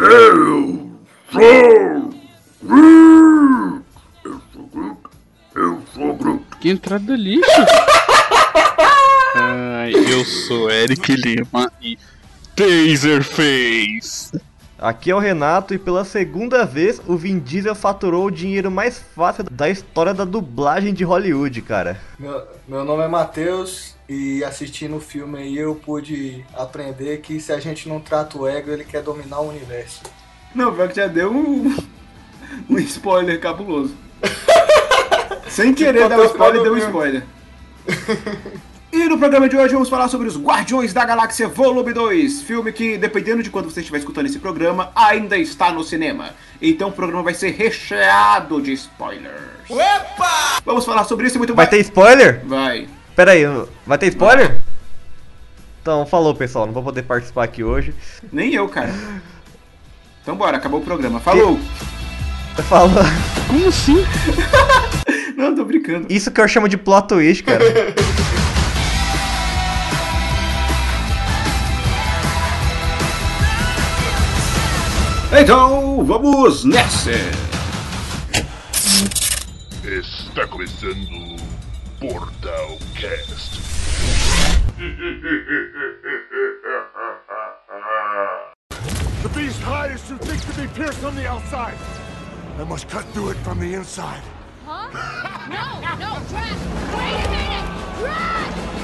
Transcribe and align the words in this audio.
Eu 0.00 0.92
sou 1.32 2.10
Groot. 2.62 3.84
Eu 4.24 4.40
sou 4.52 4.66
Groot. 4.72 4.96
Eu 5.56 5.82
sou 5.92 6.14
Groot. 6.14 6.44
Que 6.60 6.70
entrada 6.70 7.16
lixo. 7.16 7.50
Ai, 9.34 9.92
eu 9.92 10.24
sou 10.24 10.70
Eric 10.70 11.12
Lima 11.16 11.72
e 11.82 11.98
Taserface. 12.54 14.40
Aqui 14.78 15.10
é 15.10 15.14
o 15.14 15.18
Renato 15.18 15.74
e 15.74 15.78
pela 15.78 16.04
segunda 16.04 16.64
vez 16.64 17.02
o 17.04 17.16
Vin 17.16 17.40
Diesel 17.40 17.74
faturou 17.74 18.26
o 18.26 18.30
dinheiro 18.30 18.70
mais 18.70 19.00
fácil 19.16 19.42
da 19.50 19.68
história 19.68 20.14
da 20.14 20.24
dublagem 20.24 20.94
de 20.94 21.02
Hollywood, 21.02 21.60
cara. 21.62 22.00
Meu, 22.16 22.46
meu 22.68 22.84
nome 22.84 23.02
é 23.02 23.08
Matheus 23.08 23.97
e 24.08 24.42
assistindo 24.42 24.96
o 24.96 25.00
filme 25.00 25.38
aí 25.38 25.58
eu 25.58 25.74
pude 25.74 26.44
aprender 26.54 27.18
que 27.18 27.38
se 27.40 27.52
a 27.52 27.60
gente 27.60 27.88
não 27.88 28.00
trata 28.00 28.38
o 28.38 28.48
ego, 28.48 28.70
ele 28.70 28.84
quer 28.84 29.02
dominar 29.02 29.40
o 29.40 29.48
universo. 29.48 30.00
Não, 30.54 30.74
pior 30.74 30.88
que 30.88 30.96
já 30.96 31.06
deu 31.06 31.30
um, 31.30 31.76
um 32.70 32.78
spoiler 32.78 33.38
cabuloso. 33.38 33.94
Sem 35.48 35.74
querer 35.74 36.08
dar 36.08 36.18
um 36.18 36.24
spoiler, 36.24 36.62
deu 36.62 36.74
um 36.74 36.78
spoiler. 36.78 37.22
E 38.90 39.04
no 39.04 39.18
programa 39.18 39.48
de 39.48 39.56
hoje 39.56 39.74
vamos 39.74 39.90
falar 39.90 40.08
sobre 40.08 40.26
os 40.26 40.38
Guardiões 40.38 40.94
da 40.94 41.04
Galáxia 41.04 41.46
Volume 41.46 41.92
2, 41.92 42.40
filme 42.40 42.72
que, 42.72 42.96
dependendo 42.96 43.42
de 43.42 43.50
quando 43.50 43.70
você 43.70 43.80
estiver 43.80 43.98
escutando 43.98 44.26
esse 44.26 44.38
programa, 44.38 44.90
ainda 44.94 45.36
está 45.36 45.70
no 45.70 45.84
cinema. 45.84 46.30
Então 46.60 46.88
o 46.88 46.92
programa 46.92 47.22
vai 47.22 47.34
ser 47.34 47.50
recheado 47.50 48.62
de 48.62 48.72
spoilers. 48.72 49.68
Opa! 49.68 50.62
Vamos 50.64 50.86
falar 50.86 51.04
sobre 51.04 51.26
isso 51.26 51.36
e 51.36 51.38
muito 51.38 51.54
Vai 51.54 51.66
mais. 51.66 51.70
ter 51.70 51.80
spoiler? 51.82 52.42
Vai. 52.46 52.88
Pera 53.18 53.32
aí, 53.32 53.42
vai 53.84 53.98
ter 53.98 54.06
spoiler? 54.10 54.60
Então, 55.82 56.06
falou 56.06 56.36
pessoal, 56.36 56.66
não 56.66 56.72
vou 56.72 56.84
poder 56.84 57.02
participar 57.02 57.42
aqui 57.42 57.64
hoje. 57.64 57.92
Nem 58.32 58.54
eu, 58.54 58.68
cara. 58.68 58.94
Então 60.22 60.36
bora, 60.36 60.56
acabou 60.56 60.78
o 60.78 60.84
programa. 60.84 61.18
Falou! 61.18 61.58
Falou. 62.68 63.02
Como 63.48 63.66
assim? 63.66 63.96
Não, 65.36 65.52
tô 65.52 65.64
brincando. 65.64 66.06
Isso 66.08 66.30
que 66.30 66.40
eu 66.40 66.46
chamo 66.46 66.68
de 66.68 66.76
plot 66.76 67.08
twist, 67.08 67.42
cara. 67.42 67.64
Então, 75.40 76.04
vamos 76.04 76.64
nessa! 76.64 77.10
Está 79.84 80.46
começando 80.46 81.06
o 81.10 81.37
Portal 82.00 82.78
Cast. 82.94 83.58
The 89.20 89.28
beast 89.30 89.60
hide 89.62 89.90
is 89.90 90.06
too 90.06 90.16
thick 90.18 90.40
to 90.40 90.60
be 90.60 90.68
pierced 90.74 91.02
on 91.02 91.16
the 91.16 91.26
outside. 91.26 91.76
I 92.56 92.62
must 92.62 92.88
cut 92.88 93.04
through 93.06 93.30
it 93.30 93.36
from 93.38 93.58
the 93.58 93.74
inside. 93.74 94.22
Huh? 94.64 94.88
No, 95.48 95.80
no, 95.98 96.28
Drax! 96.28 96.54
Wait 96.94 97.26
a 97.26 97.30
minute! 97.30 97.98
Drax! 97.98 98.77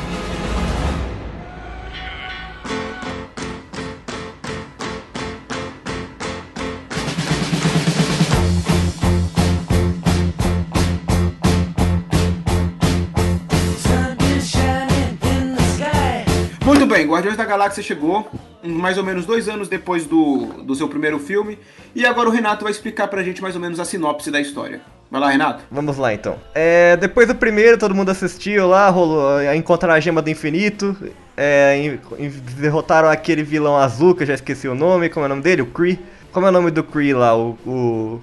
Muito 16.65 16.87
bem, 16.87 17.07
Guardiões 17.07 17.37
da 17.37 17.45
Galáxia 17.45 17.83
chegou 17.83 18.27
mais 18.63 18.97
ou 18.97 19.05
menos 19.05 19.27
dois 19.27 19.49
anos 19.49 19.69
depois 19.69 20.07
do, 20.07 20.47
do 20.63 20.75
seu 20.75 20.89
primeiro 20.89 21.19
filme. 21.19 21.59
E 21.95 22.07
agora 22.07 22.29
o 22.29 22.33
Renato 22.33 22.65
vai 22.65 22.73
explicar 22.73 23.07
pra 23.09 23.23
gente 23.23 23.43
mais 23.43 23.55
ou 23.55 23.61
menos 23.61 23.79
a 23.79 23.85
sinopse 23.85 24.31
da 24.31 24.41
história. 24.41 24.81
Vai 25.11 25.21
lá, 25.21 25.29
Renato. 25.29 25.63
Vamos 25.71 25.99
lá 25.99 26.15
então. 26.15 26.37
É, 26.55 26.97
depois 26.97 27.29
do 27.29 27.35
primeiro, 27.35 27.77
todo 27.79 27.95
mundo 27.95 28.11
assistiu 28.11 28.67
lá, 28.67 28.89
rolou 28.89 29.37
a 29.37 29.55
encontrar 29.55 29.93
a 29.95 30.01
gema 30.01 30.23
do 30.23 30.31
infinito. 30.31 30.97
É, 31.37 31.77
em- 31.77 32.01
em- 32.25 32.31
derrotaram 32.59 33.09
aquele 33.11 33.43
vilão 33.43 33.77
azul, 33.77 34.15
que 34.15 34.23
eu 34.23 34.27
já 34.27 34.35
esqueci 34.35 34.67
o 34.67 34.75
nome, 34.75 35.11
como 35.11 35.25
é 35.25 35.27
o 35.27 35.29
nome 35.29 35.43
dele? 35.43 35.63
O 35.63 35.67
Kree. 35.67 35.99
Como 36.33 36.47
é 36.47 36.49
o 36.49 36.53
nome 36.53 36.71
do 36.71 36.83
Kree 36.83 37.13
lá? 37.13 37.37
O, 37.37 37.51
o, 37.67 38.21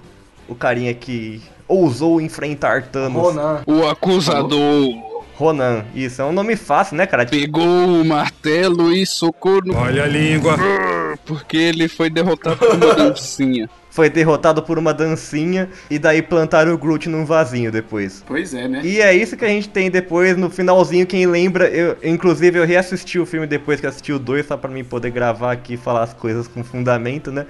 o 0.50 0.56
carinha 0.56 0.94
que 0.94 1.42
ousou 1.68 2.20
enfrentar 2.20 2.88
Thanos. 2.88 3.22
Ronan. 3.22 3.62
O 3.68 3.88
acusador 3.88 5.11
Ronan, 5.42 5.86
isso, 5.96 6.22
é 6.22 6.26
um 6.26 6.32
nome 6.32 6.56
fácil, 6.56 6.96
né, 6.96 7.08
cara? 7.08 7.26
pegou 7.26 7.64
o 7.64 8.06
martelo 8.06 8.94
e 8.94 9.06
socou 9.08 9.60
no... 9.66 9.76
Olha 9.76 10.04
a 10.04 10.08
língua. 10.08 10.56
Porque 11.26 11.58
ele 11.58 11.88
foi 11.88 12.12
derrotado 12.12 12.58
por 12.58 12.76
uma 12.76 12.94
dancinha. 12.94 13.70
Foi 13.92 14.10
derrotado 14.10 14.64
por 14.64 14.80
uma 14.80 14.94
dancinha 14.94 15.68
e 15.90 16.00
daí 16.00 16.22
plantaram 16.22 16.74
o 16.74 16.78
Groot 16.78 17.10
num 17.10 17.26
vasinho 17.26 17.74
depois. 17.74 18.24
Pois 18.26 18.54
é, 18.54 18.66
né? 18.66 18.80
E 18.86 19.02
é 19.02 19.14
isso 19.14 19.36
que 19.36 19.44
a 19.44 19.50
gente 19.50 19.68
tem 19.68 19.92
depois 19.92 20.38
no 20.38 20.50
finalzinho. 20.50 21.06
Quem 21.06 21.26
lembra, 21.26 21.68
eu, 21.68 21.98
inclusive 22.02 22.58
eu 22.58 22.66
reassisti 22.66 23.20
o 23.20 23.26
filme 23.26 23.46
depois 23.46 23.82
que 23.82 23.88
assisti 23.88 24.14
o 24.14 24.18
2, 24.18 24.46
só 24.46 24.56
pra 24.56 24.72
mim 24.72 24.86
poder 24.86 25.12
gravar 25.12 25.52
aqui 25.52 25.74
e 25.74 25.78
falar 25.78 26.04
as 26.04 26.14
coisas 26.14 26.48
com 26.48 26.64
fundamento, 26.64 27.34
né? 27.34 27.46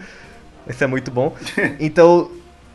Isso 0.67 0.83
é 0.83 0.87
muito 0.87 1.11
bom. 1.11 1.35
Então, 1.79 2.31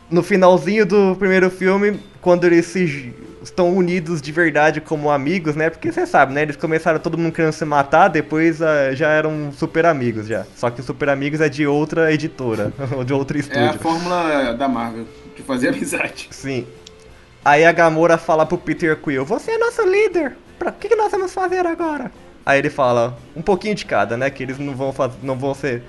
no 0.09 0.23
finalzinho 0.23 0.85
do 0.85 1.17
primeiro 1.17 1.49
filme, 1.49 1.99
quando 2.21 2.45
eles 2.45 2.67
se 2.67 3.13
estão 3.47 3.75
unidos 3.75 4.21
de 4.21 4.31
verdade 4.31 4.79
como 4.81 5.09
amigos, 5.09 5.55
né? 5.55 5.69
Porque 5.69 5.91
você 5.91 6.05
sabe, 6.05 6.33
né? 6.33 6.43
Eles 6.43 6.55
começaram 6.55 6.99
todo 6.99 7.17
mundo 7.17 7.33
querendo 7.33 7.51
se 7.53 7.65
matar, 7.65 8.07
depois 8.07 8.61
ah, 8.61 8.93
já 8.93 9.09
eram 9.09 9.51
super 9.51 9.85
amigos 9.85 10.27
já. 10.27 10.45
Só 10.55 10.69
que 10.69 10.81
super 10.81 11.09
amigos 11.09 11.41
é 11.41 11.49
de 11.49 11.65
outra 11.65 12.11
editora, 12.13 12.71
ou 12.95 13.03
de 13.03 13.13
outro 13.13 13.37
É 13.37 13.39
a 13.39 13.43
estúdio. 13.43 13.79
fórmula 13.79 14.53
da 14.53 14.67
Marvel, 14.67 15.05
de 15.35 15.43
fazer 15.43 15.69
amizade. 15.69 16.27
Sim. 16.31 16.65
Aí 17.43 17.63
a 17.65 17.71
Gamora 17.71 18.17
fala 18.17 18.45
pro 18.45 18.57
Peter 18.57 18.95
Quill, 18.97 19.23
você 19.25 19.51
é 19.51 19.57
nosso 19.57 19.81
líder, 19.83 20.35
pra 20.59 20.71
que, 20.71 20.89
que 20.89 20.95
nós 20.95 21.11
vamos 21.11 21.33
fazer 21.33 21.65
agora? 21.65 22.11
Aí 22.45 22.59
ele 22.59 22.69
fala, 22.69 23.17
um 23.35 23.41
pouquinho 23.41 23.75
de 23.75 23.85
cada, 23.85 24.15
né, 24.17 24.29
que 24.29 24.43
eles 24.43 24.57
não 24.57 24.75
vão, 24.75 24.91
faz... 24.93 25.13
não 25.21 25.37
vão 25.37 25.53
ser 25.53 25.83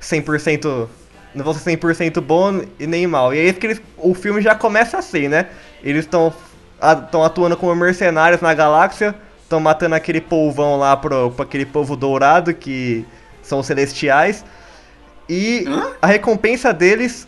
100%, 0.00 0.88
não 1.34 1.44
vão 1.44 1.54
ser 1.54 1.76
100% 1.76 2.20
bom 2.20 2.62
e 2.78 2.86
nem 2.86 3.06
mal. 3.06 3.34
E 3.34 3.38
aí 3.38 3.52
que 3.52 3.66
eles... 3.66 3.82
o 3.98 4.14
filme 4.14 4.40
já 4.40 4.54
começa 4.54 4.98
assim, 4.98 5.28
né, 5.28 5.46
eles 5.82 6.04
estão 6.04 6.32
estão 6.80 7.24
atuando 7.24 7.56
como 7.56 7.74
mercenários 7.74 8.40
na 8.40 8.52
galáxia, 8.54 9.14
estão 9.42 9.60
matando 9.60 9.94
aquele 9.94 10.20
polvão 10.20 10.76
lá 10.78 10.96
pro, 10.96 11.30
pro 11.30 11.42
aquele 11.44 11.66
povo 11.66 11.96
dourado 11.96 12.52
que 12.54 13.04
são 13.42 13.60
os 13.60 13.66
celestiais. 13.66 14.44
E 15.28 15.64
Hã? 15.66 15.92
a 16.02 16.06
recompensa 16.06 16.72
deles. 16.72 17.26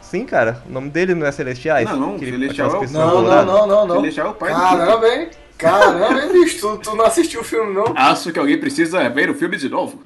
Sim, 0.00 0.24
cara, 0.24 0.62
o 0.68 0.72
nome 0.72 0.88
dele 0.88 1.14
não 1.14 1.26
é 1.26 1.32
Celestiais? 1.32 1.88
Não, 1.90 1.96
não, 1.96 2.14
Aquele- 2.16 2.30
Celestial 2.32 2.68
é 2.70 2.76
o- 2.76 2.80
pessoas 2.80 2.92
Não, 2.92 3.22
não, 3.22 3.44
não, 3.44 3.66
não, 3.66 3.86
não. 3.86 3.96
Celestial 3.96 4.26
é 4.28 4.30
o 4.30 4.34
pai 4.34 4.54
do 4.54 4.60
Caramba, 4.60 5.08
hein? 5.08 5.28
Caramba, 5.58 6.22
hein, 6.22 6.32
bicho? 6.32 6.60
Tu, 6.60 6.76
tu 6.78 6.94
não 6.96 7.04
assistiu 7.04 7.40
o 7.40 7.44
filme, 7.44 7.74
não? 7.74 7.86
Acho 7.96 8.30
que 8.32 8.38
alguém 8.38 8.58
precisa 8.58 9.08
ver 9.08 9.30
o 9.30 9.34
filme 9.34 9.56
de 9.56 9.68
novo. 9.68 10.00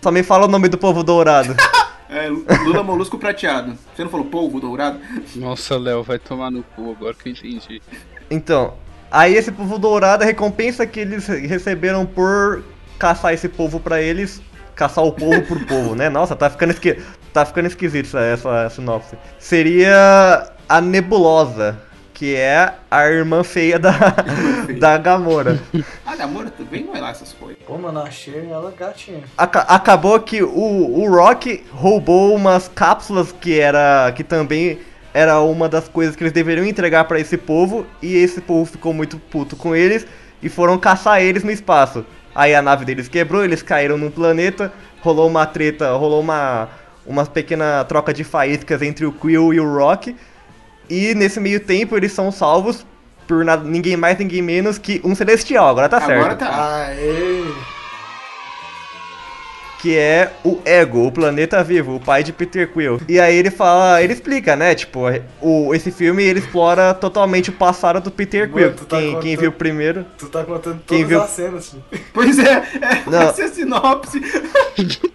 Só 0.00 0.10
me 0.10 0.22
fala 0.22 0.44
o 0.44 0.48
nome 0.48 0.68
do 0.68 0.78
povo 0.78 1.02
dourado. 1.02 1.56
É, 2.14 2.28
Lula 2.28 2.84
Molusco 2.84 3.18
Prateado. 3.18 3.76
Você 3.92 4.04
não 4.04 4.10
falou 4.10 4.26
polvo 4.26 4.60
dourado? 4.60 5.00
Nossa, 5.34 5.76
Léo, 5.76 6.04
vai 6.04 6.16
tomar 6.16 6.48
no 6.48 6.62
cu 6.62 6.92
agora 6.92 7.12
que 7.12 7.28
eu 7.28 7.32
entendi. 7.32 7.82
então, 8.30 8.74
aí 9.10 9.34
esse 9.34 9.50
povo 9.50 9.80
dourado, 9.80 10.22
a 10.22 10.26
recompensa 10.26 10.86
que 10.86 11.00
eles 11.00 11.26
receberam 11.26 12.06
por 12.06 12.62
caçar 13.00 13.34
esse 13.34 13.48
povo 13.48 13.80
pra 13.80 14.00
eles, 14.00 14.40
caçar 14.76 15.02
o 15.04 15.10
povo 15.10 15.42
por 15.42 15.66
povo, 15.66 15.96
né? 15.96 16.08
Nossa, 16.08 16.36
tá 16.36 16.48
ficando, 16.48 16.70
esqui... 16.70 17.02
tá 17.32 17.44
ficando 17.44 17.66
esquisito 17.66 18.16
essa, 18.16 18.50
essa 18.50 18.70
sinopse. 18.70 19.18
Seria 19.36 20.52
a 20.68 20.80
Nebulosa, 20.80 21.82
que 22.14 22.34
é 22.36 22.72
a 22.90 23.06
irmã 23.08 23.42
feia 23.44 23.78
da, 23.78 23.92
da 24.78 24.96
Gamora. 24.96 25.60
Ah, 26.06 26.14
Gamora 26.16 26.48
também 26.50 26.84
não 26.84 26.94
é 26.94 27.00
lá 27.00 27.10
essas 27.10 27.32
coisas. 27.32 27.58
Pô, 27.66 27.76
mano, 27.76 28.00
achei 28.00 28.48
ela 28.48 28.70
gatinha. 28.70 29.24
Aca- 29.36 29.62
acabou 29.62 30.18
que 30.20 30.42
o, 30.42 30.48
o 30.48 31.10
Rock 31.12 31.64
roubou 31.72 32.34
umas 32.36 32.68
cápsulas 32.68 33.32
que 33.32 33.58
era 33.58 34.12
que 34.14 34.22
também 34.22 34.78
era 35.12 35.40
uma 35.40 35.68
das 35.68 35.88
coisas 35.88 36.14
que 36.14 36.22
eles 36.22 36.32
deveriam 36.32 36.64
entregar 36.64 37.04
pra 37.04 37.18
esse 37.18 37.36
povo 37.36 37.84
e 38.00 38.14
esse 38.16 38.40
povo 38.40 38.64
ficou 38.64 38.92
muito 38.94 39.18
puto 39.18 39.56
com 39.56 39.74
eles 39.74 40.06
e 40.42 40.48
foram 40.48 40.78
caçar 40.78 41.20
eles 41.20 41.42
no 41.42 41.50
espaço. 41.50 42.04
Aí 42.34 42.54
a 42.54 42.62
nave 42.62 42.84
deles 42.84 43.08
quebrou, 43.08 43.44
eles 43.44 43.62
caíram 43.62 43.96
num 43.98 44.10
planeta, 44.10 44.72
rolou 45.00 45.26
uma 45.28 45.46
treta, 45.46 45.92
rolou 45.96 46.20
uma 46.20 46.68
uma 47.06 47.26
pequena 47.26 47.84
troca 47.84 48.14
de 48.14 48.24
faíscas 48.24 48.80
entre 48.80 49.04
o 49.04 49.12
Quill 49.12 49.52
e 49.52 49.60
o 49.60 49.74
Rock. 49.76 50.16
E 50.88 51.14
nesse 51.14 51.40
meio 51.40 51.60
tempo 51.60 51.96
eles 51.96 52.12
são 52.12 52.30
salvos 52.32 52.84
por 53.26 53.44
nada, 53.44 53.64
ninguém 53.64 53.96
mais, 53.96 54.18
ninguém 54.18 54.42
menos 54.42 54.76
que 54.78 55.00
um 55.04 55.14
celestial. 55.14 55.68
Agora 55.68 55.88
tá 55.88 56.00
certo 56.00 56.18
Agora 56.20 56.36
tá. 56.36 56.86
Aê! 56.88 57.44
que 59.80 59.98
é 59.98 60.32
o 60.42 60.58
Ego, 60.64 61.06
o 61.06 61.12
planeta 61.12 61.62
vivo, 61.62 61.96
o 61.96 62.00
pai 62.00 62.22
de 62.24 62.32
Peter 62.32 62.72
Quill. 62.72 63.02
E 63.06 63.20
aí 63.20 63.36
ele 63.36 63.50
fala, 63.50 64.02
ele 64.02 64.14
explica, 64.14 64.56
né, 64.56 64.74
tipo, 64.74 65.00
o, 65.42 65.74
esse 65.74 65.90
filme 65.90 66.22
ele 66.24 66.38
explora 66.38 66.94
totalmente 66.94 67.50
o 67.50 67.52
passado 67.52 68.00
do 68.00 68.10
Peter 68.10 68.48
Mano, 68.50 68.72
Quill. 68.72 68.86
tá 68.86 68.96
quem, 68.96 69.00
quem 69.10 69.14
contando- 69.16 69.40
viu 69.40 69.52
primeiro. 69.52 70.06
Tu 70.16 70.26
tá 70.28 70.42
contando 70.42 70.80
Quem 70.86 71.00
todas 71.00 71.08
viu- 71.10 71.22
as 71.22 71.30
cenas, 71.30 71.68
filho. 71.68 71.84
Pois 72.14 72.38
é, 72.38 72.50
é 72.54 73.10
Não. 73.10 73.22
essa 73.28 73.42
é 73.42 73.44
a 73.44 73.48
sinopse. 73.48 74.22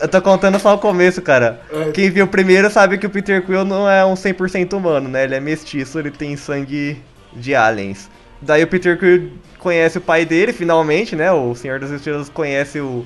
Eu 0.00 0.06
tô 0.06 0.22
contando 0.22 0.58
só 0.60 0.74
o 0.74 0.78
começo, 0.78 1.20
cara. 1.20 1.60
É. 1.72 1.90
Quem 1.90 2.08
viu 2.08 2.24
o 2.24 2.28
primeiro 2.28 2.70
sabe 2.70 2.98
que 2.98 3.06
o 3.06 3.10
Peter 3.10 3.44
Quill 3.44 3.64
não 3.64 3.88
é 3.88 4.04
um 4.04 4.14
100% 4.14 4.72
humano, 4.74 5.08
né? 5.08 5.24
Ele 5.24 5.34
é 5.34 5.40
mestiço, 5.40 5.98
ele 5.98 6.10
tem 6.10 6.36
sangue 6.36 7.02
de 7.32 7.54
aliens. 7.54 8.08
Daí 8.40 8.62
o 8.62 8.66
Peter 8.68 8.96
Quill 8.96 9.32
conhece 9.58 9.98
o 9.98 10.00
pai 10.00 10.24
dele, 10.24 10.52
finalmente, 10.52 11.16
né? 11.16 11.32
O 11.32 11.54
Senhor 11.54 11.80
das 11.80 11.90
Estrelas 11.90 12.28
conhece 12.28 12.78
o, 12.80 13.04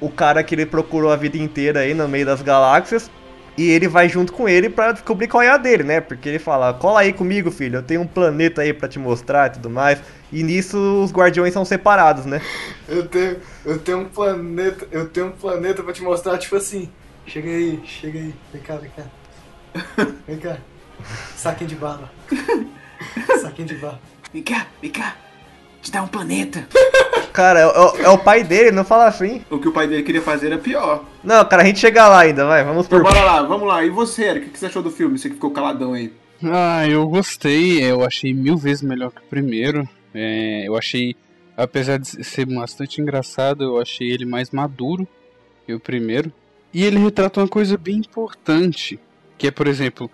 o 0.00 0.10
cara 0.10 0.42
que 0.42 0.54
ele 0.54 0.66
procurou 0.66 1.10
a 1.10 1.16
vida 1.16 1.38
inteira 1.38 1.80
aí 1.80 1.94
no 1.94 2.06
meio 2.06 2.26
das 2.26 2.42
galáxias. 2.42 3.10
E 3.56 3.70
ele 3.70 3.86
vai 3.86 4.08
junto 4.08 4.32
com 4.32 4.48
ele 4.48 4.68
pra 4.68 4.92
descobrir 4.92 5.28
qual 5.28 5.42
é 5.42 5.48
a 5.48 5.56
dele, 5.56 5.84
né? 5.84 6.00
Porque 6.00 6.28
ele 6.28 6.38
fala, 6.38 6.74
cola 6.74 7.00
aí 7.00 7.12
comigo, 7.12 7.50
filho, 7.50 7.76
eu 7.78 7.82
tenho 7.82 8.00
um 8.00 8.06
planeta 8.06 8.62
aí 8.62 8.72
pra 8.72 8.88
te 8.88 8.98
mostrar 8.98 9.48
e 9.48 9.54
tudo 9.54 9.70
mais. 9.70 10.00
E 10.32 10.42
nisso 10.42 10.76
os 11.02 11.12
guardiões 11.12 11.52
são 11.52 11.64
separados, 11.64 12.26
né? 12.26 12.40
Eu 12.88 13.06
tenho, 13.08 13.36
eu 13.64 13.78
tenho 13.78 13.98
um 14.00 14.04
planeta, 14.04 14.86
eu 14.92 15.08
tenho 15.08 15.28
um 15.28 15.32
planeta 15.32 15.82
pra 15.82 15.92
te 15.92 16.02
mostrar, 16.02 16.36
tipo 16.36 16.54
assim. 16.54 16.90
Chega 17.26 17.48
aí, 17.48 17.80
chega 17.86 18.18
aí, 18.18 18.34
vem 18.52 18.62
cá, 18.62 18.76
vem 18.76 18.90
cá. 18.90 19.04
Vem 20.28 20.38
cá. 20.38 20.58
Saquinho 21.34 21.70
de 21.70 21.76
bala. 21.76 22.12
Saquinho 23.40 23.68
de 23.68 23.74
bala. 23.76 24.00
Vem 24.32 24.42
cá, 24.42 24.66
vem 24.80 24.90
cá. 24.90 25.16
Te 25.84 25.90
dá 25.92 26.02
um 26.02 26.08
planeta. 26.08 26.66
Cara, 27.32 27.60
é, 27.60 27.66
o- 27.66 27.96
é 27.98 28.08
o 28.08 28.16
pai 28.18 28.42
dele, 28.42 28.70
não 28.70 28.84
fala 28.84 29.06
assim. 29.06 29.42
O 29.50 29.58
que 29.58 29.68
o 29.68 29.72
pai 29.72 29.86
dele 29.86 30.02
queria 30.02 30.22
fazer 30.22 30.46
era 30.46 30.58
pior. 30.58 31.04
Não, 31.22 31.44
cara, 31.44 31.62
a 31.62 31.66
gente 31.66 31.78
chega 31.78 32.08
lá 32.08 32.20
ainda, 32.20 32.46
vai, 32.46 32.64
vamos 32.64 32.86
Então 32.86 33.00
por. 33.02 33.04
bora 33.12 33.22
lá, 33.22 33.42
vamos 33.42 33.68
lá. 33.68 33.84
E 33.84 33.90
você, 33.90 34.24
Eric, 34.24 34.46
o 34.46 34.50
que 34.50 34.58
você 34.58 34.66
achou 34.66 34.82
do 34.82 34.90
filme? 34.90 35.18
Você 35.18 35.28
que 35.28 35.34
ficou 35.34 35.50
caladão 35.50 35.92
aí. 35.92 36.10
Ah, 36.42 36.86
eu 36.88 37.06
gostei, 37.06 37.82
eu 37.84 38.02
achei 38.04 38.32
mil 38.32 38.56
vezes 38.56 38.82
melhor 38.82 39.10
que 39.12 39.20
o 39.20 39.24
primeiro. 39.28 39.86
É, 40.14 40.66
eu 40.66 40.76
achei, 40.76 41.14
apesar 41.56 41.98
de 41.98 42.24
ser 42.24 42.46
bastante 42.46 43.00
engraçado, 43.02 43.62
eu 43.62 43.80
achei 43.80 44.10
ele 44.10 44.24
mais 44.24 44.50
maduro 44.50 45.06
que 45.66 45.74
o 45.74 45.80
primeiro. 45.80 46.32
E 46.72 46.82
ele 46.82 46.98
retrata 46.98 47.40
uma 47.40 47.48
coisa 47.48 47.76
bem 47.76 47.96
importante, 47.96 48.98
que 49.36 49.46
é, 49.46 49.50
por 49.50 49.66
exemplo, 49.66 50.10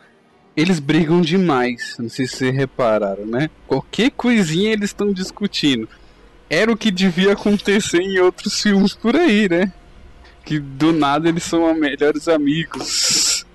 eles 0.56 0.79
brigam 0.79 1.20
demais. 1.20 1.97
Não 1.99 2.08
sei 2.08 2.26
se 2.26 2.37
vocês 2.37 2.55
repararam, 2.55 3.26
né? 3.26 3.49
Qualquer 3.67 4.11
coisinha 4.11 4.73
eles 4.73 4.91
estão 4.91 5.12
discutindo. 5.12 5.88
Era 6.49 6.70
o 6.73 6.76
que 6.76 6.91
devia 6.91 7.32
acontecer 7.32 8.00
em 8.00 8.19
outros 8.19 8.61
filmes 8.61 8.93
por 8.94 9.14
aí, 9.17 9.49
né? 9.49 9.73
Que 10.44 10.58
do 10.58 10.93
nada 10.93 11.29
eles 11.29 11.44
são 11.44 11.73
melhores 11.75 12.26
amigos. 12.26 13.47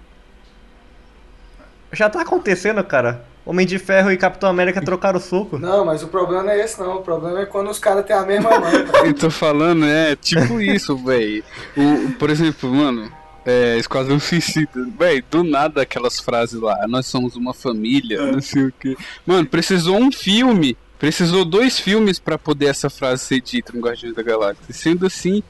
Já 1.92 2.10
tá 2.10 2.22
acontecendo, 2.22 2.84
cara. 2.84 3.26
Homem 3.46 3.66
de 3.68 3.78
Ferro 3.78 4.12
e 4.12 4.18
Capitão 4.18 4.50
América 4.50 4.82
trocaram 4.84 5.20
soco. 5.20 5.58
Não, 5.60 5.86
mas 5.86 6.02
o 6.04 6.08
problema 6.08 6.44
não 6.44 6.50
é 6.52 6.60
esse 6.64 6.80
não. 6.80 6.98
O 6.98 7.02
problema 7.02 7.42
é 7.42 7.46
quando 7.46 7.70
os 7.70 7.80
caras 7.80 8.06
têm 8.06 8.16
a 8.16 8.24
mesma 8.26 8.60
mãe. 8.60 8.86
cara. 8.88 9.08
Eu 9.08 9.14
tô 9.14 9.30
falando, 9.30 9.86
é 9.86 10.16
tipo 10.16 10.60
isso, 10.60 10.98
véi. 10.98 11.44
O- 11.78 12.12
Por 12.14 12.30
exemplo, 12.30 12.74
mano, 12.74 13.12
é, 13.46 13.78
Esquadrão 13.78 14.20
Suicida, 14.20 14.88
véi, 14.98 15.24
do 15.30 15.44
nada 15.44 15.82
aquelas 15.84 16.20
frases 16.20 16.60
lá, 16.60 16.88
nós 16.88 17.06
somos 17.06 17.36
uma 17.36 17.54
família, 17.54 18.32
não 18.32 18.42
sei 18.42 18.66
o 18.66 18.72
que. 18.80 18.98
Mano, 19.26 19.46
precisou 19.48 19.98
um 19.98 20.12
filme, 20.12 20.76
precisou 20.98 21.46
dois 21.46 21.80
filmes 21.80 22.18
pra 22.20 22.38
poder 22.38 22.66
essa 22.68 22.90
frase 22.90 23.24
ser 23.24 23.42
dita 23.42 23.72
no 23.74 23.82
Guardiões 23.82 24.16
da 24.16 24.24
Galáxia. 24.24 24.64
Sendo 24.74 25.06
assim, 25.06 25.44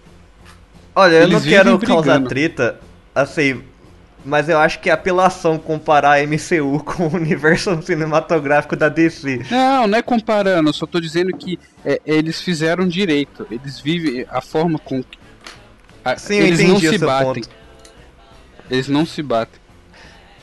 Olha, 0.96 1.16
eu 1.16 1.28
não 1.28 1.42
quero 1.42 1.78
causar 1.80 2.20
brigando. 2.20 2.30
treta, 2.30 2.80
assim, 3.14 3.62
mas 4.24 4.48
eu 4.50 4.58
acho 4.58 4.80
que 4.80 4.90
é 4.90 4.94
apelação 4.94 5.58
comparar 5.58 6.14
a 6.20 6.24
MCU 6.26 6.82
com 6.84 7.08
o 7.08 7.14
universo 7.16 7.82
cinematográfico 7.82 8.76
da 8.76 8.90
DC. 8.90 9.46
não, 9.52 9.88
não 9.88 9.98
é 9.98 10.02
comparando, 10.02 10.70
eu 10.70 10.74
só 10.74 10.86
tô 10.86 11.00
dizendo 11.00 11.36
que 11.38 11.60
é, 11.86 12.02
eles 12.06 12.42
fizeram 12.42 12.88
direito, 12.88 13.46
eles 13.52 13.80
vivem 13.80 14.26
a 14.30 14.42
forma 14.42 14.80
com 14.80 15.04
que. 15.04 15.18
a- 16.04 16.18
Sim, 16.18 16.36
eles 16.40 16.60
não 16.68 16.80
se 16.80 16.98
batem. 16.98 17.44
ponto. 17.44 17.65
Eles 18.70 18.88
não 18.88 19.06
se 19.06 19.22
batem. 19.22 19.60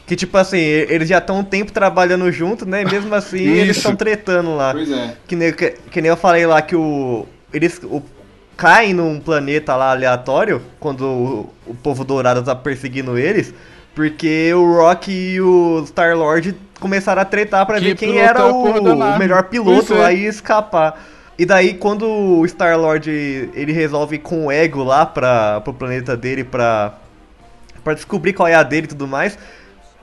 Que 0.07 0.17
tipo 0.17 0.37
assim, 0.37 0.59
eles 0.59 1.09
já 1.09 1.19
estão 1.19 1.39
um 1.39 1.45
tempo 1.45 1.73
trabalhando 1.73 2.31
junto, 2.31 2.67
né? 2.67 2.83
E 2.83 2.85
mesmo 2.85 3.15
assim 3.15 3.39
eles 3.39 3.77
estão 3.77 3.95
tretando 3.97 4.55
lá. 4.57 4.73
Pois 4.73 4.91
é. 4.91 5.17
Que 5.27 5.37
nem, 5.37 5.53
que, 5.53 5.71
que 5.91 6.01
nem 6.01 6.09
eu 6.11 6.17
falei 6.17 6.47
lá 6.47 6.61
que 6.61 6.77
o. 6.77 7.27
Eles 7.53 7.81
o, 7.85 8.03
caem 8.57 8.93
num 8.95 9.19
planeta 9.21 9.75
lá 9.77 9.91
aleatório, 9.91 10.63
quando 10.79 11.03
o, 11.05 11.55
o 11.67 11.75
povo 11.75 12.05
dourado 12.05 12.43
tá 12.43 12.55
perseguindo 12.55 13.19
eles, 13.19 13.55
porque 13.95 14.53
o 14.55 14.77
Rock 14.77 15.11
e 15.11 15.41
o 15.41 15.85
Star 15.87 16.17
Lord 16.17 16.57
começaram 16.79 17.23
a 17.23 17.25
tretar 17.25 17.65
pra 17.65 17.79
Que 17.79 17.87
ver 17.87 17.97
quem 17.97 18.19
era 18.19 18.41
da 18.41 18.47
o, 18.53 18.65
o 18.65 19.19
melhor 19.19 19.45
piloto 19.45 19.95
é. 19.95 19.97
lá 19.97 20.13
e 20.13 20.27
escapar. 20.27 21.03
E 21.39 21.47
daí 21.47 21.75
quando 21.75 22.07
o 22.07 22.47
Star 22.47 22.79
Lord 22.79 23.11
ele 23.55 23.73
resolve 23.73 24.17
ir 24.17 24.19
com 24.19 24.47
o 24.47 24.53
ego 24.53 24.83
lá 24.83 25.07
pra, 25.07 25.61
pro 25.63 25.73
planeta 25.73 26.17
dele 26.17 26.45
pra, 26.45 26.95
pra 27.83 27.95
descobrir 27.95 28.33
qual 28.33 28.49
é 28.49 28.55
a 28.55 28.63
dele 28.63 28.87
e 28.87 28.89
tudo 28.89 29.07
mais, 29.07 29.39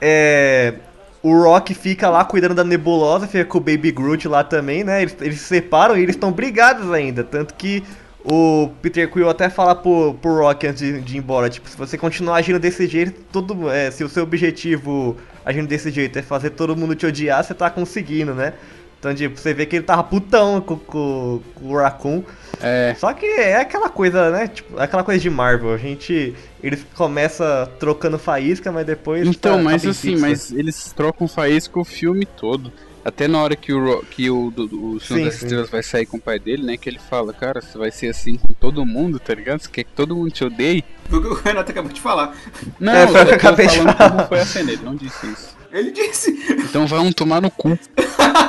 é, 0.01 0.75
o 1.21 1.37
Rock 1.43 1.73
fica 1.73 2.09
lá 2.09 2.23
cuidando 2.23 2.55
da 2.55 2.63
nebulosa, 2.63 3.27
fica 3.27 3.45
com 3.45 3.57
o 3.57 3.61
Baby 3.61 3.91
Groot 3.91 4.27
lá 4.27 4.43
também, 4.43 4.83
né? 4.83 5.01
Eles, 5.01 5.15
eles 5.21 5.39
se 5.41 5.45
separam 5.45 5.97
e 5.97 6.01
eles 6.01 6.15
estão 6.15 6.31
brigados 6.31 6.91
ainda. 6.91 7.23
Tanto 7.23 7.53
que 7.53 7.83
o 8.23 8.69
Peter 8.81 9.09
Quill 9.09 9.29
até 9.29 9.49
fala 9.49 9.75
pro, 9.75 10.13
pro 10.21 10.39
Rock 10.39 10.67
antes 10.67 10.81
de, 10.81 11.01
de 11.01 11.15
ir 11.15 11.19
embora, 11.19 11.49
tipo, 11.49 11.69
se 11.69 11.77
você 11.77 11.97
continuar 11.97 12.35
agindo 12.37 12.59
desse 12.59 12.85
jeito, 12.87 13.21
todo, 13.31 13.69
é, 13.69 13.91
se 13.91 14.03
o 14.03 14.09
seu 14.09 14.23
objetivo 14.23 15.17
agindo 15.45 15.67
desse 15.67 15.89
jeito 15.89 16.19
é 16.19 16.21
fazer 16.21 16.51
todo 16.51 16.75
mundo 16.75 16.95
te 16.95 17.05
odiar, 17.05 17.43
você 17.43 17.53
tá 17.53 17.69
conseguindo, 17.69 18.33
né? 18.33 18.53
Então, 18.99 19.15
tipo, 19.15 19.39
você 19.39 19.53
vê 19.53 19.65
que 19.65 19.77
ele 19.77 19.85
tava 19.85 20.03
putão 20.03 20.59
com, 20.59 20.75
com, 20.77 21.41
com 21.55 21.65
o 21.69 21.77
Raccoon. 21.77 22.21
É. 22.61 22.93
Só 22.99 23.13
que 23.13 23.25
é 23.25 23.55
aquela 23.61 23.89
coisa, 23.89 24.29
né? 24.29 24.47
Tipo, 24.49 24.77
é 24.77 24.83
aquela 24.83 25.03
coisa 25.05 25.21
de 25.21 25.29
Marvel. 25.29 25.73
A 25.73 25.77
gente. 25.77 26.35
Eles 26.61 26.85
começam 26.95 27.45
trocando 27.79 28.19
faísca, 28.19 28.71
mas 28.73 28.85
depois. 28.85 29.25
Então, 29.25 29.55
tá- 29.57 29.63
mas 29.63 29.83
tá 29.83 29.89
assim, 29.91 30.11
fixa. 30.11 30.21
mas 30.27 30.51
eles 30.51 30.91
trocam 30.93 31.27
faísca 31.29 31.79
o 31.79 31.85
filme 31.85 32.25
todo. 32.25 32.73
Até 33.05 33.29
na 33.29 33.41
hora 33.41 33.55
que 33.55 33.71
o, 33.71 34.03
que 34.11 34.29
o, 34.29 34.51
do- 34.51 34.67
do- 34.67 34.85
o 34.95 34.99
Senhor 34.99 35.19
Sim, 35.19 35.25
das 35.25 35.35
sim. 35.35 35.45
Estrelas 35.45 35.69
vai 35.69 35.81
sair 35.81 36.05
com 36.05 36.17
o 36.17 36.21
pai 36.21 36.37
dele, 36.37 36.63
né? 36.63 36.75
Que 36.75 36.89
ele 36.89 36.99
fala, 36.99 37.31
cara, 37.31 37.61
você 37.61 37.77
vai 37.77 37.91
ser 37.91 38.09
assim 38.09 38.35
com 38.35 38.53
todo 38.59 38.85
mundo, 38.85 39.17
tá 39.17 39.33
ligado? 39.33 39.61
Você 39.61 39.69
quer 39.69 39.85
que 39.85 39.91
todo 39.93 40.13
mundo 40.13 40.29
te 40.29 40.43
odeie? 40.43 40.83
Foi 41.09 41.17
o 41.19 41.21
que 41.21 41.27
o 41.29 41.33
Renato 41.35 41.71
acabou 41.71 41.89
de 41.93 42.01
falar. 42.01 42.35
Não, 42.77 42.91
É, 42.93 43.07
foi 43.07 43.21
o 43.21 43.25
que 43.25 43.31
eu 43.31 43.35
acabei 43.37 43.67
de 43.67 43.77
falar. 43.77 43.95
como 44.11 44.27
foi 44.27 44.39
a 44.41 44.45
cena, 44.45 44.71
ele 44.73 44.83
não 44.83 44.95
disse 44.95 45.25
isso. 45.27 45.57
Ele 45.71 45.91
disse. 45.91 46.31
Então 46.51 46.85
vai 46.87 46.99
um 46.99 47.11
tomar 47.13 47.41
no 47.41 47.49
cu. 47.49 47.79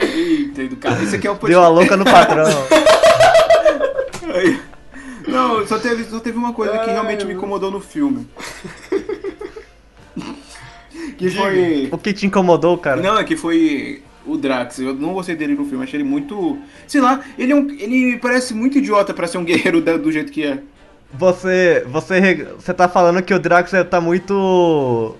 Eita, 0.00 0.62
educado. 0.62 1.02
Isso 1.02 1.16
aqui 1.16 1.26
é 1.26 1.30
o 1.30 1.34
Deu 1.34 1.62
a 1.62 1.68
louca 1.68 1.96
no 1.96 2.04
patrão. 2.04 2.46
Não, 5.26 5.66
só 5.66 5.78
teve, 5.78 6.04
só 6.04 6.20
teve 6.20 6.36
uma 6.36 6.52
coisa 6.52 6.78
que 6.78 6.90
realmente 6.90 7.24
me 7.24 7.34
incomodou 7.34 7.70
no 7.70 7.80
filme. 7.80 8.26
Que 11.16 11.30
foi. 11.30 11.88
o 11.90 11.98
que 11.98 12.12
te 12.12 12.26
incomodou, 12.26 12.76
cara? 12.78 13.00
Não, 13.00 13.18
é 13.18 13.24
que 13.24 13.36
foi 13.36 14.02
o 14.26 14.36
Drax. 14.36 14.78
Eu 14.80 14.94
não 14.94 15.12
gostei 15.14 15.34
dele 15.36 15.54
no 15.54 15.64
filme, 15.64 15.84
achei 15.84 15.98
ele 16.00 16.08
muito. 16.08 16.58
Sei 16.86 17.00
lá, 17.00 17.20
ele 17.38 17.52
é 17.52 17.56
um. 17.56 17.70
Ele 17.70 18.18
parece 18.18 18.52
muito 18.54 18.78
idiota 18.78 19.14
pra 19.14 19.26
ser 19.26 19.38
um 19.38 19.44
guerreiro 19.44 19.80
da- 19.80 19.96
do 19.96 20.10
jeito 20.12 20.30
que 20.32 20.44
é. 20.44 20.58
Você. 21.12 21.84
Você. 21.88 22.48
Você 22.58 22.74
tá 22.74 22.88
falando 22.88 23.22
que 23.22 23.32
o 23.34 23.38
Drax 23.38 23.70
tá 23.88 24.00
muito. 24.00 25.14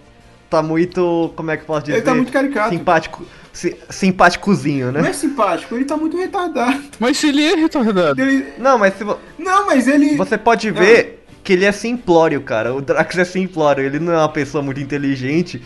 Tá 0.55 0.63
muito. 0.63 1.33
Como 1.35 1.51
é 1.51 1.57
que 1.57 1.63
eu 1.63 1.67
posso 1.67 1.87
dizer? 1.87 1.97
Ele 1.99 2.03
tá 2.05 2.15
muito 2.15 2.31
caricato. 2.33 2.71
Simpático. 2.71 3.27
si- 3.53 3.77
simpáticozinho, 3.91 4.91
Não 4.93 5.01
é 5.01 5.03
né? 5.05 5.13
simpático, 5.13 5.75
ele 5.75 5.85
tá 5.85 5.97
muito 5.97 6.17
retardado. 6.17 6.83
Mas 6.99 7.17
se 7.19 7.29
ele 7.29 7.43
é 7.45 7.55
retardado. 7.57 8.21
Ele- 8.21 8.47
Não, 8.59 8.79
mas 8.79 8.95
se 8.97 9.05
Não, 9.39 9.67
mas 9.67 9.87
ele. 9.89 10.17
você 10.17 10.37
pode 10.39 10.71
ver 10.71 11.25
que 11.43 11.53
ele 11.53 11.65
é 11.65 11.73
simplório, 11.73 12.41
cara. 12.41 12.75
O 12.75 12.81
Drax 12.81 13.17
é 13.19 13.25
simplório, 13.25 13.85
ele 13.85 13.99
não 13.99 14.13
é 14.13 14.17
uma 14.19 14.29
pessoa 14.29 14.63
muito 14.63 14.81
inteligente. 14.81 15.63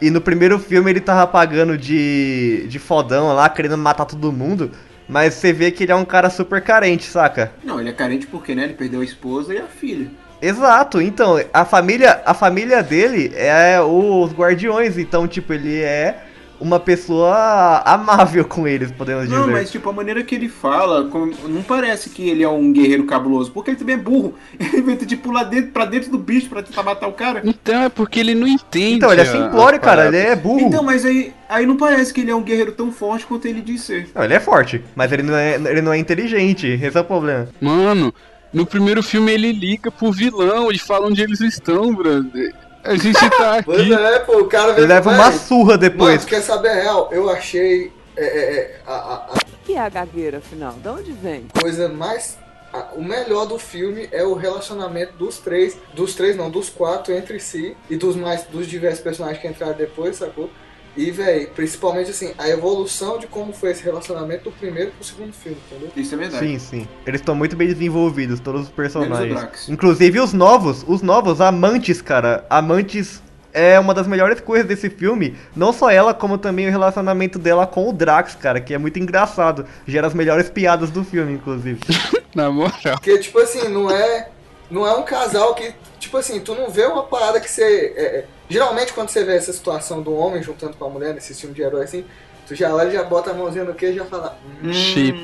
E 0.00 0.10
no 0.10 0.20
primeiro 0.20 0.58
filme 0.58 0.90
ele 0.90 1.00
tava 1.00 1.26
pagando 1.26 1.78
de, 1.78 2.66
de 2.68 2.78
fodão 2.78 3.32
lá, 3.34 3.48
querendo 3.48 3.78
matar 3.78 4.04
todo 4.04 4.32
mundo. 4.32 4.70
Mas 5.08 5.34
você 5.34 5.52
vê 5.52 5.70
que 5.70 5.82
ele 5.84 5.92
é 5.92 5.96
um 5.96 6.04
cara 6.04 6.30
super 6.30 6.60
carente, 6.62 7.04
saca? 7.04 7.52
Não, 7.64 7.78
ele 7.80 7.90
é 7.90 7.92
carente 7.92 8.26
porque, 8.26 8.54
né? 8.54 8.64
Ele 8.64 8.74
perdeu 8.74 9.00
a 9.00 9.04
esposa 9.04 9.52
e 9.54 9.58
a 9.58 9.64
filha. 9.64 10.08
Exato, 10.42 11.00
então, 11.00 11.40
a 11.52 11.64
família, 11.64 12.20
a 12.26 12.34
família 12.34 12.82
dele 12.82 13.32
é 13.36 13.80
os 13.80 14.32
guardiões, 14.32 14.98
então, 14.98 15.28
tipo, 15.28 15.52
ele 15.52 15.80
é 15.80 16.24
uma 16.62 16.78
pessoa 16.78 17.82
amável 17.84 18.44
com 18.44 18.66
eles, 18.66 18.90
podemos 18.92 19.24
dizer. 19.24 19.36
Não, 19.36 19.48
mas 19.48 19.70
tipo, 19.70 19.90
a 19.90 19.92
maneira 19.92 20.22
que 20.22 20.34
ele 20.34 20.48
fala, 20.48 21.02
não 21.48 21.62
parece 21.62 22.08
que 22.10 22.28
ele 22.28 22.42
é 22.42 22.48
um 22.48 22.72
guerreiro 22.72 23.04
cabuloso, 23.04 23.50
porque 23.50 23.70
ele 23.70 23.78
também 23.78 23.96
é 23.96 23.98
burro. 23.98 24.34
Ele 24.58 24.78
inventa 24.78 25.04
de 25.04 25.16
pular 25.16 25.44
dentro, 25.44 25.72
pra 25.72 25.84
dentro 25.84 26.10
do 26.10 26.18
bicho 26.18 26.48
pra 26.48 26.62
tentar 26.62 26.82
matar 26.82 27.08
o 27.08 27.12
cara. 27.12 27.42
Então 27.44 27.82
é 27.82 27.88
porque 27.88 28.20
ele 28.20 28.34
não 28.34 28.46
entende. 28.46 28.94
Então, 28.94 29.12
ele 29.12 29.22
é 29.22 29.24
simplório, 29.24 29.80
cara, 29.80 30.06
ele 30.06 30.16
é 30.16 30.36
burro. 30.36 30.60
Então, 30.60 30.82
mas 30.82 31.04
aí, 31.04 31.32
aí 31.48 31.66
não 31.66 31.76
parece 31.76 32.12
que 32.14 32.20
ele 32.20 32.30
é 32.30 32.34
um 32.34 32.42
guerreiro 32.42 32.72
tão 32.72 32.92
forte 32.92 33.26
quanto 33.26 33.46
ele 33.46 33.60
diz 33.60 33.82
ser. 33.82 34.08
Não, 34.14 34.24
ele 34.24 34.34
é 34.34 34.40
forte, 34.40 34.82
mas 34.94 35.10
ele 35.12 35.22
não 35.22 35.34
é, 35.34 35.54
ele 35.54 35.82
não 35.82 35.92
é 35.92 35.98
inteligente, 35.98 36.66
esse 36.66 36.96
é 36.96 37.00
o 37.00 37.04
problema. 37.04 37.48
Mano, 37.60 38.14
no 38.52 38.66
primeiro 38.66 39.02
filme 39.02 39.32
ele 39.32 39.52
liga 39.52 39.90
pro 39.90 40.12
vilão 40.12 40.70
e 40.70 40.78
fala 40.78 41.06
onde 41.06 41.22
eles 41.22 41.40
estão, 41.40 41.94
brother. 41.94 42.54
A 42.84 42.94
gente 42.96 43.18
tá 43.30 43.62
Pois 43.64 43.80
aqui. 43.80 43.92
é, 43.94 44.18
pô, 44.20 44.38
o 44.40 44.46
cara 44.46 44.72
Ele 44.76 44.86
leva 44.86 45.10
uma 45.10 45.32
surra 45.32 45.64
Mano, 45.72 45.78
depois. 45.78 46.24
tu 46.24 46.28
quer 46.28 46.40
saber 46.42 46.68
a 46.70 46.74
real? 46.74 47.08
Eu 47.12 47.30
achei 47.30 47.92
é, 48.16 48.24
é, 48.24 48.54
é, 48.54 48.80
a, 48.86 48.92
a- 48.92 49.14
a 49.14 49.34
O 49.34 49.64
que 49.64 49.74
é 49.74 49.78
a 49.80 49.88
gagueira, 49.88 50.38
afinal? 50.38 50.72
De 50.82 50.88
onde 50.88 51.12
vem? 51.12 51.46
coisa 51.60 51.88
mais 51.88 52.36
a- 52.72 52.88
o 52.94 53.02
melhor 53.04 53.46
do 53.46 53.58
filme 53.58 54.08
é 54.10 54.24
o 54.24 54.34
relacionamento 54.34 55.12
dos 55.16 55.38
três, 55.38 55.78
dos 55.94 56.14
três 56.14 56.36
não, 56.36 56.50
dos 56.50 56.68
quatro 56.68 57.14
entre 57.14 57.38
si 57.38 57.76
e 57.88 57.96
dos 57.96 58.16
mais 58.16 58.44
dos 58.44 58.66
diversos 58.66 59.00
personagens 59.00 59.40
que 59.40 59.46
entraram 59.48 59.74
depois, 59.74 60.16
sacou? 60.16 60.50
E, 60.96 61.10
velho, 61.10 61.48
principalmente 61.54 62.10
assim, 62.10 62.34
a 62.36 62.48
evolução 62.48 63.18
de 63.18 63.26
como 63.26 63.52
foi 63.52 63.70
esse 63.70 63.82
relacionamento 63.82 64.44
do 64.44 64.52
primeiro 64.52 64.90
pro 64.92 65.04
segundo 65.04 65.32
filme, 65.32 65.56
entendeu? 65.70 65.90
Isso 65.96 66.14
é 66.14 66.18
verdade. 66.18 66.46
Sim, 66.46 66.58
sim. 66.58 66.88
Eles 67.06 67.20
estão 67.20 67.34
muito 67.34 67.56
bem 67.56 67.68
desenvolvidos, 67.68 68.40
todos 68.40 68.62
os 68.62 68.66
Menos 68.66 68.72
o 68.72 68.76
personagens. 68.76 69.34
Drax. 69.34 69.68
Inclusive 69.68 70.20
os 70.20 70.32
novos, 70.32 70.84
os 70.86 71.00
novos, 71.00 71.40
Amantes, 71.40 72.02
cara. 72.02 72.44
Amantes 72.50 73.22
é 73.52 73.78
uma 73.78 73.94
das 73.94 74.06
melhores 74.06 74.40
coisas 74.40 74.66
desse 74.66 74.90
filme. 74.90 75.36
Não 75.54 75.72
só 75.72 75.90
ela, 75.90 76.12
como 76.12 76.38
também 76.38 76.68
o 76.68 76.70
relacionamento 76.70 77.38
dela 77.38 77.66
com 77.66 77.88
o 77.88 77.92
Drax, 77.92 78.34
cara, 78.34 78.60
que 78.60 78.74
é 78.74 78.78
muito 78.78 78.98
engraçado. 78.98 79.66
Gera 79.86 80.06
as 80.06 80.14
melhores 80.14 80.48
piadas 80.50 80.90
do 80.90 81.04
filme, 81.04 81.34
inclusive. 81.34 81.80
Na 82.34 82.50
moral. 82.50 82.72
Porque, 82.94 83.18
tipo 83.18 83.38
assim, 83.38 83.68
não 83.68 83.90
é. 83.90 84.28
Não 84.70 84.86
é 84.86 84.94
um 84.94 85.02
casal 85.02 85.54
que. 85.54 85.74
Tipo 86.00 86.16
assim, 86.16 86.40
tu 86.40 86.54
não 86.54 86.70
vê 86.70 86.86
uma 86.86 87.02
parada 87.02 87.38
que 87.40 87.50
você. 87.50 87.92
é, 87.94 88.02
é, 88.02 88.24
geralmente 88.52 88.92
quando 88.92 89.08
você 89.08 89.24
vê 89.24 89.34
essa 89.36 89.52
situação 89.52 90.02
do 90.02 90.14
homem 90.14 90.42
juntando 90.42 90.76
com 90.76 90.84
a 90.84 90.88
mulher 90.90 91.14
nesse 91.14 91.34
filme 91.34 91.54
de 91.54 91.62
herói 91.62 91.84
assim, 91.84 92.04
tu 92.46 92.54
já 92.54 92.74
olha 92.74 92.88
e 92.88 92.92
já 92.92 93.02
bota 93.04 93.30
a 93.30 93.34
mãozinha 93.34 93.64
no 93.64 93.74
queijo 93.74 93.94
e 93.94 93.98
já 93.98 94.04
fala. 94.04 94.38
Hum, 94.62 94.72
Chip. 94.72 95.18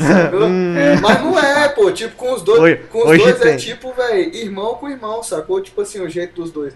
sacou? 0.00 0.40
Mas 1.02 1.22
não 1.22 1.38
é, 1.38 1.68
pô, 1.68 1.90
tipo, 1.90 2.14
com 2.16 2.32
os 2.32 2.42
dois. 2.42 2.60
Hoje- 2.60 2.76
com 2.90 2.98
os 2.98 3.18
dois 3.18 3.40
é 3.40 3.44
tem. 3.44 3.56
tipo, 3.56 3.92
velho, 3.92 4.34
irmão 4.34 4.74
com 4.74 4.88
irmão, 4.88 5.22
sacou? 5.22 5.60
Tipo 5.60 5.80
assim, 5.80 6.00
o 6.00 6.08
jeito 6.08 6.34
dos 6.40 6.50
dois. 6.50 6.74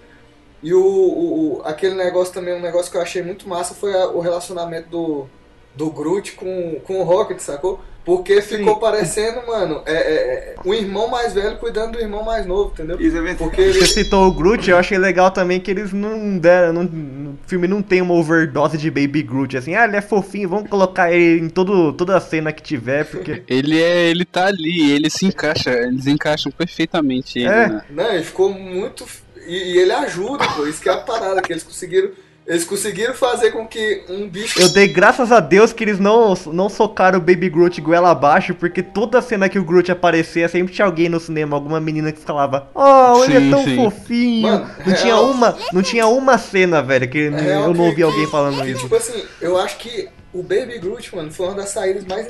E 0.62 0.74
o, 0.74 0.80
o- 0.82 1.58
o- 1.58 1.62
aquele 1.64 1.94
negócio 1.94 2.34
também, 2.34 2.54
um 2.54 2.60
negócio 2.60 2.90
que 2.90 2.96
eu 2.96 3.02
achei 3.02 3.22
muito 3.22 3.48
massa 3.48 3.74
foi 3.74 3.94
a- 3.94 4.08
o 4.08 4.20
relacionamento 4.20 4.88
do, 4.90 5.26
do 5.74 5.90
Groot 5.90 6.32
com, 6.32 6.80
com 6.84 7.00
o 7.00 7.02
Rocket, 7.02 7.38
sacou? 7.40 7.80
Porque 8.04 8.40
ficou 8.40 8.76
parecendo, 8.76 9.46
mano, 9.46 9.82
é, 9.84 9.92
é, 9.92 10.14
é, 10.14 10.54
um 10.64 10.72
irmão 10.72 11.08
mais 11.08 11.34
velho 11.34 11.58
cuidando 11.58 11.92
do 11.92 12.00
irmão 12.00 12.24
mais 12.24 12.46
novo, 12.46 12.72
entendeu? 12.72 13.00
Isso 13.00 13.16
é. 13.16 13.34
Porque 13.34 13.62
Você 13.72 13.78
ele, 13.78 13.86
citou 13.86 14.26
o 14.26 14.32
Groot, 14.32 14.68
eu 14.70 14.78
achei 14.78 14.96
legal 14.96 15.30
também 15.30 15.60
que 15.60 15.70
eles 15.70 15.92
não 15.92 16.38
deram. 16.38 16.72
Não, 16.72 16.82
no 16.84 17.38
filme 17.46 17.68
não 17.68 17.82
tem 17.82 18.00
uma 18.00 18.14
overdose 18.14 18.78
de 18.78 18.90
Baby 18.90 19.22
Groot, 19.22 19.56
assim, 19.56 19.74
ah, 19.74 19.84
ele 19.84 19.96
é 19.96 20.00
fofinho, 20.00 20.48
vamos 20.48 20.70
colocar 20.70 21.12
ele 21.12 21.44
em 21.44 21.48
todo, 21.50 21.92
toda 21.92 22.16
a 22.16 22.20
cena 22.20 22.52
que 22.52 22.62
tiver, 22.62 23.04
porque. 23.04 23.42
Ele 23.48 23.80
é. 23.80 24.08
Ele 24.10 24.24
tá 24.24 24.46
ali, 24.46 24.92
ele 24.92 25.10
se 25.10 25.26
encaixa, 25.26 25.70
eles 25.70 26.06
encaixam 26.06 26.50
perfeitamente 26.50 27.38
ele, 27.38 27.48
É. 27.48 27.68
né? 27.68 27.82
Não, 27.90 28.12
ele 28.12 28.24
ficou 28.24 28.52
muito. 28.52 29.04
E, 29.46 29.74
e 29.74 29.78
ele 29.78 29.92
ajuda, 29.92 30.46
pô. 30.48 30.66
Isso 30.66 30.80
que 30.80 30.88
é 30.88 30.92
a 30.92 30.98
parada, 30.98 31.42
que 31.42 31.52
eles 31.52 31.62
conseguiram. 31.62 32.10
Eles 32.50 32.64
conseguiram 32.64 33.14
fazer 33.14 33.52
com 33.52 33.64
que 33.64 34.02
um 34.08 34.28
bicho. 34.28 34.60
Eu 34.60 34.68
dei 34.70 34.88
graças 34.88 35.30
a 35.30 35.38
Deus 35.38 35.72
que 35.72 35.84
eles 35.84 36.00
não, 36.00 36.34
não 36.46 36.68
socaram 36.68 37.18
o 37.18 37.22
Baby 37.22 37.48
Groot 37.48 37.80
goela 37.80 38.10
abaixo, 38.10 38.56
porque 38.56 38.82
toda 38.82 39.22
cena 39.22 39.48
que 39.48 39.56
o 39.56 39.62
Groot 39.64 39.92
aparecia, 39.92 40.48
sempre 40.48 40.74
tinha 40.74 40.84
alguém 40.84 41.08
no 41.08 41.20
cinema, 41.20 41.56
alguma 41.56 41.78
menina 41.80 42.10
que 42.10 42.18
falava, 42.18 42.68
oh, 42.74 43.22
ele 43.24 43.38
Sim, 43.38 43.46
é 43.46 43.50
tão 43.52 43.62
sim. 43.64 43.76
fofinho. 43.76 44.42
Mano, 44.50 44.70
não, 44.84 44.94
tinha 44.96 45.14
real- 45.14 45.30
uma, 45.30 45.58
não 45.72 45.82
tinha 45.82 46.06
uma 46.08 46.38
cena, 46.38 46.82
velho, 46.82 47.08
que 47.08 47.18
É 47.18 47.28
real 47.30 47.62
eu 47.62 47.66
não 47.68 47.74
que- 47.74 47.80
ouvi 47.82 48.02
alguém 48.02 48.24
que- 48.24 48.30
falando 48.32 48.60
que, 48.64 48.70
isso. 48.70 48.82
Tipo 48.82 48.96
assim, 48.96 49.24
eu 49.40 49.56
acho 49.56 49.76
que 49.76 50.08
o 50.32 50.42
Baby 50.42 50.80
Groot, 50.80 51.14
mano, 51.14 51.30
foi 51.30 51.46
uma 51.46 51.54
das 51.54 51.68
saídas 51.70 52.04
mais 52.04 52.26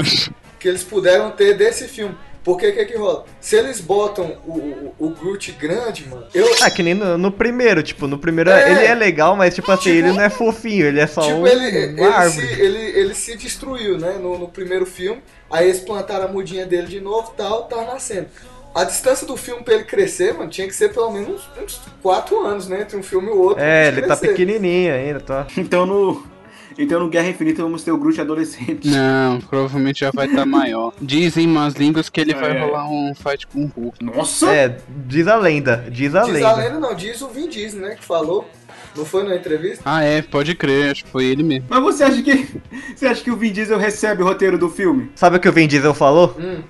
acho. 0.00 0.32
que 0.58 0.66
eles 0.66 0.82
puderam 0.82 1.30
ter 1.30 1.56
desse 1.56 1.86
filme. 1.86 2.16
Porque 2.44 2.66
o 2.68 2.74
que 2.74 2.84
que 2.86 2.96
rola? 2.96 3.24
Se 3.40 3.54
eles 3.56 3.80
botam 3.80 4.36
o, 4.44 4.52
o, 4.58 4.94
o 4.98 5.10
Groot 5.10 5.52
grande, 5.52 6.08
mano, 6.08 6.26
eu. 6.34 6.46
Ah, 6.60 6.70
que 6.70 6.82
nem 6.82 6.92
no, 6.92 7.16
no 7.16 7.30
primeiro, 7.30 7.82
tipo, 7.82 8.06
no 8.08 8.18
primeiro 8.18 8.50
É. 8.50 8.70
ele 8.72 8.84
é 8.84 8.94
legal, 8.94 9.36
mas 9.36 9.54
tipo 9.54 9.70
assim, 9.70 9.82
Tipo- 9.94 9.96
ele 10.08 10.12
não 10.12 10.20
é 10.22 10.28
fofinho, 10.28 10.86
ele 10.86 10.98
é 10.98 11.06
só 11.06 11.20
Tipo, 11.22 11.36
um, 11.36 11.46
ele, 11.46 11.64
ele, 11.66 12.02
árvore. 12.02 12.46
se, 12.48 12.60
ele, 12.60 12.78
ele 12.98 13.14
se 13.14 13.36
destruiu, 13.36 13.96
né? 13.96 14.18
No, 14.20 14.36
no 14.38 14.48
primeiro 14.48 14.84
filme. 14.84 15.22
Aí 15.50 15.68
eles 15.68 15.80
plantaram 15.80 16.24
a 16.24 16.28
mudinha 16.28 16.66
dele 16.66 16.88
de 16.88 17.00
novo 17.00 17.30
e 17.32 17.36
tal, 17.36 17.64
tá 17.64 17.84
nascendo. 17.84 18.26
A 18.74 18.84
distância 18.84 19.26
do 19.26 19.36
filme 19.36 19.62
pra 19.62 19.74
ele 19.74 19.84
crescer, 19.84 20.32
mano, 20.32 20.48
tinha 20.50 20.66
que 20.66 20.74
ser 20.74 20.92
pelo 20.94 21.10
menos 21.12 21.28
uns, 21.58 21.62
uns 21.62 21.80
4 22.02 22.44
anos, 22.44 22.66
né? 22.68 22.80
Entre 22.80 22.96
um 22.96 23.02
filme 23.02 23.28
e 23.28 23.30
o 23.30 23.38
outro. 23.38 23.62
É, 23.62 23.88
ele 23.88 24.00
tá 24.00 24.16
crescer. 24.16 24.28
pequenininho 24.28 24.94
ainda, 24.94 25.20
tá. 25.20 25.46
Então 25.58 25.84
no. 25.86 26.31
Então 26.78 27.00
no 27.00 27.08
Guerra 27.08 27.28
Infinita 27.28 27.62
vamos 27.62 27.82
ter 27.84 27.92
o 27.92 27.96
Groot 27.98 28.20
adolescente. 28.20 28.88
Não, 28.88 29.40
provavelmente 29.40 30.00
já 30.00 30.10
vai 30.12 30.26
estar 30.26 30.46
maior. 30.46 30.92
Dizem 31.00 31.46
umas 31.46 31.74
línguas 31.74 32.08
que 32.08 32.20
ele 32.20 32.34
vai 32.34 32.56
É. 32.56 32.60
rolar 32.60 32.88
um 32.90 33.14
fight 33.14 33.46
com 33.46 33.64
o 33.64 33.66
Hulk. 33.66 34.04
Nossa! 34.04 34.52
É, 34.54 34.76
diz 35.06 35.26
a 35.26 35.36
lenda, 35.36 35.84
diz 35.90 36.14
a 36.14 36.22
Diz 36.22 36.34
lenda. 36.34 36.48
a 36.48 36.54
lenda, 36.56 36.80
não, 36.80 36.94
diz 36.94 37.20
o 37.22 37.28
Vin 37.28 37.48
Diesel, 37.48 37.80
né? 37.80 37.94
Que 37.94 38.04
falou. 38.04 38.48
Não 38.94 39.06
foi 39.06 39.22
na 39.26 39.34
entrevista? 39.36 39.82
Ah, 39.86 40.02
é, 40.04 40.20
pode 40.20 40.54
crer, 40.54 40.90
acho 40.90 41.04
que 41.04 41.10
foi 41.10 41.24
ele 41.24 41.42
mesmo. 41.42 41.64
Mas 41.70 41.82
você 41.82 42.04
acha 42.04 42.20
que. 42.22 42.46
Você 42.94 43.06
acha 43.06 43.22
que 43.24 43.30
o 43.30 43.36
Vin 43.36 43.50
Diesel 43.50 43.78
recebe 43.78 44.22
o 44.22 44.26
roteiro 44.26 44.58
do 44.58 44.68
filme? 44.68 45.10
Sabe 45.14 45.38
o 45.38 45.40
que 45.40 45.48
o 45.48 45.52
Vin 45.52 45.66
Diesel 45.66 45.94
falou? 45.94 46.36
Groot. 46.38 46.62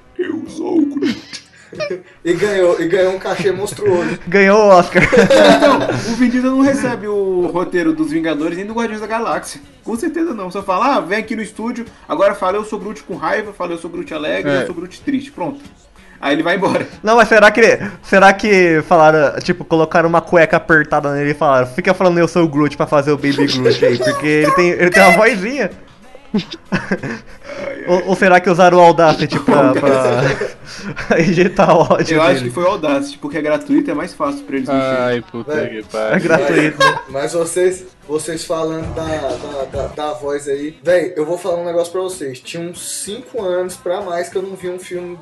E 2.25 2.35
ganhou, 2.35 2.81
e 2.81 2.87
ganhou 2.87 3.15
um 3.15 3.19
cachê 3.19 3.51
monstruoso. 3.51 4.19
Ganhou 4.29 4.59
o 4.59 4.69
Oscar. 4.69 5.03
Então, 5.57 6.12
o 6.12 6.17
Vin 6.17 6.29
Diesel 6.31 6.51
não 6.53 6.61
recebe 6.61 7.09
o 7.09 7.47
roteiro 7.53 7.93
dos 7.93 8.11
Vingadores 8.11 8.57
nem 8.57 8.67
do 8.67 8.75
Guardiões 8.75 9.01
da 9.01 9.07
Galáxia. 9.07 9.61
Com 9.85 9.97
certeza 9.97 10.33
não. 10.35 10.51
Só 10.51 10.62
fala, 10.62 10.97
ah, 10.97 11.01
vem 11.01 11.19
aqui 11.19 11.35
no 11.35 11.43
estúdio, 11.43 11.85
agora 12.09 12.35
fala 12.35 12.57
eu 12.57 12.65
sou 12.65 12.79
Groot 12.79 13.03
com 13.03 13.17
raiva, 13.17 13.53
fala 13.53 13.73
eu 13.73 13.79
sou 13.79 13.91
Groot 13.91 14.12
alegre, 14.15 14.51
É. 14.51 14.62
eu 14.62 14.67
sou 14.67 14.75
Groot 14.75 15.01
triste. 15.01 15.33
Pronto. 15.33 15.61
Aí 16.21 16.35
ele 16.37 16.43
vai 16.45 16.55
embora. 16.55 16.87
Não, 17.03 17.17
mas 17.17 17.29
será 17.29 17.51
que. 17.51 17.61
Será 18.05 18.33
que 18.33 18.81
falaram, 18.87 19.41
tipo, 19.41 19.65
colocaram 19.65 20.09
uma 20.09 20.21
cueca 20.21 20.57
apertada 20.57 21.12
nele 21.12 21.33
e 21.33 21.35
falaram, 21.35 21.67
fica 21.67 21.93
falando 21.93 22.19
eu 22.19 22.29
sou 22.29 22.45
o 22.45 22.49
Groot 22.49 22.77
pra 22.77 22.87
fazer 22.87 23.11
o 23.11 23.17
Baby 23.17 23.49
Groot 23.49 23.85
aí, 23.85 23.99
porque 23.99 24.27
ele 24.27 24.53
tem, 24.53 24.69
ele 24.71 24.91
tem 24.91 25.03
uma 25.03 25.17
vozinha. 25.17 25.71
ou, 27.87 28.09
ou 28.09 28.17
será 28.17 28.41
que 28.41 28.49
usaram 28.49 28.79
o 28.79 28.81
Audacity 28.81 29.39
pra, 29.41 29.73
pra 29.73 31.21
injetar 31.21 31.77
o 31.77 31.81
ódio 31.93 32.17
Eu 32.17 32.23
acho 32.23 32.35
dele? 32.35 32.49
que 32.49 32.55
foi 32.55 32.65
o 32.65 32.69
Audacity, 32.69 33.19
porque 33.19 33.39
é 33.39 33.43
gratuito, 33.43 33.91
é 33.91 33.95
mais 33.95 34.15
fácil 34.15 34.45
pra 34.45 34.57
eles 34.57 34.69
mexerem. 34.69 34.97
Ai, 34.99 35.21
puta 35.31 35.53
Vai. 35.55 35.69
que 35.69 35.79
É 35.79 35.83
pariu. 35.83 36.23
gratuito. 36.23 36.79
né? 36.79 36.99
Mas 37.09 37.33
vocês, 37.33 37.87
vocês 38.09 38.45
falando 38.45 38.95
da, 38.95 39.05
da, 39.05 39.65
da, 39.65 39.87
da 39.89 40.12
voz 40.15 40.49
aí. 40.49 40.79
Véi, 40.83 41.12
eu 41.17 41.25
vou 41.27 41.37
falar 41.39 41.57
um 41.57 41.65
negócio 41.65 41.93
pra 41.93 42.01
vocês. 42.03 42.41
Tinha 42.41 42.62
uns 42.62 43.03
5 43.05 43.43
anos 43.43 43.77
pra 43.77 44.01
mais 44.01 44.29
que 44.29 44.37
eu 44.39 44.43
não 44.43 44.55
vi 44.57 44.69
um 44.71 44.79
filme, 44.79 45.19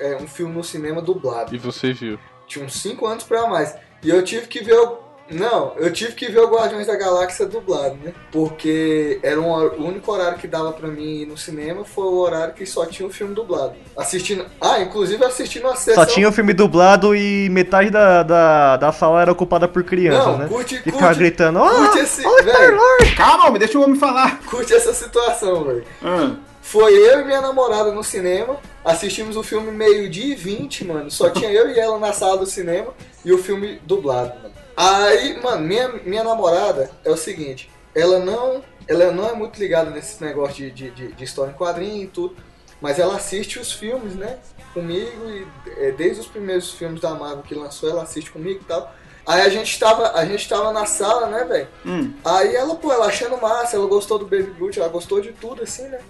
é, 0.00 0.16
um 0.16 0.26
filme 0.28 0.54
no 0.54 0.62
cinema 0.64 1.02
dublado. 1.02 1.54
E 1.54 1.58
você 1.58 1.92
viu. 1.92 2.18
Tinha 2.46 2.64
uns 2.64 2.80
5 2.80 3.06
anos 3.06 3.24
pra 3.24 3.46
mais. 3.48 3.74
E 4.02 4.10
eu 4.10 4.22
tive 4.22 4.46
que 4.46 4.62
ver 4.62 4.74
o. 4.74 5.01
Não, 5.32 5.72
eu 5.76 5.92
tive 5.92 6.12
que 6.12 6.30
ver 6.30 6.40
o 6.40 6.48
Guardiões 6.50 6.86
da 6.86 6.96
Galáxia 6.96 7.46
dublado, 7.46 7.96
né? 8.02 8.12
Porque 8.30 9.18
era 9.22 9.40
um, 9.40 9.50
o 9.52 9.86
único 9.86 10.10
horário 10.12 10.38
que 10.38 10.46
dava 10.46 10.72
pra 10.72 10.88
mim 10.88 11.22
ir 11.22 11.26
no 11.26 11.36
cinema 11.36 11.84
foi 11.84 12.04
o 12.04 12.18
horário 12.18 12.54
que 12.54 12.66
só 12.66 12.86
tinha 12.86 13.08
o 13.08 13.12
filme 13.12 13.34
dublado. 13.34 13.72
Assistindo. 13.96 14.44
Ah, 14.60 14.80
inclusive 14.80 15.24
assistindo 15.24 15.66
a 15.68 15.76
sessão. 15.76 16.04
Só 16.04 16.06
tinha 16.08 16.28
o 16.28 16.32
filme 16.32 16.52
dublado 16.52 17.14
e 17.14 17.48
metade 17.50 17.90
da, 17.90 18.22
da, 18.22 18.76
da 18.76 18.92
sala 18.92 19.22
era 19.22 19.32
ocupada 19.32 19.66
por 19.66 19.82
crianças, 19.84 20.26
Não, 20.26 20.38
né? 20.38 20.48
curte, 20.48 20.76
Que 20.78 20.84
ficava 20.90 21.06
curte, 21.06 21.18
gritando, 21.18 21.58
ó, 21.60 21.68
curte 21.68 21.98
esse. 22.00 22.26
ó, 22.26 22.42
véi, 22.42 22.52
Star-Lord! 22.54 23.14
Calma, 23.16 23.50
me 23.50 23.58
deixa 23.58 23.78
o 23.78 23.82
homem 23.82 23.98
falar. 23.98 24.40
curte 24.44 24.72
essa 24.74 24.92
situação, 24.92 25.64
velho. 25.64 25.84
Ah, 26.02 26.36
Foi 26.60 26.92
eu 26.94 27.20
e 27.20 27.24
minha 27.24 27.40
namorada 27.40 27.90
no 27.92 28.04
cinema, 28.04 28.56
assistimos 28.84 29.36
o 29.36 29.42
filme 29.42 29.70
meio-dia 29.72 30.32
e 30.32 30.34
20, 30.34 30.84
mano. 30.84 31.10
Só 31.10 31.30
tinha 31.30 31.50
eu 31.50 31.68
e 31.70 31.78
ela 31.78 31.98
na 31.98 32.12
sala 32.12 32.36
do 32.38 32.46
cinema 32.46 32.88
e 33.24 33.32
o 33.32 33.38
filme 33.38 33.80
dublado, 33.84 34.32
mano. 34.42 34.52
Aí, 34.76 35.40
mano, 35.42 35.60
minha, 35.66 35.88
minha 35.88 36.24
namorada 36.24 36.90
é 37.04 37.10
o 37.10 37.16
seguinte, 37.16 37.70
ela 37.94 38.18
não, 38.18 38.62
ela 38.88 39.10
não 39.12 39.28
é 39.28 39.32
muito 39.34 39.58
ligada 39.58 39.90
nesse 39.90 40.22
negócio 40.22 40.54
de, 40.70 40.90
de, 40.90 41.12
de- 41.12 41.24
história 41.24 41.50
em 41.50 41.54
quadrinho 41.54 42.04
e 42.04 42.06
tudo, 42.06 42.36
mas 42.80 42.98
ela 42.98 43.16
assiste 43.16 43.58
os 43.58 43.72
filmes, 43.72 44.14
né, 44.14 44.38
comigo 44.72 45.28
e 45.28 45.46
é, 45.76 45.90
desde 45.92 46.20
os 46.20 46.26
primeiros 46.26 46.72
filmes 46.72 47.00
da 47.00 47.10
Marvel 47.10 47.42
que 47.42 47.54
lançou, 47.54 47.90
ela 47.90 48.02
assiste 48.02 48.30
comigo 48.30 48.60
e 48.62 48.64
tal. 48.64 48.92
Aí 49.24 49.42
a 49.42 49.48
gente 49.48 49.78
tava, 49.78 50.12
a 50.12 50.24
gente 50.24 50.48
tava 50.48 50.72
na 50.72 50.84
sala, 50.86 51.26
né, 51.28 51.44
velho? 51.44 51.68
hum. 51.86 52.12
Aí 52.24 52.56
ela, 52.56 52.74
pô, 52.74 52.90
ela 52.92 53.06
achando 53.06 53.40
massa, 53.40 53.76
ela 53.76 53.86
gostou 53.86 54.18
do 54.18 54.24
Baby 54.26 54.52
Groot, 54.58 54.80
ela 54.80 54.88
gostou 54.88 55.20
de 55.20 55.32
tudo, 55.32 55.62
assim, 55.62 55.84
né? 55.84 56.00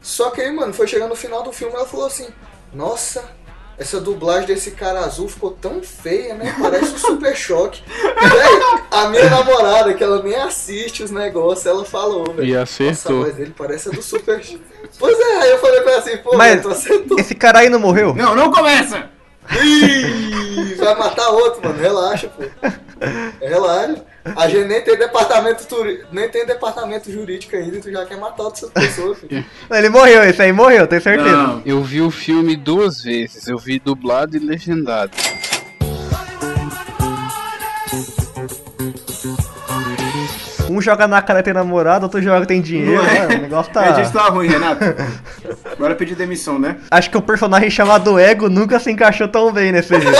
Só 0.00 0.30
que 0.30 0.40
aí, 0.40 0.52
mano, 0.52 0.72
foi 0.72 0.86
chegando 0.86 1.08
no 1.10 1.16
final 1.16 1.42
do 1.42 1.50
filme, 1.52 1.74
ela 1.74 1.86
falou 1.86 2.06
assim, 2.06 2.28
nossa, 2.72 3.24
essa 3.78 4.00
dublagem 4.00 4.46
desse 4.46 4.70
cara 4.72 5.00
azul 5.00 5.28
ficou 5.28 5.50
tão 5.50 5.82
feia, 5.82 6.34
né? 6.34 6.54
Parece 6.60 6.92
um 6.94 6.98
super 6.98 7.34
choque. 7.36 7.82
Véi, 7.86 8.82
a 8.90 9.08
minha 9.08 9.28
namorada, 9.30 9.94
que 9.94 10.02
ela 10.04 10.22
nem 10.22 10.34
assiste 10.36 11.02
os 11.02 11.10
negócios, 11.10 11.66
ela 11.66 11.84
falou, 11.84 12.24
velho. 12.32 12.44
E 12.44 12.54
Nossa, 12.54 12.84
a 12.84 12.90
acertou. 12.90 13.22
voz 13.22 13.34
dele 13.34 13.54
parece 13.56 13.88
a 13.88 13.92
do 13.92 14.02
super 14.02 14.40
Pois 14.98 15.18
é, 15.18 15.36
aí 15.42 15.50
eu 15.50 15.58
falei 15.58 15.80
pra 15.80 15.92
ela 15.92 16.00
assim, 16.00 16.16
pô, 16.18 16.36
Mas- 16.36 16.64
acertou. 16.66 17.18
Esse 17.18 17.34
cara 17.34 17.60
aí 17.60 17.68
não 17.68 17.78
morreu? 17.80 18.14
Não, 18.14 18.34
não 18.34 18.50
começa! 18.52 19.10
Ih, 19.64 20.74
vai 20.76 20.94
matar 20.96 21.28
outro, 21.30 21.60
mano. 21.66 21.80
Relaxa, 21.80 22.28
pô. 22.28 22.44
Relaxa. 23.40 24.02
A 24.36 24.48
gente 24.48 24.68
nem 24.68 24.80
tem 24.80 24.96
departamento 24.96 25.66
turi... 25.66 26.04
nem 26.12 26.28
tem 26.28 26.46
departamento 26.46 27.10
jurídico 27.10 27.56
ainda, 27.56 27.76
e 27.76 27.80
tu 27.80 27.90
já 27.90 28.04
quer 28.06 28.16
matar 28.18 28.44
outras 28.44 28.70
pessoas, 28.70 29.18
filho. 29.18 29.44
Ele 29.70 29.88
morreu, 29.88 30.22
esse 30.22 30.40
aí 30.40 30.52
morreu, 30.52 30.86
tenho 30.86 31.02
certeza. 31.02 31.36
Não. 31.36 31.62
Eu 31.66 31.82
vi 31.82 32.00
o 32.00 32.10
filme 32.10 32.54
duas 32.54 33.02
vezes. 33.02 33.48
Eu 33.48 33.58
vi 33.58 33.78
dublado 33.80 34.36
e 34.36 34.38
legendado. 34.38 35.10
Um 40.70 40.80
joga 40.80 41.06
na 41.06 41.20
cara 41.20 41.42
tem 41.42 41.52
namorado, 41.52 42.04
outro 42.04 42.22
joga 42.22 42.46
tem 42.46 42.62
dinheiro. 42.62 43.02
É? 43.02 43.26
né? 43.26 43.36
O 43.36 43.40
negócio 43.42 43.72
tá. 43.72 43.82
A 43.92 44.02
gente 44.02 44.12
tá 44.12 44.22
ruim, 44.28 44.48
Renato. 44.48 44.82
Bora 45.78 45.94
pedir 45.94 46.14
demissão, 46.14 46.58
né? 46.58 46.78
Acho 46.90 47.10
que 47.10 47.16
o 47.18 47.22
personagem 47.22 47.68
chamado 47.68 48.18
Ego 48.18 48.48
nunca 48.48 48.78
se 48.78 48.90
encaixou 48.90 49.28
tão 49.28 49.52
bem 49.52 49.70
nesse 49.70 50.00
jogo. 50.00 50.16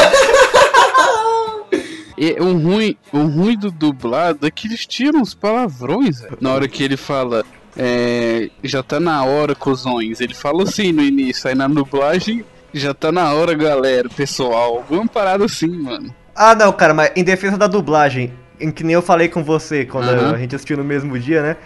E 2.17 2.33
o 2.41 2.53
ruim, 2.59 2.97
o 3.13 3.19
ruim 3.25 3.57
do 3.57 3.71
dublado 3.71 4.47
é 4.47 4.51
que 4.51 4.69
eles 4.69 4.87
tiram 4.87 5.23
os 5.23 5.35
palavrões. 5.35 6.21
velho. 6.21 6.39
Na 6.41 6.53
hora 6.53 6.69
que 6.69 6.83
ele 6.83 6.97
fala, 6.97 7.45
é, 7.77 8.51
já 8.63 8.83
tá 8.83 9.01
na 9.01 9.25
hora, 9.25 9.55
cozões. 9.55 10.21
Ele 10.21 10.35
fala 10.35 10.63
assim 10.65 10.93
no 10.93 11.03
início, 11.03 11.49
aí 11.49 11.55
na 11.55 11.67
dublagem, 11.69 12.45
já 12.73 12.93
tá 12.95 13.11
na 13.11 13.33
hora, 13.33 13.55
galera, 13.55 14.09
pessoal. 14.09 14.77
Alguma 14.77 15.07
parada 15.07 15.45
assim, 15.45 15.69
mano. 15.69 16.15
ah, 16.35 16.55
não, 16.55 16.73
cara, 16.73 16.95
mas 16.95 17.13
em 17.17 17.25
defesa 17.25 17.57
da 17.57 17.67
dublagem, 17.67 18.33
em 18.61 18.71
que 18.71 18.85
nem 18.85 18.95
eu 18.95 19.03
falei 19.03 19.29
com 19.29 19.43
você 19.43 19.85
quando 19.85 20.09
Aham. 20.09 20.35
a 20.35 20.39
gente 20.39 20.55
assistiu 20.55 20.77
no 20.77 20.85
mesmo 20.85 21.19
dia, 21.19 21.43
né? 21.43 21.57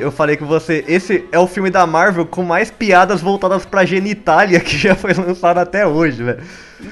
Eu 0.00 0.12
falei 0.12 0.36
com 0.36 0.44
você, 0.44 0.84
esse 0.86 1.24
é 1.32 1.38
o 1.38 1.46
filme 1.46 1.70
da 1.70 1.86
Marvel 1.86 2.26
com 2.26 2.42
mais 2.42 2.70
piadas 2.70 3.22
voltadas 3.22 3.64
pra 3.64 3.82
genitália 3.84 4.60
que 4.60 4.76
já 4.76 4.94
foi 4.94 5.14
lançado 5.14 5.56
até 5.58 5.86
hoje, 5.86 6.22
velho. 6.22 6.42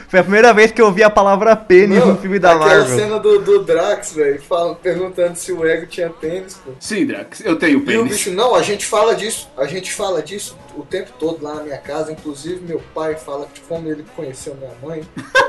Foi 0.09 0.19
a 0.21 0.23
primeira 0.23 0.52
vez 0.52 0.73
que 0.73 0.81
eu 0.83 0.90
vi 0.93 1.02
a 1.02 1.11
palavra 1.11 1.55
pênis 1.55 1.99
Não, 1.99 2.09
no 2.14 2.19
filme 2.19 2.38
da 2.38 2.52
aquela 2.52 2.66
Marvel. 2.78 2.99
cena 2.99 3.19
do, 3.21 3.38
do 3.40 3.62
Drax, 3.64 4.12
velho, 4.14 4.43
perguntando 4.83 5.37
se 5.37 5.52
o 5.52 5.64
Ego 5.66 5.87
tinha 5.87 6.11
pênis, 6.11 6.55
pô. 6.55 6.73
Sim, 6.81 7.07
Drax, 7.07 7.40
eu 7.45 7.57
tenho 7.57 7.75
E 7.75 7.76
o 7.76 7.85
pênis. 7.85 8.12
bicho, 8.12 8.31
não, 8.33 8.55
a 8.55 8.62
gente 8.62 8.85
fala 8.85 9.14
disso, 9.14 9.49
a 9.57 9.66
gente 9.66 9.93
fala 9.93 10.23
disso 10.23 10.57
o 10.76 10.83
tempo 10.83 11.11
todo 11.19 11.43
lá 11.43 11.55
na 11.55 11.62
minha 11.62 11.78
casa, 11.78 12.12
inclusive 12.12 12.61
meu 12.64 12.83
pai 12.95 13.14
fala 13.16 13.47
de 13.52 13.61
como 13.62 13.88
ele 13.88 14.05
conheceu 14.14 14.55
minha 14.57 14.73
mãe, 14.83 15.02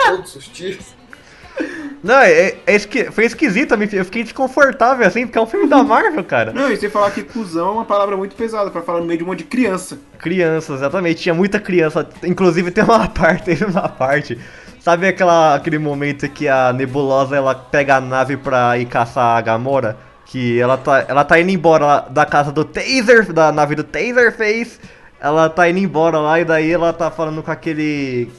todos 0.08 0.36
os 0.36 0.46
dias. 0.46 0.96
Não, 2.04 2.20
é, 2.20 2.56
é 2.66 2.76
esqui- 2.76 3.12
foi 3.12 3.26
esquisito, 3.26 3.74
eu 3.74 4.06
fiquei 4.06 4.24
desconfortável 4.24 5.06
assim, 5.06 5.26
porque 5.26 5.38
é 5.38 5.42
um 5.42 5.48
filme 5.48 5.68
da 5.68 5.82
Marvel, 5.84 6.24
cara. 6.24 6.54
Não, 6.54 6.72
e 6.72 6.78
você 6.78 6.90
falar 6.90 7.12
que 7.12 7.24
cuzão 7.24 7.70
é 7.70 7.72
uma 7.72 7.86
palavra 7.86 8.16
muito 8.16 8.36
pesada 8.36 8.70
pra 8.70 8.82
falar 8.84 9.00
no 9.00 9.06
meio 9.06 9.18
de 9.18 9.24
um 9.24 9.28
monte 9.28 9.40
de 9.40 9.46
criança. 9.46 9.98
Criança, 10.20 10.74
exatamente, 10.74 11.22
tinha 11.24 11.34
muita 11.34 11.60
criança. 11.60 12.08
Inclusive 12.24 12.70
tem 12.72 12.84
uma 12.84 13.08
parte, 13.10 13.46
teve 13.46 13.66
uma 13.66 13.90
parte. 13.90 14.38
Sabe 14.80 15.08
aquela, 15.08 15.56
aquele 15.56 15.78
momento 15.80 16.30
que 16.30 16.48
a 16.48 16.72
Nebulosa 16.72 17.36
ela 17.36 17.54
pega 17.56 17.96
a 17.98 18.02
nave 18.02 18.38
pra 18.38 18.78
ir 18.78 18.86
caçar 18.86 19.36
a 19.38 19.42
Gamora? 19.42 19.98
Que 20.28 20.60
ela 20.60 20.78
tá, 20.78 21.04
ela 21.08 21.24
tá 21.26 21.40
indo 21.40 21.50
embora 21.52 22.06
da 22.10 22.26
casa 22.26 22.52
do 22.52 22.64
Taser, 22.64 23.34
da 23.34 23.52
nave 23.52 23.76
do 23.76 23.84
Taserface. 23.84 24.80
Ela 25.20 25.50
tá 25.50 25.68
indo 25.68 25.80
embora 25.80 26.20
lá 26.20 26.40
e 26.40 26.46
daí 26.46 26.72
ela 26.72 26.94
tá 26.94 27.10
falando 27.10 27.42
com 27.42 27.50
aquele. 27.52 28.30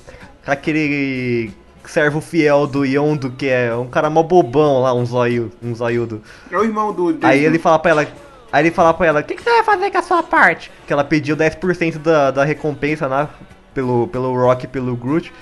com 0.45 0.51
aquele 0.53 1.51
servo 1.91 2.21
fiel 2.21 2.67
do 2.67 2.85
Yondo, 2.85 3.31
que 3.31 3.49
é 3.49 3.75
um 3.75 3.87
cara 3.87 4.11
mó 4.11 4.23
bobão 4.23 4.83
lá, 4.83 4.93
um 4.95 5.05
zóio, 5.05 5.51
um 5.63 5.75
zoiudo. 5.75 6.23
É 6.51 6.57
o 6.57 6.65
irmão 6.65 6.93
do. 6.93 7.09
Aí 7.23 7.39
Jason. 7.39 7.47
ele 7.47 7.59
fala 7.59 7.79
pra 7.79 7.91
ela. 7.91 8.07
Aí 8.51 8.63
ele 8.65 8.71
fala 8.71 8.95
pra 8.95 9.07
ela, 9.07 9.21
o 9.21 9.23
que, 9.23 9.35
que 9.35 9.43
você 9.43 9.51
vai 9.51 9.63
fazer 9.63 9.91
com 9.91 9.99
a 9.99 10.03
sua 10.03 10.23
parte? 10.23 10.71
Que 10.87 10.93
ela 10.93 11.05
pediu 11.05 11.37
10% 11.37 11.99
da, 11.99 12.31
da 12.31 12.45
recompensa, 12.45 13.07
né? 13.07 13.29
Pelo, 13.75 14.09
pelo 14.09 14.35
Rock 14.35 14.65
e 14.65 14.69
pelo 14.69 14.97
Groot. 14.97 15.33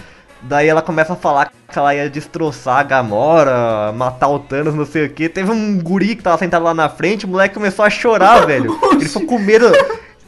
Daí 0.42 0.68
ela 0.68 0.82
começa 0.82 1.12
a 1.12 1.16
falar 1.16 1.50
que 1.70 1.78
ela 1.78 1.94
ia 1.94 2.10
destroçar 2.10 2.78
a 2.78 2.82
Gamora, 2.82 3.92
matar 3.92 4.28
o 4.28 4.38
Thanos, 4.38 4.74
não 4.74 4.84
sei 4.84 5.06
o 5.06 5.10
que. 5.10 5.28
Teve 5.28 5.50
um 5.50 5.80
guri 5.80 6.16
que 6.16 6.22
tava 6.22 6.38
sentado 6.38 6.64
lá 6.64 6.74
na 6.74 6.88
frente, 6.88 7.26
o 7.26 7.28
moleque 7.28 7.54
começou 7.54 7.84
a 7.84 7.90
chorar, 7.90 8.40
velho. 8.46 8.78
Ele 8.92 9.04
ficou 9.04 9.26
com 9.26 9.38
medo. 9.38 9.66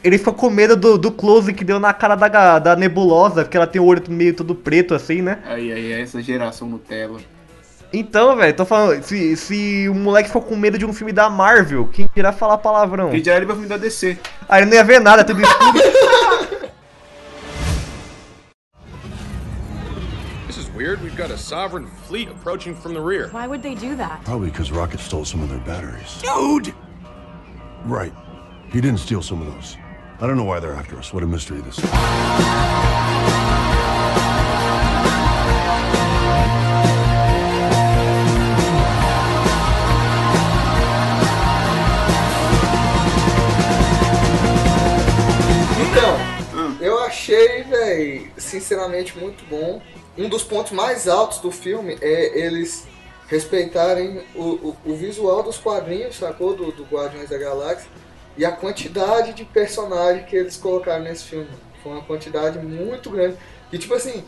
Ele 0.03 0.17
ficou 0.17 0.33
com 0.33 0.49
medo 0.49 0.77
do, 0.77 0.97
do 0.97 1.11
close 1.11 1.53
que 1.53 1.65
deu 1.65 1.79
na 1.79 1.93
cara 1.93 2.15
da, 2.15 2.59
da 2.59 2.75
nebulosa, 2.75 3.43
porque 3.43 3.57
ela 3.57 3.67
tem 3.67 3.81
o 3.81 3.85
olho 3.85 4.01
meio 4.09 4.33
todo 4.33 4.55
preto 4.55 4.95
assim, 4.95 5.21
né? 5.21 5.39
Aí, 5.45 5.71
aí, 5.73 5.91
essa 5.91 6.21
geração 6.21 6.69
Nutella. 6.69 7.19
Então, 7.91 8.35
velho, 8.37 8.55
tô 8.55 8.65
falando, 8.65 9.03
se, 9.03 9.35
se 9.35 9.89
o 9.89 9.95
moleque 9.95 10.29
ficou 10.29 10.43
com 10.43 10.55
medo 10.55 10.77
de 10.77 10.85
um 10.85 10.93
filme 10.93 11.11
da 11.11 11.29
Marvel, 11.29 11.87
quem 11.87 12.09
irá 12.15 12.31
falar 12.31 12.59
palavrão? 12.59 13.13
E 13.13 13.21
já 13.23 13.35
ele 13.35 13.45
vai 13.45 13.55
filme 13.55 13.67
da 13.67 13.77
DC. 13.77 14.17
Aí 14.47 14.61
ele 14.61 14.69
não 14.69 14.77
ia 14.77 14.83
ver 14.83 15.01
nada, 15.01 15.23
tudo 15.23 15.41
escuro. 15.41 15.79
This 20.47 20.57
is 20.57 20.69
weird. 20.75 21.01
We've 21.03 21.17
got 21.17 21.31
a 21.31 21.37
sovereign 21.37 21.87
fleet 22.07 22.29
approaching 22.29 22.73
from 22.75 22.93
the 22.93 23.01
rear. 23.01 23.29
Why 23.31 23.47
would 23.47 23.63
they 23.63 23.75
do 23.75 23.95
that? 23.97 24.23
Probably 24.23 24.49
because 24.51 24.71
Rocket 24.71 24.99
stole 24.99 25.25
some 25.25 25.43
of 25.43 25.49
their 25.49 25.59
batteries. 25.65 26.21
Dude! 26.21 26.73
Right. 27.85 28.13
He 28.71 28.79
didn't 28.81 28.99
steal 28.99 29.23
some 29.23 29.41
of 29.41 29.51
those. 29.51 29.75
I 30.21 30.27
don't 30.27 30.35
know 30.35 30.43
why 30.43 30.59
they're 30.59 30.73
after 30.73 30.97
us. 30.97 31.13
What 31.13 31.23
a 31.23 31.27
mystery 31.27 31.61
this 31.61 31.77
is. 31.77 31.85
Então, 45.89 46.77
eu 46.81 46.99
achei, 46.99 47.63
velho, 47.63 48.29
sinceramente 48.35 49.17
muito 49.17 49.45
bom. 49.49 49.81
Um 50.17 50.27
dos 50.27 50.43
pontos 50.43 50.73
mais 50.73 51.07
altos 51.07 51.39
do 51.39 51.49
filme 51.49 51.97
é 52.01 52.37
eles 52.37 52.85
respeitarem 53.29 54.21
o, 54.35 54.41
o, 54.41 54.77
o 54.83 54.95
visual 54.97 55.41
dos 55.43 55.57
quadrinhos, 55.57 56.17
sacou? 56.17 56.53
Do, 56.53 56.73
do 56.73 56.83
Guardiões 56.83 57.29
da 57.29 57.37
Galáxia. 57.37 57.87
E 58.37 58.45
a 58.45 58.51
quantidade 58.51 59.33
de 59.33 59.43
personagem 59.45 60.23
que 60.25 60.35
eles 60.35 60.57
colocaram 60.57 61.03
nesse 61.03 61.25
filme. 61.25 61.47
Foi 61.83 61.93
uma 61.93 62.03
quantidade 62.03 62.59
muito 62.59 63.09
grande. 63.09 63.37
E 63.71 63.77
tipo 63.77 63.93
assim, 63.93 64.23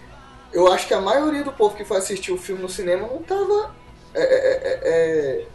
eu 0.54 0.72
acho 0.72 0.88
que 0.88 0.94
a 0.94 1.02
maioria 1.02 1.44
do 1.44 1.52
povo 1.52 1.76
que 1.76 1.86
foi 1.86 1.98
assistir 1.98 2.32
o 2.32 2.38
filme 2.38 2.62
no 2.62 2.70
cinema 2.70 3.08
não 3.08 3.22
tava 3.24 3.74
é, 4.14 4.22
é, 4.22 4.24
é, 4.24 4.80
é, 4.84 5.46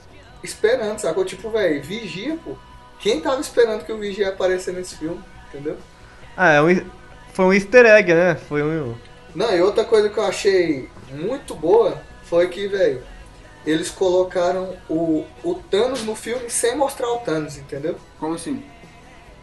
esperando, 0.42 0.98
sacou? 0.98 1.24
Tipo, 1.24 1.50
velho, 1.50 1.82
Vigia, 1.82 2.38
pô. 2.42 2.56
Quem 2.98 3.20
tava 3.20 3.40
esperando 3.40 3.85
que 3.85 3.92
o 3.92 3.98
Vigia 3.98 4.26
ia 4.26 4.32
aparecer 4.32 4.72
nesse 4.72 4.96
filme, 4.96 5.20
entendeu? 5.48 5.76
Ah, 6.37 6.52
é 6.52 6.62
um, 6.62 6.87
foi 7.32 7.44
um 7.44 7.52
easter 7.52 7.85
egg, 7.85 8.14
né? 8.14 8.35
Foi 8.35 8.62
um. 8.62 8.94
Não, 9.35 9.54
e 9.54 9.61
outra 9.61 9.85
coisa 9.85 10.09
que 10.09 10.16
eu 10.16 10.24
achei 10.24 10.88
muito 11.11 11.54
boa 11.54 12.00
foi 12.24 12.48
que, 12.48 12.66
velho, 12.66 13.02
eles 13.66 13.90
colocaram 13.90 14.76
o, 14.88 15.24
o 15.44 15.55
Thanos 15.70 16.02
no 16.05 16.14
filme 16.14 16.48
sem 16.50 16.76
mostrar 16.76 17.09
o 17.12 17.18
Thanos, 17.18 17.57
entendeu? 17.59 17.96
Como 18.18 18.35
assim? 18.35 18.62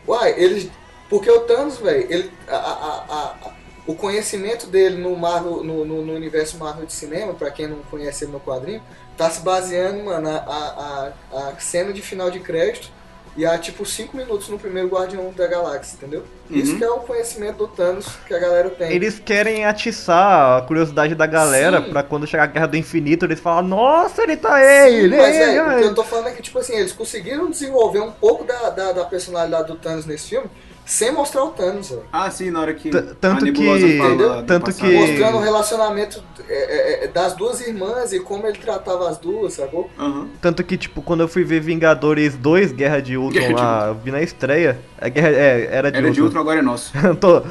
Uai, 0.07 0.33
eles. 0.37 0.69
Porque 1.09 1.29
o 1.29 1.41
Thanos, 1.41 1.77
velho, 1.77 2.07
ele. 2.11 2.31
A, 2.47 2.55
a- 2.55 3.05
a- 3.49 3.53
o 3.85 3.95
conhecimento 3.95 4.67
dele 4.67 4.95
no, 5.01 5.13
Marvel, 5.17 5.61
no, 5.61 5.83
no- 5.83 6.05
no 6.05 6.13
universo 6.13 6.57
Marvel 6.57 6.85
de 6.85 6.93
cinema, 6.93 7.33
pra 7.33 7.51
quem 7.51 7.67
não 7.67 7.79
conhece 7.91 8.23
ele 8.23 8.31
no 8.31 8.39
quadrinho, 8.39 8.81
tá 9.17 9.29
se 9.29 9.41
baseando, 9.41 10.01
mano, 10.05 10.29
a, 10.29 11.11
a, 11.33 11.39
a 11.49 11.59
cena 11.59 11.91
de 11.91 12.01
final 12.01 12.31
de 12.31 12.39
crédito 12.39 12.89
e 13.35 13.45
a 13.45 13.57
tipo 13.57 13.85
5 13.85 14.15
minutos 14.15 14.47
no 14.49 14.59
primeiro 14.59 14.89
Guardião 14.89 15.31
da 15.35 15.47
Galáxia, 15.47 15.95
entendeu? 15.95 16.23
Isso 16.49 16.77
que 16.77 16.83
é 16.83 16.89
o 16.89 16.99
conhecimento 16.99 17.57
do 17.57 17.67
Thanos 17.67 18.07
que 18.27 18.33
a 18.33 18.39
galera 18.39 18.69
tem. 18.69 18.91
Eles 18.91 19.17
querem 19.17 19.65
atiçar 19.65 20.59
a 20.59 20.61
curiosidade 20.61 21.15
da 21.15 21.25
galera 21.25 21.81
pra 21.81 22.03
quando 22.03 22.27
chegar 22.27 22.43
a 22.43 22.47
Guerra 22.47 22.67
do 22.67 22.77
Infinito 22.77 23.25
eles 23.25 23.39
falam, 23.39 23.67
nossa, 23.67 24.21
ele 24.21 24.37
tá 24.37 24.55
aí, 24.55 25.03
ele, 25.05 25.17
Mas 25.17 25.35
ele, 25.35 25.57
é, 25.57 25.63
o 25.63 25.77
que 25.77 25.83
eu 25.85 25.95
tô 25.95 26.03
falando 26.03 26.27
é 26.27 26.31
que, 26.31 26.41
tipo 26.43 26.59
assim, 26.59 26.75
eles 26.75 26.91
conseguiram 26.91 27.49
desenvolver 27.49 28.01
um 28.01 28.11
pouco 28.11 28.43
da, 28.43 28.69
da, 28.69 28.91
da 28.91 29.05
personalidade 29.05 29.67
do 29.67 29.75
Thanos 29.75 30.05
nesse 30.05 30.29
filme 30.29 30.49
sem 30.85 31.11
mostrar 31.11 31.43
o 31.45 31.49
Thanos, 31.49 31.89
velho. 31.89 32.03
Ah, 32.11 32.29
sim, 32.29 32.51
na 32.51 32.59
hora 32.61 32.73
que. 32.73 32.89
T- 32.89 33.01
tanto 33.19 33.45
a 33.45 33.51
que- 33.51 33.97
fala 33.97 34.43
tanto 34.43 34.73
que- 34.73 34.91
Mostrando 34.97 35.37
o 35.37 35.41
relacionamento 35.41 36.23
é, 36.49 36.53
é, 36.53 37.05
é, 37.05 37.07
das 37.07 37.33
duas 37.33 37.61
irmãs 37.61 38.11
e 38.11 38.19
como 38.19 38.45
ele 38.45 38.57
tratava 38.57 39.09
as 39.09 39.17
duas, 39.17 39.53
sacou? 39.53 39.89
Aham. 39.97 40.27
Tanto 40.41 40.63
que, 40.63 40.75
tipo, 40.77 41.01
quando 41.01 41.21
eu 41.21 41.27
fui 41.27 41.43
ver 41.43 41.61
Vingadores 41.61 42.35
2, 42.35 42.71
Guerra 42.71 43.01
de 43.01 43.15
Ultron 43.17 43.39
Guerra 43.39 43.47
de 43.47 43.53
lá, 43.61 43.87
eu 43.87 43.95
vi 43.95 44.11
na 44.11 44.21
estreia. 44.21 44.79
É, 44.99 45.09
guerra, 45.09 45.29
é, 45.29 45.69
era 45.71 45.91
de 45.91 45.97
Era 45.97 46.11
de 46.11 46.21
Ultron. 46.21 46.39
agora 46.41 46.59
é 46.59 46.61
nosso. 46.61 46.91
Tô- 47.19 47.43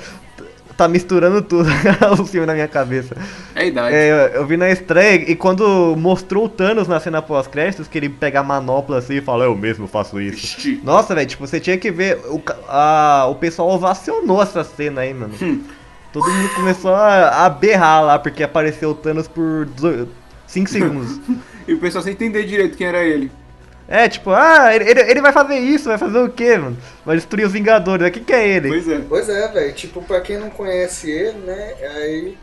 tá 0.76 0.88
misturando 0.88 1.42
tudo 1.42 1.68
o 2.20 2.24
filme 2.24 2.46
na 2.46 2.54
minha 2.54 2.68
cabeça. 2.68 3.16
É 3.54 3.60
a 3.60 3.64
idade. 3.64 3.94
É, 3.94 4.10
eu, 4.10 4.16
eu 4.40 4.46
vi 4.46 4.56
na 4.56 4.70
estreia 4.70 5.30
e 5.30 5.36
quando 5.36 5.94
mostrou 5.96 6.46
o 6.46 6.48
Thanos 6.48 6.88
na 6.88 6.98
cena 7.00 7.20
pós-créditos, 7.22 7.88
que 7.88 7.98
ele 7.98 8.08
pega 8.08 8.40
a 8.40 8.42
manopla 8.42 8.98
assim 8.98 9.14
e 9.14 9.20
fala, 9.20 9.44
eu 9.44 9.56
mesmo 9.56 9.86
faço 9.86 10.20
isso. 10.20 10.58
Ixi. 10.58 10.80
Nossa, 10.82 11.14
velho, 11.14 11.28
tipo, 11.28 11.46
você 11.46 11.60
tinha 11.60 11.76
que 11.76 11.90
ver. 11.90 12.18
O, 12.26 12.40
a, 12.68 13.26
o 13.30 13.34
pessoal 13.34 13.70
ovacionou 13.70 14.42
essa 14.42 14.64
cena 14.64 15.02
aí, 15.02 15.12
mano. 15.14 15.34
Hum. 15.40 15.62
Todo 16.12 16.28
mundo 16.28 16.54
começou 16.54 16.94
a, 16.94 17.46
a 17.46 17.48
berrar 17.48 18.04
lá, 18.04 18.18
porque 18.18 18.42
apareceu 18.42 18.90
o 18.90 18.94
Thanos 18.94 19.26
por 19.26 19.66
5 20.46 20.70
segundos. 20.70 21.20
E 21.64 21.74
o 21.74 21.78
pessoal 21.78 22.02
sem 22.02 22.12
entender 22.12 22.42
direito 22.42 22.76
quem 22.76 22.88
era 22.88 23.04
ele. 23.04 23.30
É, 23.88 24.08
tipo, 24.08 24.30
ah, 24.30 24.74
ele, 24.74 24.88
ele, 24.88 25.20
vai 25.20 25.32
fazer 25.32 25.56
isso, 25.58 25.88
vai 25.88 25.98
fazer 25.98 26.18
o 26.18 26.30
quê, 26.30 26.56
mano? 26.56 26.78
Vai 27.04 27.16
destruir 27.16 27.46
os 27.46 27.52
Vingadores, 27.52 28.06
o 28.06 28.10
que, 28.10 28.20
que 28.20 28.32
é 28.32 28.48
ele? 28.48 28.68
Pois 28.68 28.88
é. 28.88 28.98
Pois 29.08 29.28
é, 29.28 29.48
velho. 29.48 29.72
Tipo, 29.74 30.02
pra 30.02 30.20
quem 30.20 30.38
não 30.38 30.50
conhece 30.50 31.10
ele, 31.10 31.38
né? 31.38 31.74
Aí 31.94 32.38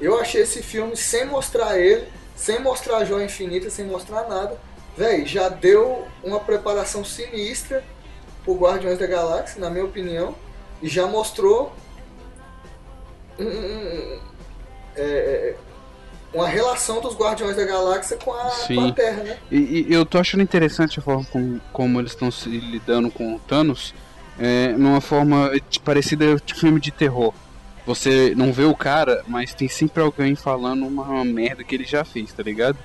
eu 0.00 0.18
achei 0.20 0.42
esse 0.42 0.62
filme 0.62 0.96
sem 0.96 1.24
mostrar 1.26 1.78
ele, 1.78 2.04
sem 2.34 2.60
mostrar 2.60 2.98
a 2.98 3.04
Joia 3.04 3.24
Infinita, 3.24 3.70
sem 3.70 3.84
mostrar 3.84 4.28
nada. 4.28 4.56
Véi, 4.96 5.24
já 5.26 5.48
deu 5.48 6.06
uma 6.24 6.40
preparação 6.40 7.04
sinistra 7.04 7.84
pro 8.44 8.54
Guardiões 8.54 8.98
da 8.98 9.06
Galáxia, 9.06 9.60
na 9.60 9.70
minha 9.70 9.84
opinião. 9.84 10.34
E 10.82 10.88
já 10.88 11.06
mostrou 11.06 11.72
um- 13.38 13.44
um- 13.44 13.48
um- 13.48 14.18
é, 14.96 15.02
é, 15.02 15.54
uma 16.32 16.46
relação 16.48 17.00
dos 17.00 17.14
Guardiões 17.16 17.56
da 17.56 17.64
Galáxia 17.64 18.16
com 18.16 18.32
a, 18.32 18.50
com 18.66 18.86
a. 18.88 18.92
Terra, 18.92 19.22
né? 19.22 19.38
E, 19.50 19.86
e 19.88 19.92
eu 19.94 20.04
tô 20.04 20.18
achando 20.18 20.42
interessante 20.42 20.98
a 20.98 21.02
forma 21.02 21.24
como, 21.30 21.60
como 21.72 22.00
eles 22.00 22.12
estão 22.12 22.30
se 22.30 22.48
lidando 22.48 23.10
com 23.10 23.34
o 23.34 23.38
Thanos. 23.40 23.94
é, 24.40 24.68
numa 24.68 25.00
forma 25.00 25.50
de- 25.68 25.80
parecida 25.80 26.36
de 26.44 26.54
filme 26.54 26.78
de 26.80 26.90
terror. 26.92 27.34
Você 27.84 28.34
não 28.36 28.52
vê 28.52 28.64
o 28.64 28.74
cara, 28.74 29.24
mas 29.26 29.52
tem 29.52 29.66
sempre 29.66 30.00
alguém 30.02 30.36
falando 30.36 30.86
uma 30.86 31.24
merda 31.24 31.64
que 31.64 31.74
ele 31.74 31.84
já 31.84 32.04
fez, 32.04 32.32
tá 32.32 32.42
ligado? 32.42 32.78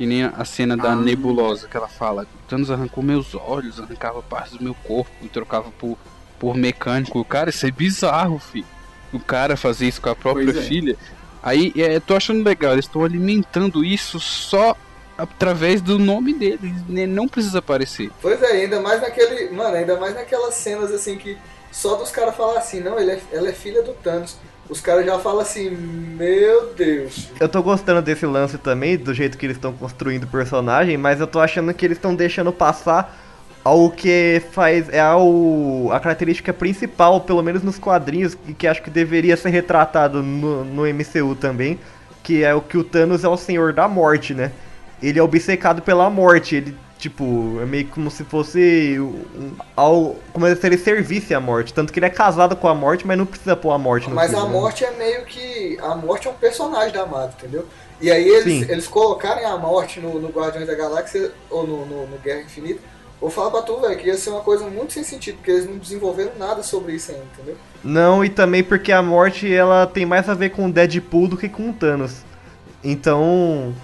E 0.00 0.06
nem 0.06 0.24
a 0.24 0.44
cena 0.44 0.76
da 0.76 0.92
Ah. 0.92 0.96
nebulosa 0.96 1.68
que 1.68 1.76
ela 1.76 1.86
fala: 1.88 2.26
Thanos 2.48 2.70
arrancou 2.70 3.04
meus 3.04 3.34
olhos, 3.34 3.78
arrancava 3.80 4.22
partes 4.22 4.54
do 4.54 4.64
meu 4.64 4.74
corpo 4.74 5.10
e 5.22 5.28
trocava 5.28 5.70
por, 5.78 5.96
por 6.38 6.56
mecânico. 6.56 7.24
Cara, 7.24 7.50
isso 7.50 7.64
é 7.66 7.70
bizarro, 7.70 8.38
fi. 8.38 8.64
O 9.12 9.20
cara 9.20 9.56
fazer 9.56 9.86
isso 9.86 10.00
com 10.00 10.08
a 10.08 10.16
própria 10.16 10.50
é. 10.50 10.62
filha. 10.62 10.96
Aí, 11.42 11.72
é, 11.76 12.00
tô 12.00 12.16
achando 12.16 12.44
legal, 12.44 12.72
eles 12.72 12.84
estão 12.84 13.04
alimentando 13.04 13.84
isso 13.84 14.18
só 14.18 14.76
através 15.16 15.80
do 15.80 15.98
nome 15.98 16.32
dele, 16.32 16.72
né? 16.88 17.06
não 17.06 17.26
precisa 17.26 17.58
aparecer. 17.58 18.10
Pois 18.22 18.40
é, 18.40 18.52
ainda 18.62 18.80
mais 18.80 19.00
naquele. 19.00 19.50
Mano, 19.50 19.76
ainda 19.76 19.98
mais 19.98 20.14
naquelas 20.14 20.54
cenas 20.54 20.92
assim 20.92 21.16
que 21.16 21.36
só 21.72 21.96
dos 21.96 22.10
caras 22.10 22.36
falar 22.36 22.58
assim, 22.58 22.80
não, 22.80 22.98
ele 22.98 23.12
é, 23.12 23.20
ela 23.32 23.48
é 23.48 23.52
filha 23.52 23.82
do 23.82 23.92
Thanos. 23.94 24.36
Os 24.68 24.80
caras 24.80 25.06
já 25.06 25.18
falam 25.18 25.40
assim, 25.40 25.70
meu 25.70 26.74
Deus. 26.74 27.28
Eu 27.40 27.48
tô 27.48 27.62
gostando 27.62 28.02
desse 28.02 28.26
lance 28.26 28.58
também, 28.58 28.98
do 28.98 29.14
jeito 29.14 29.38
que 29.38 29.46
eles 29.46 29.56
estão 29.56 29.72
construindo 29.72 30.24
o 30.24 30.26
personagem, 30.26 30.96
mas 30.98 31.20
eu 31.20 31.26
tô 31.26 31.40
achando 31.40 31.72
que 31.72 31.86
eles 31.86 31.96
estão 31.96 32.14
deixando 32.14 32.52
passar 32.52 33.27
ao 33.64 33.90
que 33.90 34.42
faz. 34.52 34.88
É 34.88 35.00
ao, 35.00 35.92
a 35.92 36.00
característica 36.00 36.52
principal, 36.52 37.20
pelo 37.20 37.42
menos 37.42 37.62
nos 37.62 37.78
quadrinhos, 37.78 38.36
e 38.46 38.54
que 38.54 38.66
acho 38.66 38.82
que 38.82 38.90
deveria 38.90 39.36
ser 39.36 39.50
retratado 39.50 40.22
no, 40.22 40.64
no 40.64 40.82
MCU 40.82 41.34
também, 41.34 41.78
que 42.22 42.44
é 42.44 42.54
o 42.54 42.60
que 42.60 42.78
o 42.78 42.84
Thanos 42.84 43.24
é 43.24 43.28
o 43.28 43.36
senhor 43.36 43.72
da 43.72 43.88
morte, 43.88 44.34
né? 44.34 44.52
Ele 45.02 45.18
é 45.18 45.22
obcecado 45.22 45.82
pela 45.82 46.08
morte, 46.10 46.56
ele. 46.56 46.76
Tipo, 46.98 47.60
é 47.62 47.64
meio 47.64 47.86
como 47.86 48.10
se 48.10 48.24
fosse 48.24 48.98
um, 48.98 49.52
ao, 49.76 50.16
como 50.32 50.52
se 50.52 50.66
ele 50.66 50.76
servisse 50.76 51.32
a 51.32 51.38
morte. 51.38 51.72
Tanto 51.72 51.92
que 51.92 52.00
ele 52.00 52.06
é 52.06 52.10
casado 52.10 52.56
com 52.56 52.66
a 52.66 52.74
morte, 52.74 53.06
mas 53.06 53.16
não 53.16 53.24
precisa 53.24 53.54
pôr 53.54 53.70
a 53.70 53.78
morte 53.78 54.08
no 54.08 54.16
Mas 54.16 54.32
filme, 54.32 54.44
a 54.44 54.48
né? 54.48 54.52
morte 54.52 54.84
é 54.84 54.90
meio 54.90 55.24
que. 55.24 55.78
A 55.80 55.94
morte 55.94 56.26
é 56.26 56.30
um 56.32 56.34
personagem 56.34 56.92
da 56.92 57.06
Marvel, 57.06 57.30
entendeu? 57.38 57.66
E 58.00 58.10
aí 58.10 58.28
eles, 58.28 58.66
Sim. 58.66 58.72
eles 58.72 58.86
colocarem 58.86 59.44
a 59.44 59.56
morte 59.56 60.00
no, 60.00 60.20
no 60.20 60.28
Guardiões 60.28 60.66
da 60.66 60.74
Galáxia 60.74 61.32
ou 61.50 61.66
no, 61.66 61.86
no, 61.86 62.06
no 62.06 62.18
Guerra 62.18 62.42
Infinita, 62.42 62.80
vou 63.20 63.30
falar 63.30 63.50
pra 63.50 63.62
tu, 63.62 63.80
velho, 63.80 63.96
que 63.98 64.06
ia 64.06 64.16
ser 64.16 64.30
uma 64.30 64.40
coisa 64.40 64.64
muito 64.68 64.92
sem 64.92 65.02
sentido, 65.02 65.36
porque 65.36 65.50
eles 65.50 65.68
não 65.68 65.76
desenvolveram 65.78 66.32
nada 66.38 66.62
sobre 66.62 66.92
isso 66.94 67.10
ainda, 67.10 67.24
entendeu? 67.34 67.56
Não, 67.82 68.24
e 68.24 68.28
também 68.28 68.62
porque 68.62 68.92
a 68.92 69.02
morte 69.02 69.52
ela 69.52 69.86
tem 69.86 70.04
mais 70.06 70.28
a 70.28 70.34
ver 70.34 70.50
com 70.50 70.66
o 70.66 70.72
Deadpool 70.72 71.28
do 71.28 71.36
que 71.36 71.48
com 71.48 71.70
o 71.70 71.72
Thanos. 71.72 72.22
Então, 72.82 73.74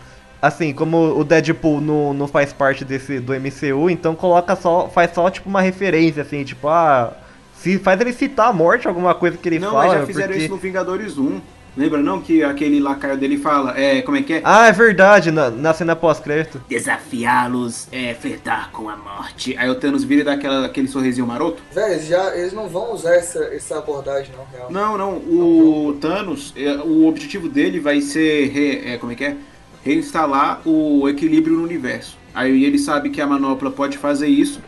assim, 0.40 0.72
como 0.72 1.18
o 1.18 1.24
Deadpool 1.24 1.80
não, 1.80 2.14
não 2.14 2.28
faz 2.28 2.52
parte 2.52 2.84
desse 2.84 3.18
do 3.20 3.32
MCU, 3.34 3.90
então 3.90 4.14
coloca 4.14 4.54
só, 4.56 4.88
faz 4.88 5.12
só 5.12 5.28
tipo 5.30 5.48
uma 5.48 5.60
referência 5.60 6.22
assim, 6.22 6.44
tipo, 6.44 6.68
ah, 6.68 7.12
se 7.56 7.78
faz 7.78 8.00
ele 8.00 8.12
citar 8.12 8.48
a 8.48 8.52
morte, 8.52 8.86
alguma 8.86 9.14
coisa 9.14 9.36
que 9.36 9.48
ele 9.48 9.58
Não, 9.58 9.72
fala, 9.72 9.86
mas 9.88 10.00
já 10.00 10.06
fizeram 10.06 10.28
porque- 10.28 10.44
isso 10.44 10.52
no 10.54 10.58
Vingadores 10.60 11.18
1. 11.18 11.40
Lembra 11.76 12.00
não 12.00 12.20
que 12.20 12.42
aquele 12.44 12.78
lacaio 12.78 13.16
dele 13.16 13.36
fala, 13.36 13.76
é, 13.78 14.00
como 14.02 14.16
é 14.16 14.22
que 14.22 14.34
é? 14.34 14.40
Ah, 14.44 14.68
é 14.68 14.72
verdade, 14.72 15.30
na, 15.32 15.50
na 15.50 15.74
cena 15.74 15.96
pós-crédito. 15.96 16.60
Desafiá-los 16.68 17.88
é 17.90 18.14
flertar 18.14 18.70
com 18.70 18.88
a 18.88 18.96
morte. 18.96 19.56
Aí 19.58 19.68
o 19.68 19.74
Thanos 19.74 20.04
vira 20.04 20.20
e 20.20 20.24
dá 20.24 20.32
aquela, 20.34 20.66
aquele 20.66 20.86
sorrisinho 20.86 21.26
maroto. 21.26 21.60
Eles, 21.74 22.06
já, 22.06 22.36
eles 22.36 22.52
não 22.52 22.68
vão 22.68 22.92
usar 22.92 23.14
essa, 23.14 23.38
essa 23.52 23.78
abordagem, 23.78 24.32
não, 24.36 24.44
real. 24.52 24.70
Não, 24.70 24.96
não, 24.98 25.12
o 25.16 25.96
Thanos, 26.00 26.52
é, 26.56 26.74
o 26.76 27.06
objetivo 27.06 27.48
dele 27.48 27.80
vai 27.80 28.00
ser, 28.00 28.48
re- 28.50 28.82
é, 28.92 28.96
como 28.98 29.12
é 29.12 29.14
que 29.14 29.24
é? 29.24 29.36
Reinstalar 29.82 30.60
o 30.64 31.08
equilíbrio 31.08 31.56
no 31.56 31.64
universo. 31.64 32.16
Aí 32.34 32.64
ele 32.64 32.78
sabe 32.78 33.10
que 33.10 33.20
a 33.20 33.26
manopla 33.26 33.70
pode 33.70 33.98
fazer 33.98 34.28
isso, 34.28 34.60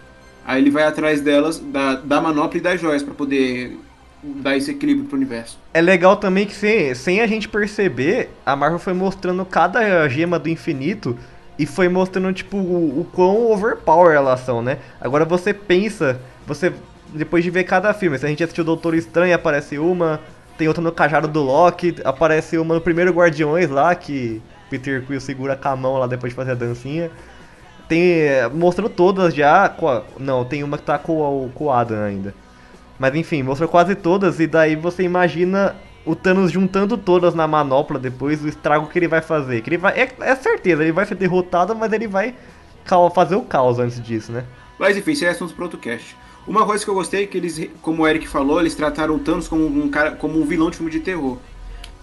aí 0.44 0.60
ele 0.60 0.70
vai 0.70 0.84
atrás 0.84 1.20
delas, 1.20 1.58
da, 1.58 1.94
da 1.94 2.20
manopla 2.20 2.58
e 2.58 2.60
das 2.60 2.80
joias, 2.80 3.02
pra 3.02 3.14
poder 3.14 3.76
dar 4.22 4.56
esse 4.56 4.70
equilíbrio 4.70 5.06
pro 5.06 5.16
universo. 5.16 5.58
É 5.72 5.80
legal 5.80 6.16
também 6.16 6.46
que 6.46 6.54
sem, 6.54 6.94
sem 6.94 7.20
a 7.20 7.26
gente 7.26 7.48
perceber, 7.48 8.30
a 8.44 8.56
Marvel 8.56 8.78
foi 8.78 8.92
mostrando 8.92 9.44
cada 9.44 10.08
gema 10.08 10.38
do 10.38 10.48
infinito 10.48 11.16
e 11.58 11.64
foi 11.66 11.88
mostrando, 11.88 12.32
tipo, 12.32 12.56
o, 12.56 13.00
o 13.00 13.04
quão 13.12 13.50
overpower 13.52 14.14
elas 14.14 14.40
são, 14.40 14.60
né? 14.62 14.78
Agora 15.00 15.24
você 15.24 15.54
pensa, 15.54 16.20
você, 16.46 16.72
depois 17.14 17.44
de 17.44 17.50
ver 17.50 17.64
cada 17.64 17.92
filme, 17.94 18.18
se 18.18 18.26
a 18.26 18.28
gente 18.28 18.42
assistiu 18.42 18.64
Doutor 18.64 18.94
Estranho, 18.94 19.34
aparece 19.34 19.78
uma, 19.78 20.20
tem 20.58 20.68
outra 20.68 20.82
no 20.82 20.92
cajado 20.92 21.28
do 21.28 21.42
Loki, 21.42 21.96
aparece 22.04 22.58
uma 22.58 22.74
no 22.74 22.80
primeiro 22.80 23.12
Guardiões 23.12 23.70
lá, 23.70 23.94
que 23.94 24.42
Peter 24.68 25.02
Quill 25.06 25.20
segura 25.20 25.56
com 25.56 25.68
a 25.68 25.76
mão 25.76 25.96
lá 25.98 26.06
depois 26.06 26.32
de 26.32 26.36
fazer 26.36 26.52
a 26.52 26.54
dancinha. 26.56 27.10
Tem, 27.88 28.22
eh, 28.22 28.48
mostrou 28.52 28.88
todas 28.90 29.32
já, 29.34 29.72
não, 30.18 30.44
tem 30.44 30.64
uma 30.64 30.76
que 30.76 30.84
tá 30.84 30.98
com, 30.98 31.12
o- 31.20 31.50
com 31.54 31.64
o 31.66 31.70
Adam 31.72 32.02
ainda. 32.02 32.34
Mas 32.98 33.14
enfim, 33.14 33.42
mostrou 33.42 33.68
quase 33.68 33.94
todas 33.94 34.40
e 34.40 34.46
daí 34.46 34.76
você 34.76 35.02
imagina 35.02 35.76
o 36.04 36.14
Thanos 36.14 36.52
juntando 36.52 36.96
todas 36.96 37.34
na 37.34 37.46
manopla 37.46 37.98
depois, 37.98 38.42
o 38.42 38.48
estrago 38.48 38.86
que 38.88 38.98
ele 38.98 39.08
vai 39.08 39.20
fazer. 39.20 39.60
Que 39.60 39.70
ele 39.70 39.78
vai, 39.78 39.98
é, 40.00 40.12
é 40.20 40.36
certeza, 40.36 40.82
ele 40.82 40.92
vai 40.92 41.04
ser 41.04 41.16
derrotado, 41.16 41.74
mas 41.74 41.92
ele 41.92 42.06
vai 42.06 42.34
fazer 43.12 43.34
o 43.34 43.42
caos 43.42 43.78
antes 43.78 44.00
disso, 44.00 44.30
né? 44.30 44.44
Mas 44.78 44.96
enfim, 44.96 45.12
isso 45.12 45.24
é 45.24 45.28
assunto 45.28 45.54
para 45.54 45.64
outro 45.64 45.78
cast. 45.78 46.16
Uma 46.46 46.64
coisa 46.64 46.84
que 46.84 46.88
eu 46.88 46.94
gostei 46.94 47.24
é 47.24 47.26
que 47.26 47.36
eles, 47.36 47.68
como 47.82 48.04
o 48.04 48.06
Eric 48.06 48.28
falou, 48.28 48.60
eles 48.60 48.74
trataram 48.76 49.16
o 49.16 49.18
Thanos 49.18 49.48
como 49.48 49.66
um 49.66 49.88
cara, 49.88 50.12
como 50.12 50.40
um 50.40 50.46
vilão 50.46 50.70
de 50.70 50.76
filme 50.76 50.92
de 50.92 51.00
terror. 51.00 51.38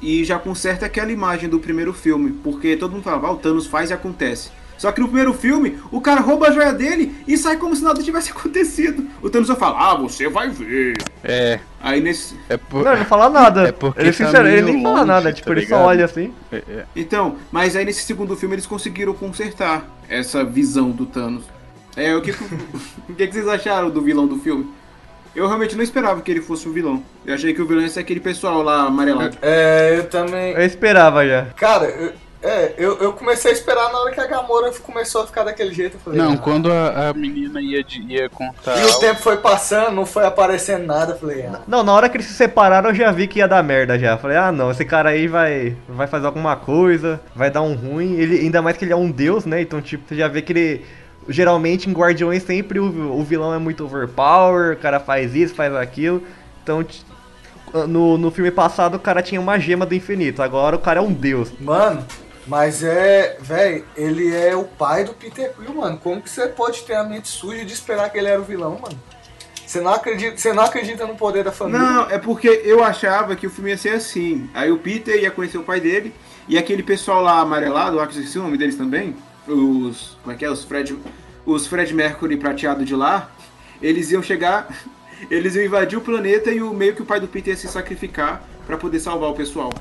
E 0.02 0.26
já 0.26 0.38
conserta 0.38 0.86
aquela 0.86 1.14
imagem 1.14 1.48
do 1.48 1.60
primeiro 1.60 1.94
filme, 1.94 2.34
porque 2.44 2.76
todo 2.76 2.92
mundo 2.92 3.04
falava, 3.04 3.28
ah, 3.28 3.32
o 3.32 3.38
Thanos 3.38 3.66
faz 3.66 3.90
e 3.90 3.94
acontece. 3.94 4.52
Só 4.84 4.92
que 4.92 5.00
no 5.00 5.08
primeiro 5.08 5.34
filme, 5.34 5.80
o 5.94 6.02
cara 6.02 6.20
rouba 6.20 6.50
a 6.50 6.52
joia 6.52 6.74
dele 6.74 7.16
e 7.26 7.38
sai 7.38 7.56
como 7.56 7.74
se 7.74 7.82
nada 7.82 8.04
tivesse 8.04 8.32
acontecido. 8.36 9.08
O 9.22 9.30
Thanos 9.30 9.48
só 9.48 9.56
fala, 9.56 9.92
ah, 9.92 9.96
você 9.96 10.28
vai 10.28 10.50
ver. 10.50 10.98
É, 11.24 11.58
Aí 11.80 12.02
nesse. 12.02 12.36
é 12.50 12.58
por... 12.58 12.84
Não, 12.84 12.92
ele 12.92 13.00
não 13.00 13.06
fala 13.06 13.30
nada. 13.30 13.70
É 13.70 13.72
porque 13.72 14.02
ele, 14.02 14.12
tá 14.12 14.26
sincero, 14.26 14.46
ele 14.46 14.74
nem 14.74 14.84
fala 14.84 14.96
longe, 14.96 15.08
nada, 15.08 15.30
tá 15.30 15.32
tipo, 15.32 15.50
ele 15.54 15.66
só 15.68 15.78
olha 15.86 16.04
assim. 16.04 16.34
é- 16.52 16.64
é. 16.68 16.86
Então, 16.98 17.38
mas 17.50 17.78
aí 17.78 17.86
nesse 17.86 18.02
segundo 18.04 18.36
filme 18.36 18.56
eles 18.56 18.66
conseguiram 18.66 19.14
consertar 19.14 19.86
essa 20.10 20.44
visão 20.44 20.92
do 20.92 21.06
Thanos. 21.06 21.46
É, 21.96 22.14
o 22.14 22.22
que, 22.22 22.32
o 23.08 23.14
que, 23.16 23.26
que 23.28 23.34
vocês 23.34 23.48
acharam 23.48 23.90
do 23.90 24.02
vilão 24.02 24.28
do 24.28 24.38
filme? 24.40 24.70
Eu 25.34 25.48
realmente 25.48 25.78
não 25.78 25.84
esperava 25.84 26.22
que 26.22 26.30
ele 26.30 26.42
fosse 26.42 26.68
um 26.68 26.74
vilão. 26.74 27.02
Eu 27.26 27.36
achei 27.36 27.54
que 27.54 27.62
o 27.62 27.66
vilão 27.66 27.82
ia 27.84 27.90
ser 27.90 28.02
aquele 28.02 28.20
pessoal 28.20 28.62
lá 28.62 28.82
amarelado. 28.86 29.38
É, 29.42 29.96
eu 29.98 30.10
também. 30.10 30.52
Eu 30.52 30.66
esperava 30.66 31.26
já. 31.26 31.46
Cara, 31.56 31.86
eu, 31.86 32.12
é, 32.44 32.74
eu, 32.78 32.98
eu 33.00 33.14
comecei 33.14 33.52
a 33.52 33.54
esperar 33.54 33.90
na 33.92 34.00
hora 34.00 34.12
que 34.12 34.20
a 34.20 34.28
Gamora 34.28 34.70
começou 34.82 35.24
a 35.24 35.28
ficar 35.28 35.44
daquele 35.46 35.74
jeito. 35.74 35.96
Eu 35.96 36.00
falei, 36.02 36.20
Não, 36.20 36.34
ah. 36.34 36.38
quando 36.38 36.70
a, 36.70 37.10
a 37.10 37.14
menina 37.14 37.62
ia, 37.62 37.82
de- 37.82 38.02
ia 38.02 38.30
contar. 38.30 38.78
E 38.78 38.86
o 38.86 39.00
tempo 39.00 39.22
foi 39.22 39.38
passando, 39.38 39.96
não 39.96 40.06
foi 40.06 40.26
aparecendo 40.26 40.86
nada. 40.86 41.14
Eu 41.14 41.18
falei, 41.18 41.44
ah. 41.46 41.62
Não, 41.66 41.84
na 41.84 41.94
hora 41.94 42.10
que 42.10 42.18
eles 42.18 42.28
se 42.28 42.34
separaram 42.34 42.90
eu 42.90 42.96
já 42.96 43.12
vi 43.12 43.28
que 43.28 43.40
ia 43.40 43.48
dar 43.48 43.64
merda 43.64 43.98
já. 43.98 44.18
Falei, 44.18 44.36
ah 44.36 44.52
não, 44.52 44.72
esse 44.72 44.84
cara 44.84 45.10
aí 45.10 45.26
vai, 45.28 45.76
vai 45.88 46.06
fazer 46.06 46.26
alguma 46.26 46.56
coisa, 46.58 47.22
vai 47.34 47.50
dar 47.50 47.62
um 47.62 47.76
ruim. 47.76 48.16
Ele, 48.16 48.40
ainda 48.40 48.62
mais 48.62 48.76
que 48.76 48.84
ele 48.84 48.92
é 48.94 48.98
um 48.98 49.10
deus, 49.10 49.46
né? 49.46 49.62
Então, 49.62 49.82
tipo, 49.82 50.04
você 50.08 50.16
já 50.16 50.28
vê 50.28 50.42
que 50.42 50.52
ele. 50.52 50.86
Geralmente 51.30 51.90
em 51.90 51.94
Guardiões 51.94 52.44
sempre 52.44 52.82
o, 52.82 53.14
o 53.18 53.24
vilão 53.24 53.54
é 53.54 53.58
muito 53.58 53.86
overpower, 53.86 54.74
o 54.74 54.78
cara 54.78 55.00
faz 55.00 55.34
isso, 55.34 55.56
faz 55.56 55.74
aquilo. 55.74 56.22
Então, 56.62 56.86
no, 57.88 58.18
no 58.18 58.30
filme 58.32 58.52
passado 58.52 58.96
o 58.96 59.00
cara 59.00 59.22
tinha 59.22 59.40
uma 59.42 59.58
gema 59.58 59.86
do 59.86 59.96
infinito, 59.96 60.42
agora 60.44 60.76
o 60.76 60.80
cara 60.80 61.00
é 61.00 61.02
um 61.02 61.14
deus. 61.14 61.52
Mano, 61.60 62.06
mas 62.48 62.84
é. 62.84 63.38
Véi, 63.40 63.84
ele 63.96 64.36
é 64.36 64.56
o 64.56 64.64
pai 64.64 65.04
do 65.04 65.14
Peter 65.14 65.54
Quill, 65.54 65.74
mano. 65.76 65.98
Como 65.98 66.22
que 66.22 66.30
você 66.30 66.48
pode 66.48 66.82
ter 66.84 66.96
a 66.96 67.04
mente 67.04 67.28
suja 67.28 67.64
de 67.64 67.74
esperar 67.74 68.10
que 68.10 68.18
ele 68.18 68.28
era 68.28 68.40
o 68.40 68.44
vilão, 68.44 68.80
mano? 68.82 68.98
Você 69.66 69.80
não 69.82 69.94
acredita, 69.94 70.38
você 70.38 70.54
não 70.54 70.64
acredita 70.64 71.08
no 71.08 71.16
poder 71.16 71.44
da 71.44 71.52
família? 71.52 71.80
Não, 71.80 72.10
é 72.10 72.20
porque 72.20 72.48
eu 72.48 72.84
achava 72.84 73.36
que 73.36 73.48
o 73.48 73.50
filme 73.50 73.72
ia 73.72 73.78
ser 73.78 73.96
assim. 73.96 74.50
Aí 74.54 74.72
o 74.72 74.78
Peter 74.78 75.16
ia 75.16 75.32
conhecer 75.32 75.58
o 75.58 75.64
pai 75.64 75.80
dele 75.80 76.14
e 76.48 76.58
aquele 76.58 76.84
pessoal 76.84 77.22
lá 77.24 77.40
amarelado, 77.40 77.98
eu 77.98 78.04
esqueci 78.04 78.38
o 78.38 78.44
nome 78.44 78.58
deles 78.58 78.76
também, 78.76 79.16
os. 79.48 80.18
Como 80.22 80.36
é 80.36 80.38
que 80.38 80.46
é? 80.46 80.50
Os 80.50 80.64
Fred. 80.64 80.98
Os 81.46 81.66
Fred 81.66 81.94
Mercury 81.94 82.38
prateado 82.38 82.86
de 82.86 82.96
lá, 82.96 83.32
eles 83.82 84.12
iam 84.12 84.22
chegar. 84.22 84.68
Eles 85.32 85.56
iam 85.56 85.64
invadir 85.64 85.98
o 85.98 86.02
planeta 86.02 86.52
e 86.52 86.62
o 86.62 86.74
meio 86.74 86.94
que 86.94 87.02
o 87.02 87.06
pai 87.06 87.18
do 87.18 87.30
Peter 87.30 87.54
ia 87.54 87.58
se 87.58 87.70
sacrificar 87.70 88.44
pra 88.68 88.76
poder 88.76 89.00
salvar 89.00 89.30
o 89.30 89.34
pessoal. 89.34 89.72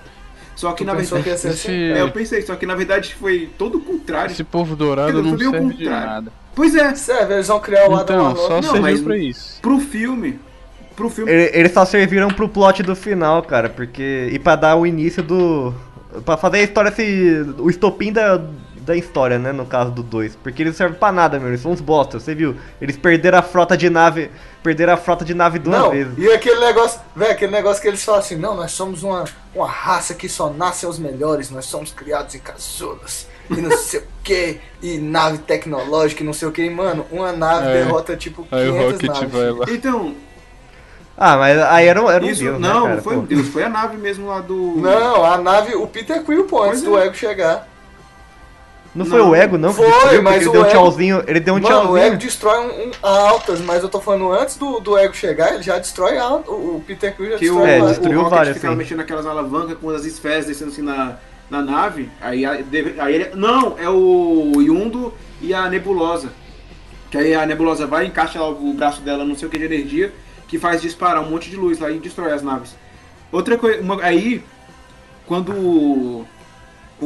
Só 0.54 0.72
que 0.72 0.84
Tu 0.84 0.86
na 0.86 0.96
que 0.96 1.02
verdade. 1.02 1.38
ser 1.38 1.48
assim? 1.48 1.48
Esse, 1.48 1.92
É, 1.92 2.00
eu 2.02 2.10
pensei, 2.10 2.42
só 2.42 2.54
que 2.56 2.66
na 2.66 2.74
verdade 2.74 3.14
foi 3.14 3.48
todo 3.58 3.78
o 3.78 3.80
contrário. 3.80 4.30
esse 4.32 4.44
povo 4.44 4.76
dourado 4.76 5.22
não 5.22 5.30
foi 5.30 5.38
bem 5.38 5.48
o 5.48 5.50
serve 5.50 5.74
de 5.74 5.84
nada. 5.88 6.32
Pois 6.54 6.74
é, 6.74 6.94
Sério, 6.94 7.32
eles 7.32 7.48
vão 7.48 7.58
criar 7.60 7.88
o 7.88 7.94
Adam 7.96 8.30
Então, 8.32 8.36
só 8.36 8.54
Não, 8.56 8.62
serviu 8.62 8.82
mas- 8.82 9.00
pra 9.00 9.16
isso. 9.16 9.58
pro 9.62 9.78
filme. 9.78 10.38
Pro 10.94 11.08
filme. 11.08 11.32
Ele- 11.32 11.50
Eles 11.54 11.72
só 11.72 11.84
serviram 11.86 12.28
pro 12.28 12.46
plot 12.48 12.82
do 12.82 12.94
final, 12.94 13.42
cara, 13.42 13.70
porque. 13.70 14.28
E 14.30 14.38
pra 14.38 14.54
dar 14.56 14.76
o 14.76 14.86
início 14.86 15.22
do. 15.22 15.72
Pra 16.26 16.36
fazer 16.36 16.58
a 16.58 16.62
história 16.62 16.92
se. 16.92 17.46
O 17.58 17.70
estopim 17.70 18.12
da, 18.12 18.38
da 18.82 18.96
história, 18.96 19.38
né? 19.38 19.52
No 19.52 19.64
caso 19.66 19.90
do 19.90 20.02
2. 20.02 20.36
Porque 20.36 20.62
eles 20.62 20.76
servem 20.76 20.98
pra 20.98 21.10
nada, 21.12 21.38
meu. 21.38 21.48
Eles 21.48 21.60
são 21.60 21.70
uns 21.72 21.80
bosta, 21.80 22.18
você 22.20 22.34
viu? 22.34 22.56
Eles 22.80 22.96
perderam 22.96 23.38
a 23.38 23.42
frota 23.42 23.76
de 23.76 23.88
nave. 23.88 24.30
Perderam 24.62 24.92
a 24.92 24.96
frota 24.96 25.24
de 25.24 25.34
nave 25.34 25.58
duas 25.58 25.76
Não, 25.76 25.90
vezes. 25.90 26.12
e 26.16 26.30
aquele 26.30 26.60
negócio, 26.60 27.00
velho, 27.16 27.32
aquele 27.32 27.50
negócio 27.50 27.82
que 27.82 27.88
eles 27.88 28.04
falam 28.04 28.20
assim, 28.20 28.36
não, 28.36 28.54
nós 28.54 28.70
somos 28.70 29.02
uma, 29.02 29.24
uma 29.54 29.66
raça 29.68 30.14
que 30.14 30.28
só 30.28 30.50
nasce 30.50 30.86
aos 30.86 31.00
melhores, 31.00 31.50
nós 31.50 31.64
somos 31.64 31.90
criados 31.92 32.32
em 32.36 32.38
casulas, 32.38 33.26
e 33.50 33.56
não 33.60 33.76
sei 33.76 33.98
o 33.98 34.04
que, 34.22 34.60
e 34.80 34.98
nave 34.98 35.38
tecnológica 35.38 36.22
e 36.22 36.26
não 36.26 36.32
sei 36.32 36.46
o 36.46 36.52
que, 36.52 36.70
mano, 36.70 37.04
uma 37.10 37.32
nave 37.32 37.66
É. 37.70 37.72
derrota 37.82 38.16
tipo 38.16 38.46
Aí 38.52 38.68
o 38.68 38.72
500 38.72 38.92
Rocket 38.92 39.10
naves. 39.10 39.32
vai 39.32 39.50
lá. 39.50 39.66
Então, 39.68 40.14
Ah, 41.16 41.36
mas 41.36 41.58
aí 41.58 41.86
era, 41.88 42.00
um- 42.00 42.08
era 42.10 42.24
um 42.24 42.28
Isso, 42.28 42.42
deus, 42.44 42.60
né, 42.60 42.68
não, 42.68 42.82
cara? 42.84 42.94
não 42.96 43.02
foi 43.02 43.14
Pô. 43.14 43.20
um 43.20 43.24
Deus, 43.24 43.48
foi 43.48 43.64
a 43.64 43.68
nave 43.68 43.96
mesmo 43.96 44.28
lá 44.28 44.40
do. 44.40 44.76
Não, 44.76 45.24
a 45.24 45.38
nave, 45.38 45.74
o 45.74 45.86
Peter 45.88 46.22
Quill, 46.24 46.44
pô, 46.44 46.62
antes 46.62 46.80
Pois 46.80 46.92
do 46.92 46.98
é. 46.98 47.06
Ego 47.06 47.14
chegar. 47.16 47.68
Não 48.94 49.06
foi 49.06 49.18
Não. 49.20 49.30
o 49.30 49.34
Ego, 49.34 49.56
não? 49.56 49.72
Foi, 49.72 49.86
destruiu, 49.90 50.22
mas 50.22 50.36
ele 50.36 50.48
o 50.48 50.52
deu 50.52 50.60
um 50.60 50.64
Ego- 50.64 50.70
tchauzinho. 50.74 51.24
Ele 51.26 51.40
deu 51.40 51.54
um 51.54 51.60
Mano, 51.60 51.74
o 51.74 51.80
tchauzinho. 51.80 51.98
Ego 51.98 52.16
destrói 52.18 52.58
um, 52.58 52.88
um 52.88 52.90
altas, 53.02 53.60
mas 53.60 53.82
eu 53.82 53.88
tô 53.88 54.00
falando 54.00 54.30
antes 54.32 54.56
do, 54.56 54.80
do 54.80 54.98
Ego 54.98 55.14
chegar, 55.14 55.54
ele 55.54 55.62
já 55.62 55.78
destrói 55.78 56.18
a, 56.18 56.28
o, 56.30 56.76
o 56.76 56.84
Peter 56.86 57.16
Quill 57.16 57.30
já 57.30 57.38
Que 57.38 57.50
o, 57.50 57.54
destrói 57.54 57.70
É, 57.70 57.78
várias. 57.78 57.88
destruiu 57.96 58.18
o 58.18 58.22
Rocket 58.22 58.38
várias, 58.38 58.56
ficava 58.56 58.74
sim. 58.74 58.78
mexendo 58.78 58.98
naquelas 58.98 59.24
alavancas 59.26 59.78
com 59.78 59.88
as 59.90 60.04
esferas 60.04 60.44
descendo 60.46 60.70
assim 60.72 60.82
na, 60.82 61.16
na 61.48 61.62
nave. 61.62 62.10
Aí, 62.20 62.44
aí 62.44 63.14
ele. 63.14 63.30
Não, 63.34 63.76
é 63.78 63.88
o 63.88 64.52
Yundo 64.60 65.14
e 65.40 65.54
a 65.54 65.68
Nebulosa. 65.70 66.28
Que 67.10 67.16
aí 67.16 67.34
a 67.34 67.46
Nebulosa 67.46 67.86
vai, 67.86 68.04
encaixa 68.06 68.40
lá 68.40 68.48
o 68.50 68.74
braço 68.74 69.00
dela, 69.00 69.24
não 69.24 69.34
sei 69.34 69.48
o 69.48 69.50
que 69.50 69.58
de 69.58 69.64
energia, 69.64 70.12
que 70.48 70.58
faz 70.58 70.82
disparar 70.82 71.22
um 71.22 71.30
monte 71.30 71.48
de 71.48 71.56
luz 71.56 71.78
lá 71.78 71.90
e 71.90 71.98
destrói 71.98 72.32
as 72.32 72.42
naves. 72.42 72.74
Outra 73.30 73.56
coisa. 73.56 73.80
Aí, 74.02 74.42
quando 75.26 76.24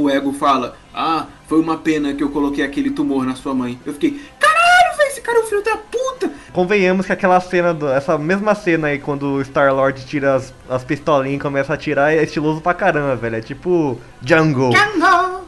o, 0.00 0.10
Ego 0.10 0.32
fala, 0.32 0.76
ah, 0.94 1.26
foi 1.48 1.60
uma 1.60 1.76
pena 1.78 2.12
que 2.14 2.22
eu 2.22 2.30
coloquei 2.30 2.64
aquele 2.64 2.90
tumor 2.90 3.24
na 3.24 3.34
sua 3.34 3.54
mãe. 3.54 3.78
Eu 3.86 3.92
fiquei, 3.92 4.20
caralho, 4.38 4.96
velho, 4.96 5.08
esse 5.08 5.20
cara 5.20 5.38
é 5.38 5.42
um 5.42 5.46
filho 5.46 5.62
da 5.62 5.76
puta! 5.76 6.30
Convenhamos 6.52 7.06
que 7.06 7.12
aquela 7.12 7.38
cena, 7.40 7.74
do- 7.74 7.88
essa 7.88 8.16
mesma 8.16 8.54
cena 8.54 8.88
aí, 8.88 8.98
quando 8.98 9.34
o 9.34 9.42
Star-Lord 9.44 10.04
tira 10.06 10.34
as, 10.34 10.52
as 10.68 10.82
pistolinhas 10.84 11.38
e 11.38 11.42
começa 11.42 11.72
a 11.72 11.74
atirar, 11.74 12.12
é 12.14 12.22
estiloso 12.22 12.60
pra 12.60 12.72
caramba, 12.74 13.14
velho. 13.16 13.36
É 13.36 13.40
tipo 13.40 13.98
Jungle. 14.22 14.72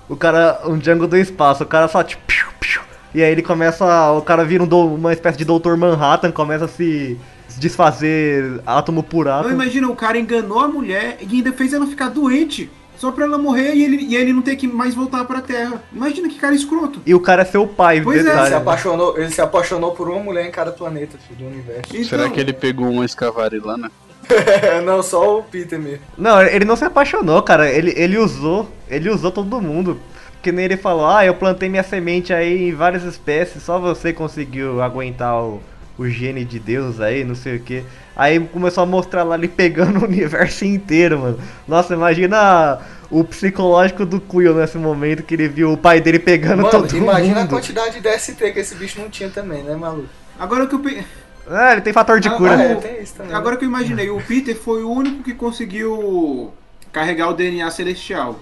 O 0.08 0.16
cara, 0.16 0.60
um 0.66 0.80
Jungle 0.82 1.06
do 1.08 1.16
espaço, 1.16 1.62
o 1.64 1.66
cara 1.66 1.88
só 1.88 2.02
tipo. 2.02 2.22
piu, 2.26 2.46
piu, 2.60 2.80
e 3.14 3.22
aí 3.22 3.30
ele 3.32 3.42
começa, 3.42 4.10
o 4.12 4.22
cara 4.22 4.44
vira 4.44 4.62
um 4.62 4.66
dou- 4.66 4.94
uma 4.94 5.12
espécie 5.12 5.38
de 5.38 5.44
Dr. 5.44 5.76
Manhattan, 5.76 6.30
começa 6.30 6.64
a 6.66 6.68
se 6.68 7.18
desfazer 7.58 8.60
átomo 8.66 9.02
por 9.02 9.26
Não, 9.26 9.32
átomo. 9.32 9.54
imagina, 9.54 9.88
o 9.88 9.96
cara 9.96 10.18
enganou 10.18 10.60
a 10.60 10.68
mulher 10.68 11.18
e 11.20 11.36
ainda 11.36 11.52
fez 11.52 11.72
ela 11.72 11.86
ficar 11.86 12.08
doente. 12.08 12.70
Só 12.98 13.12
pra 13.12 13.24
ela 13.24 13.38
morrer 13.38 13.74
e 13.74 13.84
ele, 13.84 14.04
e 14.04 14.16
ele 14.16 14.32
não 14.32 14.42
ter 14.42 14.56
que 14.56 14.66
mais 14.66 14.94
voltar 14.94 15.24
pra 15.24 15.40
Terra. 15.40 15.82
Imagina 15.92 16.28
que 16.28 16.34
cara 16.34 16.54
escroto. 16.54 17.00
E 17.06 17.14
o 17.14 17.20
cara 17.20 17.42
é 17.42 17.44
seu 17.44 17.66
pai, 17.66 18.00
Pois 18.02 18.26
é, 18.26 18.30
Ele 18.30 18.46
se, 18.48 18.54
apaixonou, 18.54 19.16
ele 19.16 19.30
se 19.30 19.40
apaixonou 19.40 19.92
por 19.92 20.08
uma 20.08 20.20
mulher 20.20 20.46
em 20.46 20.50
cada 20.50 20.72
planeta 20.72 21.16
filho, 21.16 21.38
do 21.38 21.46
universo. 21.46 21.82
Então, 21.90 22.04
Será 22.04 22.28
que 22.28 22.40
ele 22.40 22.52
pegou 22.52 22.90
uma 22.90 23.04
escavarilana? 23.04 23.90
não, 24.84 25.02
só 25.02 25.38
o 25.38 25.42
Peter 25.44 25.78
mesmo. 25.78 26.00
Não, 26.16 26.42
ele 26.42 26.64
não 26.64 26.74
se 26.74 26.84
apaixonou, 26.84 27.40
cara. 27.42 27.70
Ele, 27.70 27.94
ele 27.96 28.18
usou. 28.18 28.68
Ele 28.88 29.08
usou 29.08 29.30
todo 29.30 29.62
mundo. 29.62 30.00
Que 30.42 30.50
nem 30.52 30.64
ele 30.64 30.76
falou, 30.76 31.06
ah, 31.06 31.24
eu 31.24 31.34
plantei 31.34 31.68
minha 31.68 31.82
semente 31.82 32.32
aí 32.32 32.68
em 32.68 32.74
várias 32.74 33.02
espécies, 33.02 33.62
só 33.62 33.78
você 33.78 34.12
conseguiu 34.12 34.80
aguentar 34.80 35.36
o, 35.42 35.60
o 35.98 36.08
gene 36.08 36.44
de 36.44 36.58
Deus 36.60 37.00
aí, 37.00 37.24
não 37.24 37.34
sei 37.34 37.56
o 37.56 37.60
que. 37.60 37.82
Aí 38.16 38.38
começou 38.40 38.82
a 38.82 38.86
mostrar 38.86 39.24
lá 39.24 39.34
ele 39.36 39.48
pegando 39.48 39.98
o 40.00 40.04
universo 40.04 40.64
inteiro, 40.64 41.18
mano. 41.18 41.38
Nossa, 41.66 41.94
imagina 41.94 42.78
o 43.10 43.24
psicológico 43.24 44.06
do 44.06 44.20
Quill 44.20 44.54
nesse 44.54 44.78
momento 44.78 45.22
que 45.22 45.34
ele 45.34 45.48
viu 45.48 45.72
o 45.72 45.76
pai 45.76 46.00
dele 46.00 46.18
pegando 46.18 46.62
Mano, 46.62 46.70
todo 46.70 46.96
imagina 46.96 47.38
a 47.38 47.40
mundo. 47.42 47.50
quantidade 47.50 48.00
de 48.00 48.08
DST 48.08 48.52
que 48.52 48.60
esse 48.60 48.74
bicho 48.76 49.00
não 49.00 49.08
tinha 49.10 49.28
também, 49.30 49.62
né, 49.62 49.74
maluco? 49.74 50.08
Agora 50.38 50.66
que 50.66 50.74
eu 50.74 50.78
pe- 50.78 51.02
Ah, 51.50 51.72
ele 51.72 51.80
tem 51.80 51.92
fator 51.92 52.20
de 52.20 52.28
Ah, 52.28 52.32
cura. 52.32 52.54
ah, 52.56 52.62
É, 52.62 52.74
o- 52.76 52.80
tem 52.80 53.02
isso 53.02 53.14
também. 53.14 53.34
Agora 53.34 53.56
que 53.56 53.64
eu 53.64 53.68
imaginei, 53.68 54.10
o 54.10 54.20
Peter 54.20 54.54
foi 54.54 54.82
o 54.84 54.90
único 54.90 55.22
que 55.22 55.32
conseguiu 55.34 56.52
carregar 56.92 57.28
o 57.30 57.32
DNA 57.34 57.70
celestial. 57.70 58.38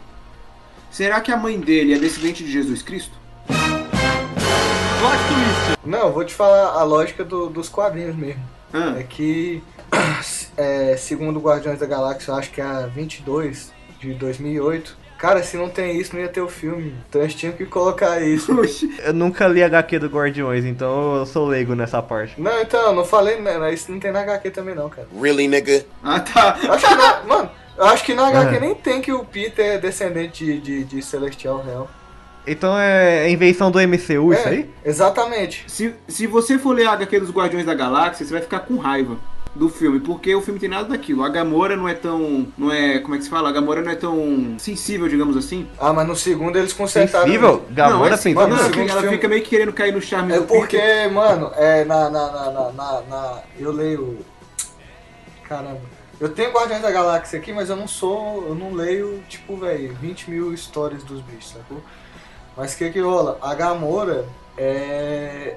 Será 0.91 1.21
que 1.21 1.31
a 1.31 1.37
mãe 1.37 1.59
dele 1.61 1.95
é 1.95 1.99
descendente 1.99 2.43
de 2.43 2.51
Jesus 2.51 2.83
Cristo? 2.83 3.13
Não, 5.85 6.09
eu 6.09 6.13
vou 6.13 6.25
te 6.25 6.35
falar 6.35 6.71
a 6.73 6.83
lógica 6.83 7.25
do- 7.25 7.49
dos 7.49 7.69
quadrinhos 7.69 8.17
mesmo. 8.17 8.43
Ah, 8.73 8.95
É 8.99 9.03
que, 9.03 9.63
é, 10.57 10.97
segundo 10.97 11.39
Guardiões 11.41 11.79
da 11.79 11.87
Galáxia, 11.87 12.31
eu 12.33 12.37
acho 12.37 12.51
que 12.51 12.61
é 12.61 12.65
a 12.65 12.87
22 12.87 13.73
de 14.01 14.15
2008. 14.15 14.97
Cara, 15.19 15.43
se 15.43 15.57
não 15.57 15.71
tem 15.71 15.97
isso, 15.99 16.15
não 16.15 16.21
ia 16.21 16.29
ter 16.29 16.43
o 16.43 16.49
filme. 16.49 16.95
Então 17.09 17.23
eles 17.23 17.35
tinham 17.35 17.55
que 17.55 17.65
colocar 17.65 18.21
isso. 18.21 18.53
Eu 19.03 19.15
nunca 19.15 19.49
li 19.49 19.63
HQ 19.63 19.99
do 19.99 20.09
Guardiões, 20.09 20.65
então 20.67 21.17
eu 21.17 21.25
sou 21.25 21.47
leigo 21.47 21.75
nessa 21.75 22.03
parte. 22.03 22.39
Não, 22.39 22.61
então, 22.61 22.95
não 22.95 23.03
falei, 23.05 23.41
né? 23.41 23.73
Isso 23.73 23.91
não 23.91 23.99
tem 23.99 24.13
na 24.13 24.21
HQ 24.21 24.51
também 24.51 24.75
não, 24.75 24.91
cara. 24.91 25.09
Really, 25.19 25.49
nigga? 25.49 25.87
Ah, 26.05 26.21
tá. 26.21 26.59
Acho 26.71 26.87
que 26.87 26.95
na, 26.95 27.23
mano, 27.23 27.51
eu 27.79 27.85
acho 27.87 28.05
que 28.05 28.15
na 28.15 28.27
HQ 28.29 28.57
É. 28.57 28.61
nem 28.61 28.75
tem 28.75 29.01
que 29.01 29.11
o 29.11 29.25
Peter 29.25 29.65
é 29.77 29.79
descendente 29.79 30.45
de, 30.45 30.61
de, 30.61 30.85
de 30.85 31.01
Celestial 31.03 31.63
Real. 31.65 31.89
Então 32.47 32.79
é 32.79 33.29
invenção 33.31 33.71
do 33.71 33.79
MCU 33.81 34.33
isso 34.33 34.47
é, 34.47 34.49
aí? 34.49 34.71
Exatamente. 34.85 35.65
Se, 35.69 35.95
se 36.07 36.27
você 36.27 36.59
for 36.59 36.75
ler 36.75 36.87
a 36.87 36.93
HQ 36.93 37.21
dos 37.21 37.31
Guardiões 37.31 37.67
da 37.67 37.75
Galáxia, 37.75 38.25
você 38.25 38.33
vai 38.33 38.43
ficar 38.43 38.61
com 38.61 38.77
raiva 38.77 39.17
do 39.55 39.71
filme, 39.71 39.99
porque 40.01 40.35
o 40.35 40.43
filme 40.43 40.61
tem 40.61 40.69
nada 40.69 40.87
daquilo. 40.89 41.25
A 41.25 41.29
Gamora 41.31 41.77
não 41.77 41.89
é 41.89 41.95
tão. 41.95 42.47
não 42.59 42.71
é. 42.71 42.99
como 42.99 43.15
é 43.15 43.19
que 43.19 43.25
se 43.25 43.31
fala? 43.31 43.49
A 43.49 43.53
Gamora 43.53 43.81
não 43.83 43.91
é 43.91 43.95
tão 43.97 44.55
sensível, 44.59 45.09
digamos 45.09 45.37
assim. 45.37 45.67
Ah, 45.81 45.93
mas 45.95 46.07
no 46.07 46.15
segundo 46.15 46.57
eles 46.59 46.73
consertaram. 46.75 47.25
Sensível? 47.27 47.65
Gamora 47.71 47.99
não, 47.99 48.07
é 48.07 48.17
sensível? 48.17 48.43
mano, 48.49 48.57
não, 48.63 48.65
segundo 48.71 48.91
ela 48.91 49.01
filme- 49.01 49.17
fica 49.17 49.29
meio 49.29 49.43
que 49.43 49.49
querendo 49.49 49.73
cair 49.73 49.93
no 49.93 50.01
charme 50.03 50.33
É 50.35 50.37
do 50.37 50.45
porque, 50.45 50.77
Peter. 50.77 51.11
mano, 51.11 51.51
é 51.57 51.85
na, 51.87 52.11
na, 52.11 52.31
na, 52.31 52.51
na, 52.51 52.73
na, 52.73 53.01
na- 53.09 53.39
Eu 53.59 53.73
leio. 53.73 54.19
Caramba. 55.49 55.81
Eu 56.21 56.29
tenho 56.31 56.51
Guardiões 56.51 56.83
da 56.83 56.91
Galáxia 56.91 57.39
aqui, 57.39 57.53
mas 57.53 57.69
eu 57.71 57.77
não 57.77 57.87
sou. 57.89 58.47
Eu 58.49 58.55
não 58.55 58.73
leio, 58.73 59.23
tipo, 59.29 59.57
velho, 59.57 59.95
20 60.01 60.31
mil 60.31 60.53
histórias 60.53 61.03
dos 61.03 61.21
bichos, 61.21 61.53
sacou? 61.53 61.83
Mas 62.57 62.75
o 62.75 62.79
que 62.79 62.91
que 62.91 63.01
rola? 63.01 63.39
A 63.43 63.55
Gamora 63.55 64.25
é 64.57 65.57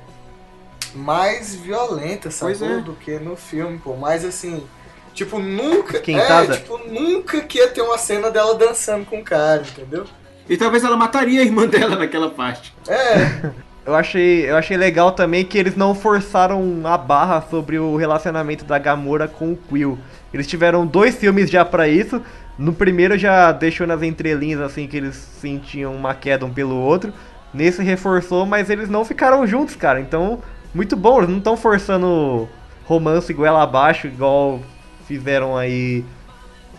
mais 0.93 1.55
violenta? 1.55 2.29
Pois 2.39 2.61
é. 2.61 2.79
Do 2.79 2.93
que 2.93 3.17
no 3.19 3.35
filme, 3.35 3.77
pô. 3.77 3.95
Mas 3.95 4.25
assim. 4.25 4.65
Tipo, 5.13 5.39
nunca. 5.39 5.97
Esquentada. 5.97 6.55
É, 6.55 6.57
tipo, 6.57 6.77
nunca 6.77 7.41
que 7.41 7.57
ia 7.57 7.67
ter 7.67 7.81
uma 7.81 7.97
cena 7.97 8.29
dela 8.29 8.55
dançando 8.55 9.05
com 9.05 9.19
o 9.19 9.23
cara, 9.23 9.61
entendeu? 9.61 10.05
E 10.47 10.57
talvez 10.57 10.83
ela 10.83 10.97
mataria 10.97 11.41
a 11.41 11.43
irmã 11.45 11.65
dela 11.69 11.95
naquela 11.95 12.29
parte. 12.29 12.73
É, 12.87 13.51
Eu 13.85 13.95
achei, 13.95 14.49
eu 14.49 14.55
achei 14.55 14.77
legal 14.77 15.11
também 15.13 15.43
que 15.43 15.57
eles 15.57 15.75
não 15.75 15.95
forçaram 15.95 16.81
a 16.83 16.97
barra 16.97 17.41
sobre 17.49 17.79
o 17.79 17.95
relacionamento 17.95 18.63
da 18.63 18.77
Gamora 18.77 19.27
com 19.27 19.53
o 19.53 19.57
Quill. 19.57 19.97
Eles 20.33 20.45
tiveram 20.45 20.85
dois 20.85 21.15
filmes 21.15 21.49
já 21.49 21.65
pra 21.65 21.87
isso. 21.87 22.21
No 22.57 22.73
primeiro 22.73 23.17
já 23.17 23.51
deixou 23.51 23.87
nas 23.87 24.03
entrelinhas 24.03 24.59
assim 24.59 24.85
que 24.85 24.97
eles 24.97 25.15
sentiam 25.15 25.95
uma 25.95 26.13
queda 26.13 26.45
um 26.45 26.53
pelo 26.53 26.75
outro. 26.75 27.13
Nesse 27.53 27.81
reforçou, 27.81 28.45
mas 28.45 28.69
eles 28.69 28.89
não 28.89 29.03
ficaram 29.03 29.47
juntos, 29.47 29.75
cara. 29.75 29.99
Então, 29.99 30.39
muito 30.73 30.95
bom. 30.95 31.17
Eles 31.19 31.29
não 31.29 31.37
estão 31.37 31.57
forçando 31.57 32.47
romance 32.85 33.33
goela 33.33 33.63
abaixo, 33.63 34.07
igual 34.07 34.59
fizeram 35.07 35.57
aí. 35.57 36.03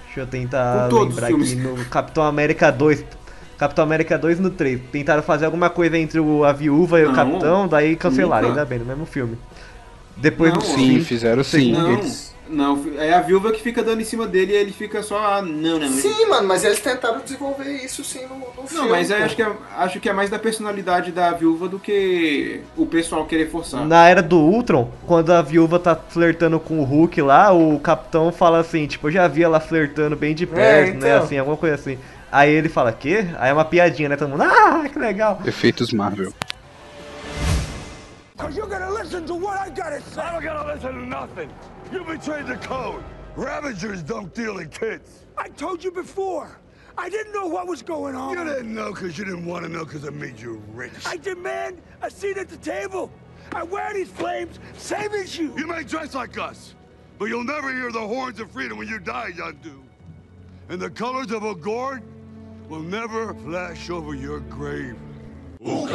Deixa 0.05 0.21
eu 0.21 0.27
tentar 0.27 0.89
lembrar 0.93 1.29
aqui 1.29 1.57
no 1.57 1.85
Capitão 1.87 2.25
América 2.25 2.71
2. 2.71 3.05
Capitão 3.61 3.85
América 3.85 4.17
2 4.17 4.41
no 4.41 4.49
3. 4.49 4.81
Tentaram 4.91 5.23
fazer 5.23 5.45
alguma 5.45 5.69
coisa 5.69 5.99
entre 5.99 6.19
o- 6.19 6.45
a 6.45 6.51
viúva 6.53 6.99
e 6.99 7.05
o 7.05 7.09
Não, 7.09 7.15
capitão, 7.15 7.69
daí 7.69 7.95
cancelaram, 7.95 8.49
nunca. 8.49 8.61
ainda 8.61 8.67
bem, 8.67 8.79
no 8.79 8.87
mesmo 8.87 9.05
filme. 9.05 9.37
Depois 10.17 10.51
Não, 10.51 10.61
do 10.61 10.65
Sim, 10.65 10.75
fim, 10.99 11.01
fizeram 11.01 11.45
sim. 11.45 11.71
Não, 11.73 11.93
Eles- 11.93 12.35
não, 12.49 12.83
é 12.99 13.13
a 13.13 13.21
viúva 13.21 13.53
que 13.53 13.61
fica 13.61 13.83
dando 13.83 14.01
em 14.01 14.05
cima 14.05 14.27
dele 14.27 14.53
e 14.53 14.57
ele 14.57 14.73
fica 14.73 15.03
só. 15.03 15.19
Ah, 15.19 15.43
não, 15.43 15.79
não. 15.79 15.89
sim, 15.89 16.25
mano, 16.27 16.49
mas 16.49 16.65
eles 16.65 16.81
tentaram 16.81 17.21
desenvolver 17.21 17.71
isso 17.85 18.03
sim 18.03 18.23
no, 18.23 18.37
no 18.39 18.67
filme. 18.67 18.83
Não, 18.83 18.89
mas 18.89 19.09
pô. 19.09 19.15
acho 19.15 19.37
que, 19.37 19.43
é, 19.43 19.53
acho 19.77 20.01
que 20.01 20.09
é 20.09 20.13
mais 20.15 20.31
da 20.31 20.39
personalidade 20.39 21.13
da 21.13 21.31
viúva 21.33 21.69
do 21.69 21.79
que 21.79 22.63
o 22.79 22.87
pessoal 22.87 23.27
querer 23.27 23.51
forçar. 23.51 23.85
Na 23.85 24.09
era 24.09 24.23
do 24.23 24.39
Ultron, 24.39 24.91
quando 25.07 25.35
a 25.35 25.43
viúva 25.43 25.79
tá 25.79 25.95
flertando 25.95 26.59
com 26.59 26.81
o 26.81 26.83
Hulk 26.85 27.21
lá, 27.21 27.53
o 27.53 27.79
capitão 27.79 28.33
fala 28.33 28.59
assim, 28.59 28.87
tipo, 28.87 29.09
eu 29.09 29.13
já 29.13 29.29
vi 29.29 29.43
ela 29.43 29.61
flertando 29.61 30.17
bem 30.17 30.35
de 30.35 30.47
perto, 30.47 30.93
né? 30.99 31.09
então. 31.11 31.23
Assim, 31.25 31.37
alguma 31.37 31.59
coisa 31.59 31.75
assim. 31.75 31.99
Aí 32.33 32.51
ele 32.51 32.69
fala, 32.69 32.93
quê? 32.93 33.27
Aí 33.39 33.51
é 33.51 33.53
uma 33.53 33.65
piadinha, 33.65 34.09
né? 34.09 34.17
Todo 34.17 34.29
mundo, 34.29 34.45
ah, 34.45 34.89
que 34.89 34.99
legal. 34.99 35.41
Efeitos 35.45 35.93
Marvel. 35.93 36.33
Cause 38.37 38.57
you're 38.57 38.69
gonna 38.69 38.91
listen 38.91 39.27
to 39.27 39.35
what 39.35 39.59
I 39.59 39.69
gotta 39.69 40.01
say. 40.01 40.23
I'm 40.23 40.35
not 40.35 40.43
gonna 40.43 40.73
listen 40.73 40.93
to 40.93 41.07
nothing. 41.07 41.51
You 41.93 42.05
betrayed 42.05 42.47
the 42.47 42.57
code. 42.67 43.03
Ravagers 43.37 44.03
don't 44.03 44.33
deal 44.35 44.59
in 44.59 44.69
kids. 44.71 45.27
I 45.37 45.49
told 45.49 45.85
you 45.85 45.91
before. 45.91 46.59
I 46.97 47.09
didn't 47.09 47.33
know 47.33 47.47
what 47.47 47.67
was 47.67 47.83
going 47.83 48.15
on. 48.15 48.37
You 48.37 48.45
didn't 48.45 48.75
know 48.75 48.93
because 48.93 49.19
you 49.19 49.25
didn't 49.25 49.45
want 49.45 49.65
to 49.65 49.69
know 49.69 49.85
because 49.85 50.05
it 50.05 50.15
made 50.15 50.39
you 50.39 50.63
rich. 50.73 50.93
I 51.07 51.17
demand 51.17 51.83
a 52.03 52.11
seat 52.11 52.39
at 52.39 52.49
the 52.49 52.57
table. 52.59 53.11
I 53.53 53.63
wear 53.63 53.93
these 53.93 54.09
flames, 54.09 54.59
same 54.77 55.13
as 55.13 55.37
you. 55.37 55.53
You 55.57 55.67
may 55.67 55.83
dress 55.83 56.15
like 56.15 56.39
us, 56.39 56.75
but 57.19 57.27
you'll 57.27 57.45
never 57.45 57.73
hear 57.73 57.91
the 57.91 58.07
horns 58.07 58.39
of 58.39 58.51
freedom 58.53 58.79
when 58.79 58.89
you 58.89 59.01
die, 59.01 59.33
Yondu. 59.37 59.81
And 60.69 60.81
the 60.81 60.91
colors 60.91 61.33
of 61.33 61.43
a 61.45 61.55
gourd 61.55 62.03
will 62.71 62.83
never 62.83 63.35
flash 63.35 63.91
over 63.91 64.15
your 64.15 64.41
grave. 64.41 64.97
O 65.63 65.87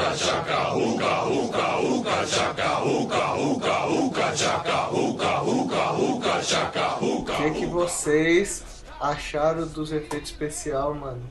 que, 7.25 7.51
que 7.51 7.65
vocês 7.65 8.63
acharam 9.01 9.65
dos 9.67 9.91
efeitos 9.91 10.29
especial, 10.29 10.93
mano? 10.93 11.23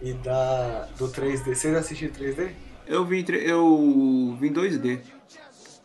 E 0.00 0.14
da 0.14 0.88
do 0.96 1.08
3D? 1.08 1.54
Vocês 1.54 1.74
assistiram 1.74 2.14
3D? 2.14 2.50
Eu 2.86 3.04
vi, 3.04 3.26
eu 3.42 4.36
vi 4.40 4.48
em 4.48 4.52
2D, 4.52 5.00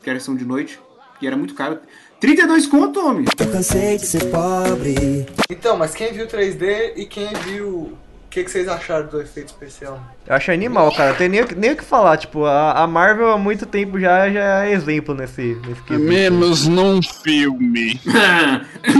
que 0.01 0.09
era 0.09 0.17
ação 0.17 0.35
de 0.35 0.45
noite. 0.45 0.79
que 1.19 1.27
era 1.27 1.37
muito 1.37 1.53
caro. 1.53 1.79
32 2.19 2.65
conto, 2.67 2.99
homem. 3.05 3.25
Cansei 3.51 3.97
de 3.97 4.05
ser 4.07 4.25
pobre. 4.31 5.27
Então, 5.49 5.77
mas 5.77 5.93
quem 5.93 6.11
viu 6.11 6.27
3D 6.27 6.93
e 6.95 7.05
quem 7.05 7.31
viu. 7.45 7.97
O 8.31 8.33
que, 8.33 8.45
que 8.45 8.49
vocês 8.49 8.65
acharam 8.69 9.07
do 9.07 9.19
efeito 9.21 9.47
especial? 9.49 10.01
Eu 10.25 10.33
acho 10.33 10.53
animal, 10.53 10.89
cara. 10.95 11.13
Tem 11.15 11.27
nem, 11.27 11.41
o 11.41 11.45
que- 11.47 11.53
nem 11.53 11.71
o 11.73 11.75
que 11.75 11.83
falar. 11.83 12.15
Tipo, 12.15 12.45
a, 12.45 12.71
a 12.81 12.87
Marvel 12.87 13.29
há 13.29 13.37
muito 13.37 13.65
tempo 13.65 13.99
já, 13.99 14.29
já 14.29 14.63
é 14.65 14.71
exemplo 14.71 15.13
nesse, 15.13 15.41
nesse 15.67 15.81
quesito. 15.81 15.99
Menos 15.99 16.65
num 16.65 17.01
filme. 17.03 17.99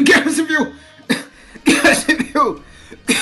Guerra 0.04 0.30
Civil! 0.30 0.74
Guerra 1.65 1.96
Civil! 1.96 2.62
Que 3.08 3.15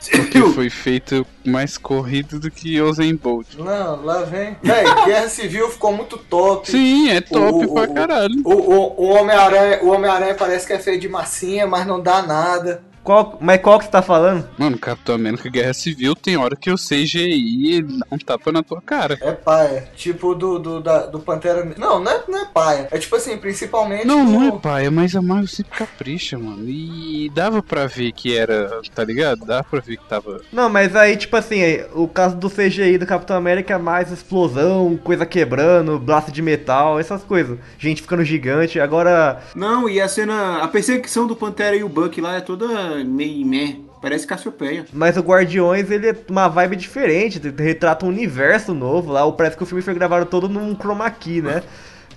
Civil! 0.00 0.52
foi 0.54 0.68
feito 0.70 1.24
mais 1.46 1.78
corrido 1.78 2.40
do 2.40 2.50
que 2.50 2.80
Usain 2.80 3.14
Bolt. 3.14 3.54
Não, 3.56 4.04
lá 4.04 4.22
vem. 4.24 4.56
Véi, 4.60 4.84
Guerra 5.06 5.28
Civil 5.28 5.70
ficou 5.70 5.92
muito 5.92 6.18
top. 6.18 6.68
Sim, 6.68 7.10
é 7.10 7.20
top 7.20 7.64
O- 7.66 7.74
pra 7.74 7.84
o- 7.84 7.94
caralho. 7.94 8.42
O, 8.44 8.52
o, 8.52 9.02
o 9.04 9.08
Homem-Aranha 9.14 9.78
o 9.84 9.90
Homem-Aranha 9.90 10.34
parece 10.34 10.66
que 10.66 10.72
é 10.72 10.80
feio 10.80 10.98
de 10.98 11.08
massinha, 11.08 11.64
mas 11.64 11.86
não 11.86 12.00
dá 12.00 12.22
nada. 12.22 12.82
Qual, 13.04 13.36
mas 13.40 13.60
qual 13.60 13.78
que 13.78 13.84
você 13.84 13.90
tá 13.90 14.00
falando? 14.02 14.48
Mano, 14.58 14.78
Capitão 14.78 15.14
América 15.14 15.48
Guerra 15.50 15.74
Civil 15.74 16.16
tem 16.16 16.36
hora 16.38 16.56
que 16.56 16.70
eu 16.70 16.76
sei 16.78 17.04
GI 17.04 17.76
e 17.76 17.82
dá 17.82 18.06
um 18.10 18.16
tapa 18.18 18.50
na 18.50 18.62
tua 18.62 18.80
cara. 18.80 19.18
É 19.20 19.32
paia. 19.32 19.88
Tipo 19.94 20.34
do, 20.34 20.58
do, 20.58 20.80
da- 20.80 21.06
do 21.06 21.20
Pantera. 21.20 21.64
Não, 21.76 22.00
não 22.00 22.10
é, 22.10 22.22
não 22.26 22.38
é 22.42 22.44
paia. 22.46 22.88
É 22.90 22.98
tipo 22.98 23.14
assim, 23.14 23.36
principalmente. 23.36 24.06
Não, 24.06 24.24
não 24.24 24.42
é 24.44 24.52
paia, 24.58 24.90
mas 24.90 25.14
a 25.14 25.20
Marvel 25.20 25.46
sempre 25.48 25.76
capricha, 25.78 26.38
mano. 26.38 26.64
E 26.66 27.30
dava 27.34 27.62
pra 27.62 27.86
ver 27.86 28.10
que 28.12 28.34
era, 28.36 28.80
tá 28.94 29.04
ligado? 29.04 29.44
Dava 29.44 29.64
pra 29.64 29.80
ver 29.80 29.98
que 29.98 30.04
tava. 30.08 30.40
Não, 30.50 30.70
mas 30.70 30.96
aí, 30.96 31.16
tipo 31.16 31.36
assim, 31.36 31.62
aí, 31.62 31.84
o 31.94 32.08
caso 32.08 32.36
do 32.36 32.48
CGI 32.48 32.96
do 32.96 33.06
Capitão 33.06 33.36
América 33.36 33.74
é 33.74 33.78
mais 33.78 34.10
explosão, 34.10 34.96
coisa 34.96 35.26
quebrando, 35.26 35.98
braço 35.98 36.32
de 36.32 36.40
metal, 36.40 36.98
essas 36.98 37.22
coisas. 37.22 37.58
Gente 37.78 38.00
ficando 38.02 38.24
gigante. 38.24 38.80
Agora, 38.80 39.42
Não, 39.54 39.88
e 39.88 40.00
a 40.00 40.08
cena. 40.08 40.62
A 40.62 40.68
perseguição 40.68 41.26
do 41.26 41.36
Pantera 41.36 41.76
e 41.76 41.84
o 41.84 41.88
Buck 41.88 42.18
lá 42.20 42.36
é 42.36 42.40
toda 42.40 42.93
meio 43.02 43.46
meh. 43.46 43.76
Parece 44.00 44.26
Cassiopeia. 44.26 44.84
mas 44.92 45.16
o 45.16 45.20
Guardiões, 45.20 45.90
ele 45.90 46.10
é 46.10 46.16
uma 46.28 46.46
vibe 46.46 46.76
diferente, 46.76 47.40
retrata 47.58 48.04
um 48.04 48.10
universo 48.10 48.74
novo 48.74 49.10
lá. 49.10 49.30
Parece 49.32 49.56
que 49.56 49.62
o 49.62 49.66
filme 49.66 49.80
foi 49.80 49.94
gravado 49.94 50.26
todo 50.26 50.46
num 50.46 50.74
chroma 50.74 51.10
key, 51.10 51.40
né? 51.40 51.62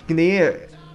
Que 0.05 0.13
nem. 0.13 0.37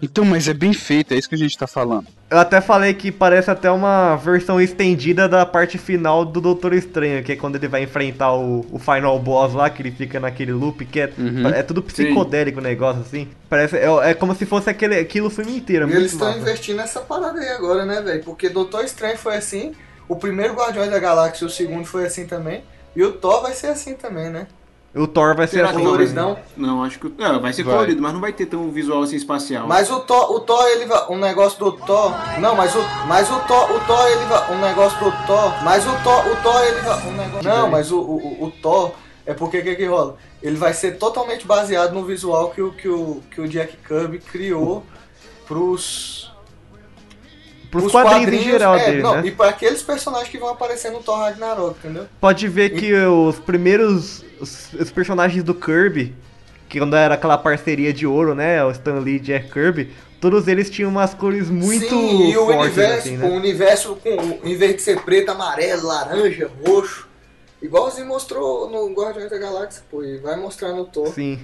Então, 0.02 0.22
mas 0.22 0.48
é 0.48 0.52
bem 0.52 0.74
feito, 0.74 1.14
é 1.14 1.16
isso 1.16 1.30
que 1.30 1.34
a 1.34 1.38
gente 1.38 1.56
tá 1.56 1.66
falando. 1.66 2.06
Eu 2.32 2.38
até 2.38 2.62
falei 2.62 2.94
que 2.94 3.12
parece 3.12 3.50
até 3.50 3.70
uma 3.70 4.16
versão 4.16 4.58
estendida 4.58 5.28
da 5.28 5.44
parte 5.44 5.76
final 5.76 6.24
do 6.24 6.40
Doutor 6.40 6.72
Estranho, 6.72 7.22
que 7.22 7.32
é 7.32 7.36
quando 7.36 7.56
ele 7.56 7.68
vai 7.68 7.82
enfrentar 7.82 8.32
o, 8.32 8.64
o 8.72 8.78
final 8.78 9.18
boss 9.18 9.52
lá, 9.52 9.68
que 9.68 9.82
ele 9.82 9.90
fica 9.90 10.18
naquele 10.18 10.50
loop, 10.50 10.82
que 10.86 11.00
é, 11.00 11.12
Uhum. 11.18 11.46
é 11.48 11.62
tudo 11.62 11.82
psicodélico 11.82 12.58
o 12.58 12.62
negócio, 12.62 13.02
assim. 13.02 13.28
Parece, 13.50 13.76
é, 13.76 13.86
é 14.10 14.14
como 14.14 14.34
se 14.34 14.46
fosse 14.46 14.70
aquele, 14.70 14.98
aquilo 14.98 15.26
o 15.26 15.30
filme 15.30 15.56
inteiro. 15.58 15.84
é 15.84 15.88
E 15.88 15.90
muito 15.90 16.00
eles 16.00 16.12
estão 16.12 16.34
investindo 16.38 16.76
nessa 16.78 17.00
parada 17.00 17.38
aí 17.38 17.48
agora, 17.50 17.84
né, 17.84 18.00
velho? 18.00 18.24
Porque 18.24 18.48
Doutor 18.48 18.82
Estranho 18.82 19.18
foi 19.18 19.36
assim, 19.36 19.72
o 20.08 20.16
primeiro 20.16 20.54
Guardiões 20.54 20.90
da 20.90 20.98
Galáxia, 20.98 21.46
o 21.46 21.50
segundo 21.50 21.84
foi 21.84 22.06
assim 22.06 22.26
também, 22.26 22.64
e 22.96 23.02
o 23.04 23.12
Thor 23.12 23.42
vai 23.42 23.52
ser 23.52 23.66
assim 23.66 23.92
também, 23.94 24.30
né? 24.30 24.46
O 24.94 25.06
Thor 25.06 25.34
vai 25.34 25.46
ser 25.46 25.56
Será 25.56 25.68
assim. 25.70 25.78
que 25.78 25.84
Colores 25.84 26.12
também. 26.12 26.36
não. 26.56 26.76
Não, 26.76 26.84
acho 26.84 26.98
que. 26.98 27.08
Não, 27.16 27.40
vai 27.40 27.52
ser 27.52 27.62
Vai. 27.62 27.74
colorido, 27.74 28.02
mas 28.02 28.12
não 28.12 28.20
vai 28.20 28.32
ter 28.32 28.44
tão 28.46 28.70
visual 28.70 29.02
assim 29.02 29.16
espacial. 29.16 29.66
Mas 29.66 29.90
o 29.90 30.00
Thor, 30.00 30.32
o 30.32 30.40
Thor, 30.40 30.62
ele 30.66 30.84
vai. 30.84 31.06
Um 31.08 31.16
negócio 31.18 31.58
do 31.58 31.72
Thor. 31.72 32.12
Não, 32.38 32.54
mas 32.54 32.74
o. 32.74 32.80
Mas 33.06 33.30
o 33.30 33.40
Thor, 33.40 33.72
o 33.72 33.80
Thor, 33.86 34.06
ele 34.08 34.24
vai. 34.26 34.52
Um 34.54 34.60
negócio 34.60 34.98
do 34.98 35.10
Thor. 35.26 35.64
Mas 35.64 35.86
o 35.86 35.92
Thor, 36.02 36.26
o 36.26 36.36
Thor, 36.42 36.62
ele 36.62 36.80
vai. 36.80 37.06
Um 37.06 37.12
negócio. 37.12 37.48
Não, 37.48 37.70
mas 37.70 37.90
o, 37.90 37.98
o, 38.00 38.44
o 38.44 38.50
Thor. 38.50 38.92
É 39.24 39.32
porque 39.32 39.58
o 39.58 39.62
que, 39.62 39.76
que 39.76 39.86
rola? 39.86 40.16
Ele 40.42 40.56
vai 40.56 40.74
ser 40.74 40.98
totalmente 40.98 41.46
baseado 41.46 41.92
no 41.94 42.04
visual 42.04 42.50
que 42.50 42.60
o, 42.60 42.72
que 42.72 42.88
o, 42.88 43.22
que 43.30 43.40
o 43.40 43.46
Jack 43.48 43.76
Kirby 43.76 44.18
criou 44.18 44.82
pros. 45.46 46.31
Pros 47.72 47.84
pros 47.84 47.92
quadrinhos, 47.92 48.34
em 48.34 48.44
geral 48.44 48.76
é, 48.76 48.84
dele, 48.84 49.02
não, 49.02 49.16
né? 49.16 49.22
E 49.24 49.30
para 49.30 49.48
aqueles 49.48 49.82
personagens 49.82 50.28
que 50.28 50.36
vão 50.36 50.50
aparecer 50.50 50.92
no 50.92 51.02
Thor 51.02 51.16
Ragnarok, 51.20 51.78
entendeu? 51.78 52.06
Pode 52.20 52.46
ver 52.46 52.68
que 52.70 52.92
os 52.94 53.38
primeiros. 53.38 54.22
Os, 54.38 54.74
os 54.74 54.90
personagens 54.90 55.42
do 55.42 55.54
Kirby, 55.54 56.14
que 56.68 56.78
quando 56.78 56.94
era 56.94 57.14
aquela 57.14 57.38
parceria 57.38 57.90
de 57.90 58.06
ouro, 58.06 58.34
né? 58.34 58.62
O 58.62 58.70
Stan 58.72 58.98
Lee 58.98 59.16
e 59.16 59.20
Jack 59.20 59.50
Kirby, 59.50 59.90
todos 60.20 60.48
eles 60.48 60.68
tinham 60.68 60.90
umas 60.90 61.14
cores 61.14 61.48
muito 61.48 61.88
Sim, 61.88 62.30
e 62.30 62.36
o 62.36 62.44
fortes, 62.44 62.76
universo, 62.76 62.98
assim, 62.98 63.16
o 63.16 63.20
né? 63.20 63.28
universo 63.30 63.96
com, 63.96 64.46
em 64.46 64.54
vez 64.54 64.76
de 64.76 64.82
ser 64.82 65.00
preto, 65.00 65.30
amarelo, 65.30 65.86
laranja, 65.86 66.50
roxo. 66.66 67.08
Igualzinho 67.62 68.06
mostrou 68.06 68.68
no 68.68 68.92
Guardiões 68.92 69.30
da 69.30 69.38
Galáxia, 69.38 69.82
pô, 69.90 70.04
e 70.04 70.18
vai 70.18 70.36
mostrar 70.36 70.74
no 70.74 70.84
Thor. 70.84 71.08
Sim. 71.08 71.40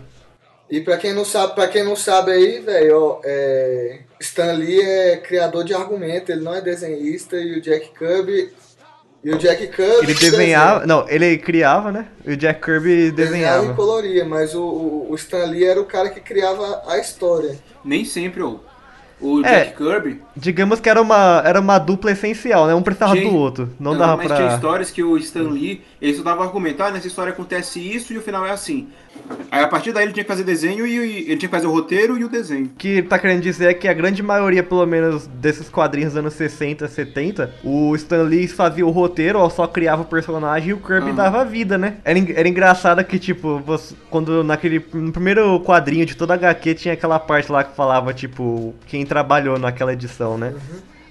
E 0.71 0.83
pra 0.83 0.99
quem 0.99 1.15
não 1.15 1.25
sabe, 1.25 1.55
para 1.55 1.69
quem 1.69 1.83
não 1.83 1.97
sabe 1.97 2.33
aí, 2.33 2.61
velho, 2.61 3.01
ó, 3.01 3.21
é, 3.25 4.01
Stan 4.21 4.53
Lee 4.53 4.81
é 4.81 5.17
criador 5.17 5.65
de 5.65 5.75
argumento, 5.75 6.31
ele 6.31 6.43
não 6.43 6.55
é 6.55 6.61
desenhista 6.61 7.37
e 7.37 7.59
o 7.59 7.61
Jack 7.61 7.91
Kirby 7.97 8.51
e 9.23 9.31
o 9.31 9.39
Jack 9.39 9.67
Kirby 9.69 10.05
Ele 10.05 10.15
desenhava. 10.15 10.87
Não, 10.87 11.09
ele 11.09 11.39
criava, 11.39 11.91
né? 11.91 12.07
E 12.25 12.33
o 12.33 12.37
Jack 12.37 12.61
Kirby 12.65 13.11
desenhava 13.11 13.13
e 13.13 13.13
desenhava. 13.13 13.75
coloria, 13.75 14.25
mas 14.25 14.55
o, 14.55 14.63
o, 14.63 15.07
o 15.11 15.15
Stan 15.17 15.45
Lee 15.45 15.65
era 15.65 15.81
o 15.81 15.85
cara 15.85 16.09
que 16.09 16.21
criava 16.21 16.83
a 16.87 16.99
história. 16.99 17.59
Nem 17.85 18.05
sempre, 18.05 18.43
ô. 18.43 18.61
O 19.21 19.45
É. 19.45 19.65
Jack 19.65 19.77
Kirby. 19.77 20.23
Digamos 20.37 20.79
que 20.79 20.89
era 20.89 21.03
uma, 21.03 21.43
era 21.45 21.59
uma 21.59 21.79
dupla 21.81 22.13
essencial, 22.13 22.69
né? 22.69 22.75
Um 22.77 22.83
precisava 22.83 23.17
Gente, 23.17 23.29
do 23.29 23.35
outro. 23.37 23.69
Não, 23.81 23.97
dava 23.99 24.17
mas 24.17 24.29
pra. 24.29 24.37
tinha 24.37 24.55
histórias 24.55 24.91
que 24.93 25.03
o 25.03 25.17
Stan 25.17 25.43
Lee, 25.51 25.83
ele 26.01 26.15
só 26.15 26.23
dava 26.23 26.45
argumento, 26.45 26.83
ah, 26.83 26.91
nessa 26.91 27.07
história 27.07 27.33
acontece 27.33 27.81
isso 27.81 28.13
e 28.13 28.19
o 28.19 28.23
final 28.23 28.47
é 28.47 28.51
assim. 28.51 28.89
Aí 29.51 29.63
a 29.63 29.69
partir 29.69 29.93
daí 29.93 30.05
ele 30.05 30.13
tinha 30.13 30.25
que 30.25 30.29
fazer 30.31 30.45
desenho 30.45 30.87
e 30.87 30.97
e 30.99 31.17
ele 31.31 31.37
tinha 31.37 31.49
que 31.49 31.49
fazer 31.49 31.67
o 31.67 31.71
roteiro 31.73 32.17
e 32.19 32.25
o 32.25 32.29
desenho. 32.29 32.67
O 32.67 32.69
que 32.71 33.03
tá 33.03 33.19
querendo 33.19 33.43
dizer 33.43 33.67
é 33.71 33.75
que 33.75 33.87
a 33.89 33.93
grande 33.93 34.23
maioria, 34.23 34.63
pelo 34.63 34.85
menos, 34.87 35.27
desses 35.27 35.69
quadrinhos 35.69 36.13
dos 36.13 36.19
anos 36.19 36.35
60, 36.35 36.87
70, 36.89 37.53
o 37.65 37.95
Stan 37.97 38.23
Lee 38.23 38.47
fazia 38.49 38.87
o 38.87 38.91
roteiro, 38.91 39.39
ou 39.39 39.51
só 39.51 39.67
criava 39.67 40.03
o 40.03 40.05
personagem 40.05 40.71
e 40.71 40.73
o 40.73 40.79
Kirby 40.79 41.09
Aham. 41.09 41.15
dava 41.15 41.45
vida, 41.45 41.77
né? 41.77 41.97
Era, 42.05 42.19
era 42.35 42.49
engraçado 42.49 43.03
que, 43.05 43.19
tipo, 43.19 43.59
você- 43.61 43.95
quando 44.11 44.43
naquele 44.45 44.85
no 44.95 45.13
primeiro 45.13 45.61
quadrinho 45.61 46.07
de 46.07 46.17
toda 46.17 46.35
HQ 46.35 46.75
tinha 46.75 46.95
aquela 46.95 47.19
parte 47.19 47.51
lá 47.51 47.65
que 47.65 47.75
falava, 47.77 48.15
tipo, 48.15 48.75
quem 48.87 49.05
trabalhou 49.05 49.59
naquela 49.59 49.93
edição, 49.93 50.39
né? 50.39 50.55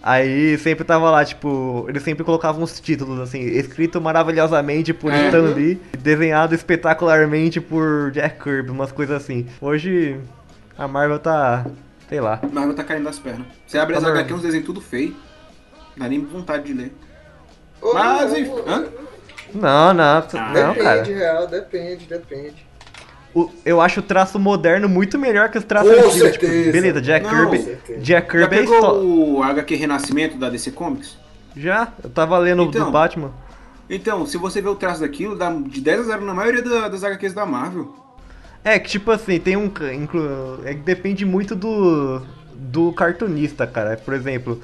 Aí 0.10 0.58
sempre 0.60 0.86
tava 0.86 1.12
lá, 1.12 1.26
tipo, 1.26 1.86
eles 1.90 2.02
sempre 2.02 2.24
colocavam 2.24 2.64
uns 2.64 2.80
títulos 2.80 3.20
assim, 3.20 3.42
escrito 3.42 4.00
maravilhosamente 4.00 4.94
por 4.94 5.12
É. 5.12 5.26
Stan 5.26 5.42
Lee, 5.54 5.82
desenhado 6.00 6.56
espetacularmente 6.56 7.60
por 7.60 8.10
Jack 8.12 8.42
Kirby, 8.42 8.70
umas 8.72 8.92
coisas 8.94 9.22
assim. 9.22 9.46
Hoje 9.60 10.18
a 10.78 10.88
Marvel 10.88 11.20
tá, 11.20 11.66
sei 12.08 12.22
lá. 12.22 12.40
Marvel 12.54 12.74
tá 12.74 12.86
caindo 12.86 13.04
das 13.04 13.20
pernas. 13.20 13.48
Você 13.66 13.78
abre 13.78 13.96
as 13.98 14.04
Tá 14.04 14.10
HQ, 14.10 14.30
bom. 14.30 14.36
uns 14.38 14.42
desenhos 14.44 14.66
tudo 14.66 14.80
feio. 14.80 15.14
Dá 15.98 16.08
nem 16.08 16.24
vontade 16.24 16.64
de 16.68 16.74
ler. 16.74 16.94
Ô, 17.82 17.94
Mas, 17.94 18.32
não, 18.32 18.40
enfim, 18.40 18.52
hã? 18.66 18.86
Não, 19.54 19.94
não, 19.94 20.04
Ah, 20.04 20.24
não, 20.34 20.74
Depende, 20.74 20.84
cara. 20.84 21.04
real, 21.04 21.48
depende, 21.48 22.06
depende. 22.06 22.67
O- 23.40 23.52
eu 23.66 23.80
acho 23.82 24.00
o 24.00 24.04
traço 24.04 24.40
moderno 24.40 24.90
muito 24.90 25.20
melhor 25.20 25.50
que 25.50 25.58
os 25.58 25.64
traços 25.64 25.94
Com 25.94 26.08
antigos. 26.08 26.32
Tipo, 26.32 26.48
beleza, 26.48 27.02
Jack 27.02 27.26
Não. 27.26 27.50
Kirby. 27.50 27.64
Certeza. 27.64 28.00
Jack 28.00 28.26
Já 28.40 28.48
Kirby 28.48 28.56
é 28.56 28.60
pegou 28.62 28.76
histó- 28.76 29.00
o 29.02 29.44
HQ 29.44 29.76
Renascimento 29.76 30.38
da 30.38 30.50
DC 30.50 30.72
Comics? 30.72 31.18
Já, 31.56 31.92
eu 32.04 32.10
tava 32.10 32.38
lendo 32.40 32.64
Então. 32.64 32.86
do 32.86 32.92
Batman. 32.92 33.32
Então, 33.90 34.26
se 34.26 34.38
você 34.38 34.62
vê 34.62 34.68
o 34.70 34.76
traço 34.76 35.02
daquilo, 35.02 35.36
dá 35.36 35.52
de 35.52 35.80
10 35.82 36.00
a 36.00 36.04
0 36.04 36.26
na 36.26 36.34
maioria 36.34 36.62
da- 36.62 36.88
das 36.90 37.04
HQs 37.04 37.34
da 37.34 37.46
Marvel. 37.46 37.94
É 38.64 38.78
que 38.80 38.90
tipo 38.90 39.12
assim, 39.12 39.40
tem 39.40 39.56
um. 39.56 39.66
Inclu... 39.94 40.60
É 40.66 40.74
que 40.74 40.82
depende 40.82 41.24
muito 41.26 41.56
do. 41.56 42.22
do 42.54 42.92
cartunista, 42.92 43.68
cara. 43.68 43.96
Por 43.98 44.14
exemplo, 44.16 44.60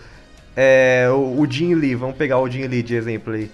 é, 0.57 1.07
o, 1.11 1.39
o 1.41 1.47
Jim 1.49 1.75
Lee, 1.75 1.93
vamos 1.95 2.15
pegar 2.17 2.39
o 2.39 2.49
Jim 2.49 2.65
Lee 2.67 2.81
de 2.83 2.95
exemplo 2.95 3.33
aí. 3.33 3.49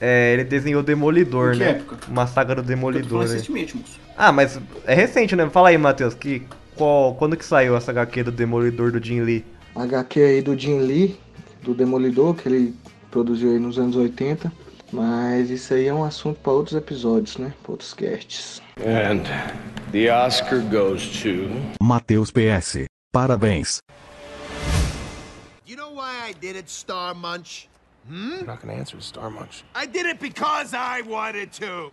É, 0.00 0.32
ele 0.32 0.44
desenhou 0.44 0.82
Demolidor, 0.82 1.54
né? 1.56 1.70
época? 1.70 1.96
Uma 2.08 2.26
saga 2.26 2.54
do 2.54 2.60
Eu 2.60 2.64
tô 2.64 2.68
Demolidor. 2.68 3.08
falando 3.10 3.28
né? 3.28 3.34
recentemente, 3.34 3.76
moço. 3.76 4.05
Ah, 4.16 4.32
mas 4.32 4.58
é 4.86 4.94
recente, 4.94 5.36
né? 5.36 5.48
Fala 5.50 5.68
aí, 5.68 5.78
Matheus, 5.78 6.14
que 6.14 6.42
qual, 6.74 7.14
quando 7.14 7.36
que 7.36 7.44
saiu 7.44 7.76
essa 7.76 7.90
HQ 7.90 8.24
do 8.24 8.32
Demolidor 8.32 8.90
do 8.90 9.02
Jim 9.02 9.20
Lee? 9.20 9.44
HQ 9.74 10.20
aí 10.20 10.42
do 10.42 10.58
Jim 10.58 10.78
Lee, 10.80 11.20
do 11.62 11.74
Demolidor, 11.74 12.34
que 12.34 12.48
ele 12.48 12.74
produziu 13.10 13.50
aí 13.50 13.58
nos 13.58 13.78
anos 13.78 13.96
80. 13.96 14.50
Mas 14.92 15.50
isso 15.50 15.74
aí 15.74 15.86
é 15.86 15.92
um 15.92 16.04
assunto 16.04 16.38
para 16.40 16.52
outros 16.52 16.76
episódios, 16.76 17.36
né? 17.36 17.52
Pra 17.62 17.72
outros 17.72 17.92
casts. 17.92 18.62
And 18.78 19.24
the 19.92 20.10
Oscar 20.10 20.60
goes 20.60 21.20
to. 21.22 21.50
Matheus 21.82 22.30
PS. 22.30 22.86
Parabéns. 23.12 23.80
You 25.66 25.76
know 25.76 25.94
why 25.94 26.30
I 26.30 26.34
did 26.40 26.56
it, 26.56 26.70
Star 26.70 27.14
Munch? 27.14 27.68
Hmm? 28.08 28.40
I'm 28.40 28.46
not 28.46 28.62
gonna 28.62 28.78
answer 28.78 29.00
Star 29.00 29.30
Munch. 29.30 29.64
I 29.74 29.86
did 29.86 30.06
it 30.06 30.20
because 30.20 30.72
I 30.72 31.02
wanted 31.02 31.50
to. 31.60 31.90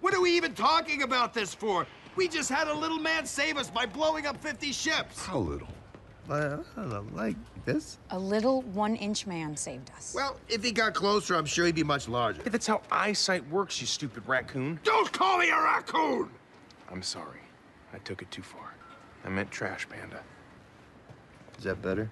What 0.00 0.14
are 0.14 0.20
we 0.20 0.36
even 0.36 0.54
talking 0.54 1.02
about 1.02 1.34
this 1.34 1.54
for? 1.54 1.86
We 2.16 2.28
just 2.28 2.48
had 2.50 2.68
a 2.68 2.74
little 2.74 2.98
man 2.98 3.26
save 3.26 3.56
us 3.56 3.70
by 3.70 3.86
blowing 3.86 4.26
up 4.26 4.40
50 4.42 4.72
ships. 4.72 5.24
How 5.24 5.38
little? 5.38 5.68
Uh, 6.28 6.58
know, 6.76 7.06
like 7.12 7.36
this? 7.64 7.98
A 8.10 8.18
little 8.18 8.62
one 8.62 8.96
inch 8.96 9.26
man 9.26 9.56
saved 9.56 9.90
us. 9.96 10.12
Well, 10.14 10.38
if 10.48 10.64
he 10.64 10.72
got 10.72 10.94
closer, 10.94 11.36
I'm 11.36 11.46
sure 11.46 11.66
he'd 11.66 11.74
be 11.74 11.84
much 11.84 12.08
larger. 12.08 12.42
Hey, 12.42 12.50
that's 12.50 12.66
how 12.66 12.82
eyesight 12.90 13.48
works, 13.48 13.80
you 13.80 13.86
stupid 13.86 14.24
raccoon. 14.26 14.80
Don't 14.82 15.12
call 15.12 15.38
me 15.38 15.50
a 15.50 15.56
raccoon! 15.56 16.30
I'm 16.90 17.02
sorry. 17.02 17.40
I 17.92 17.98
took 17.98 18.22
it 18.22 18.30
too 18.30 18.42
far. 18.42 18.74
I 19.24 19.28
meant 19.28 19.50
trash 19.50 19.88
panda. 19.88 20.20
Is 21.58 21.64
that 21.64 21.80
better? 21.80 22.10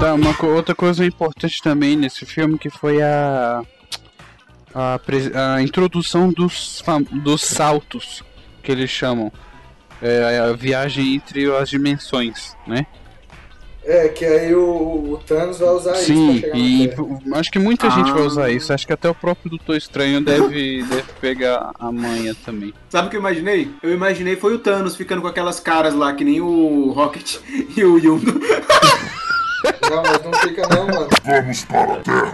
Tá, 0.00 0.14
uma 0.14 0.34
co- 0.34 0.46
outra 0.48 0.74
coisa 0.74 1.04
importante 1.04 1.60
também 1.62 1.96
nesse 1.96 2.24
filme 2.24 2.58
que 2.58 2.70
foi 2.70 3.02
a 3.02 3.62
a, 4.74 5.00
a 5.56 5.62
introdução 5.62 6.32
dos, 6.32 6.82
dos 7.24 7.42
saltos 7.42 8.22
que 8.62 8.70
eles 8.72 8.88
chamam. 8.90 9.32
É, 10.02 10.38
a 10.38 10.52
viagem 10.54 11.16
entre 11.16 11.54
as 11.56 11.68
dimensões, 11.68 12.56
né? 12.66 12.86
É, 13.82 14.08
que 14.08 14.24
aí 14.26 14.54
o, 14.54 14.60
o 15.14 15.20
Thanos 15.26 15.58
vai 15.58 15.70
usar 15.70 15.92
isso 15.92 16.04
pra 16.12 16.14
Sim, 16.14 16.42
e 16.54 16.90
acho 17.34 17.50
que 17.50 17.58
muita 17.58 17.88
gente 17.90 18.12
vai 18.12 18.22
Ah. 18.22 18.26
usar 18.26 18.50
isso. 18.50 18.72
Acho 18.72 18.86
que 18.86 18.92
até 18.92 19.08
o 19.08 19.14
próprio 19.14 19.48
Doutor 19.50 19.74
Estranho 19.76 20.20
deve, 20.20 20.82
deve 20.84 21.04
pegar 21.20 21.70
a 21.78 21.90
manha 21.90 22.34
também. 22.44 22.74
Sabe 22.90 23.08
o 23.08 23.10
que 23.10 23.16
eu 23.16 23.20
imaginei? 23.20 23.70
Eu 23.82 23.92
imaginei 23.94 24.36
foi 24.36 24.54
o 24.54 24.58
Thanos 24.58 24.96
ficando 24.96 25.22
com 25.22 25.28
aquelas 25.28 25.58
caras 25.60 25.94
lá, 25.94 26.12
que 26.12 26.24
nem 26.24 26.40
o 26.42 26.90
Rocket 26.92 27.36
e 27.76 27.82
o 27.84 27.98
Yundo. 27.98 28.38
Não, 29.90 30.02
mas 30.02 30.24
não 30.24 30.32
fica 30.40 30.62
não, 30.68 30.86
mano. 30.86 31.08
Vamos 31.24 31.64
para 31.64 31.94
a 31.94 31.96
Terra. 31.96 32.32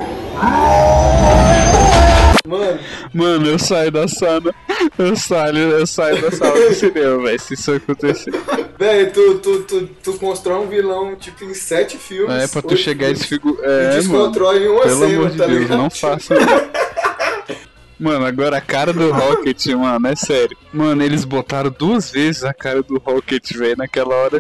Mano, 2.47 2.79
Mano, 3.13 3.47
eu 3.49 3.59
saio 3.59 3.91
da 3.91 4.07
sala. 4.09 4.55
Eu 4.99 5.17
saio, 5.17 5.57
eu 5.59 5.87
saio 5.87 6.21
da 6.23 6.31
sala 6.31 6.59
do 6.69 6.75
cinema, 6.75 7.23
velho. 7.23 7.41
Se 7.41 7.55
isso 7.55 7.73
acontecer. 7.73 8.33
velho, 8.79 9.13
tu, 9.13 9.39
tu, 9.39 9.63
tu, 9.65 9.87
tu 10.03 10.13
constrói 10.19 10.59
um 10.65 10.69
vilão, 10.69 11.17
tipo, 11.17 11.45
em 11.45 11.55
sete 11.55 11.97
filmes. 11.99 12.45
É, 12.45 12.47
pra 12.49 12.63
tu 12.63 12.77
chegar 12.77 13.09
e 13.11 13.13
e 13.13 13.17
É, 13.63 13.89
mano. 13.89 14.01
descontrola 14.01 14.59
em 14.59 14.69
uma 14.69 14.83
Pelo 14.83 15.01
cena, 15.01 15.17
amor 15.19 15.31
de 15.31 15.37
tá 15.39 15.47
Deus, 15.47 15.59
ligado? 15.61 15.79
não 15.79 15.91
faça 15.91 16.35
isso. 16.35 17.57
Mano, 17.99 18.27
agora 18.27 18.59
a 18.59 18.61
cara 18.61 18.93
do 18.93 19.11
Rocket, 19.11 19.67
mano, 19.69 20.07
é 20.09 20.15
sério. 20.15 20.55
Mano, 20.73 21.03
eles 21.03 21.25
botaram 21.25 21.71
duas 21.77 22.11
vezes 22.11 22.45
a 22.45 22.53
cara 22.53 22.83
do 22.83 22.99
Rocket, 22.99 23.53
velho, 23.57 23.77
naquela 23.79 24.15
hora. 24.15 24.39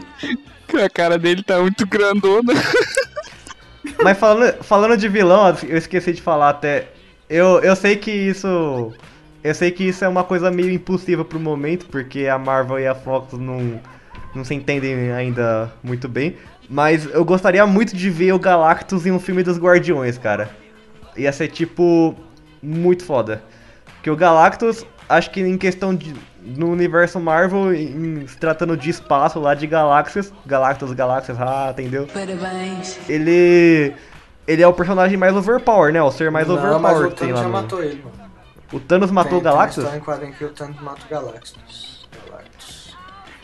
Que 0.68 0.76
a 0.76 0.90
cara 0.90 1.16
dele 1.18 1.42
tá 1.42 1.58
muito 1.58 1.86
grandona. 1.86 2.52
Mas 4.02 4.18
falando, 4.18 4.62
falando 4.62 4.96
de 4.96 5.08
vilão, 5.08 5.56
eu 5.66 5.78
esqueci 5.78 6.12
de 6.12 6.20
falar 6.20 6.50
até. 6.50 6.88
Eu, 7.28 7.60
eu 7.60 7.74
sei 7.74 7.96
que 7.96 8.10
isso. 8.10 8.92
Eu 9.42 9.54
sei 9.54 9.70
que 9.70 9.84
isso 9.84 10.04
é 10.04 10.08
uma 10.08 10.24
coisa 10.24 10.50
meio 10.50 10.70
impossível 10.70 11.24
pro 11.24 11.38
momento, 11.38 11.86
porque 11.86 12.26
a 12.26 12.38
Marvel 12.38 12.80
e 12.80 12.86
a 12.86 12.94
Fox 12.94 13.32
não, 13.34 13.80
não 14.34 14.44
se 14.44 14.54
entendem 14.54 15.12
ainda 15.12 15.72
muito 15.82 16.08
bem. 16.08 16.36
Mas 16.68 17.04
eu 17.12 17.24
gostaria 17.24 17.64
muito 17.66 17.94
de 17.96 18.10
ver 18.10 18.32
o 18.32 18.38
Galactus 18.40 19.06
em 19.06 19.12
um 19.12 19.20
filme 19.20 19.42
dos 19.42 19.56
Guardiões, 19.58 20.18
cara. 20.18 20.50
Ia 21.16 21.32
ser 21.32 21.48
tipo. 21.48 22.14
muito 22.62 23.04
foda. 23.04 23.42
Porque 23.94 24.10
o 24.10 24.16
Galactus, 24.16 24.84
acho 25.08 25.30
que 25.30 25.40
em 25.40 25.56
questão 25.56 25.94
de. 25.94 26.14
No 26.44 26.70
universo 26.70 27.18
Marvel, 27.18 27.74
em- 27.74 28.24
se 28.28 28.36
tratando 28.36 28.76
de 28.76 28.88
espaço 28.90 29.40
lá 29.40 29.52
de 29.54 29.66
galáxias, 29.66 30.32
Galactus, 30.44 30.92
galáxias, 30.92 31.36
ah, 31.40 31.70
entendeu? 31.72 32.06
Parabéns. 32.12 32.98
Ele. 33.08 33.92
Ele 34.46 34.62
é 34.62 34.68
o 34.68 34.72
personagem 34.72 35.16
mais 35.16 35.34
overpower, 35.34 35.92
né? 35.92 36.02
O 36.02 36.10
ser 36.10 36.30
mais 36.30 36.46
não, 36.46 36.56
mas 36.56 36.64
overpower 36.96 37.06
o 37.06 37.10
que 37.10 37.16
tem 37.16 37.28
Thanos 37.28 37.40
já 37.40 37.46
no- 37.46 37.52
matou 37.52 37.82
ele, 37.82 38.02
mano. 38.02 38.26
O 38.72 38.80
Thanos 38.80 39.10
matou 39.10 39.30
tem, 39.32 39.38
o 39.40 39.42
Galactus? 39.42 39.84
Tem 39.84 39.92
uma 39.92 39.98
história 39.98 40.26
em 40.26 40.32
que 40.32 40.44
o 40.44 40.48
Thanos 40.50 40.80
mata 40.80 41.00
o 41.06 41.10
Galactus. 41.10 42.08
Galactus. 42.28 42.96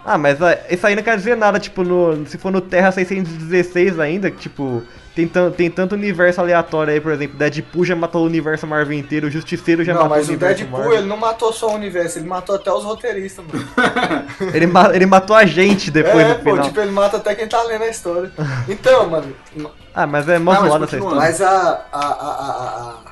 Ah, 0.04 0.18
mas 0.18 0.42
ah, 0.42 0.58
isso 0.68 0.84
aí 0.86 0.96
não 0.96 1.02
quer 1.02 1.16
dizer 1.16 1.36
nada, 1.36 1.60
tipo, 1.60 1.84
no, 1.84 2.26
se 2.26 2.36
for 2.38 2.50
no 2.50 2.60
Terra 2.60 2.90
616 2.90 4.00
ainda, 4.00 4.30
que, 4.30 4.38
tipo, 4.38 4.82
tem, 5.14 5.30
tem 5.56 5.70
tanto 5.70 5.94
universo 5.94 6.40
aleatório 6.40 6.92
aí, 6.92 7.00
por 7.00 7.12
exemplo, 7.12 7.36
Deadpool 7.36 7.84
já 7.84 7.94
matou 7.94 8.22
o 8.22 8.26
universo 8.26 8.66
Marvel 8.66 8.96
inteiro, 8.98 9.26
o 9.26 9.30
Justiceiro 9.30 9.84
já 9.84 9.92
não, 9.92 10.02
matou 10.02 10.16
mas 10.16 10.26
o 10.26 10.30
o 10.30 10.34
universo 10.34 10.56
Deadpool, 10.56 10.78
Marvel. 10.80 10.98
ele 10.98 11.06
não 11.08 11.16
matou 11.16 11.52
só 11.52 11.68
o 11.68 11.74
universo, 11.74 12.18
ele 12.18 12.26
matou 12.28 12.54
até 12.56 12.72
os 12.72 12.82
roteiristas, 12.84 13.44
mano. 13.44 13.68
Ele, 14.54 14.66
ma- 14.66 14.90
ele 14.94 15.06
matou 15.06 15.36
a 15.36 15.44
gente 15.44 15.90
depois 15.90 16.24
é, 16.24 16.28
no 16.30 16.34
pô, 16.36 16.50
final. 16.50 16.64
tipo, 16.64 16.80
ele 16.80 16.90
mata 16.90 17.16
até 17.18 17.34
quem 17.34 17.46
tá 17.48 17.62
lendo 17.62 17.82
a 17.84 17.88
história. 17.88 18.30
Então, 18.68 19.08
mano. 19.08 19.34
Ah, 19.94 20.06
mas 20.06 20.28
é 20.28 20.38
mó 20.38 20.52
mas 20.52 20.64
zoada 20.68 20.84
essa 20.86 20.96
história. 20.96 21.16
Mas 21.18 21.40
a. 21.40 21.86
a. 21.92 21.98
a. 22.00 22.98
a. 23.08 23.11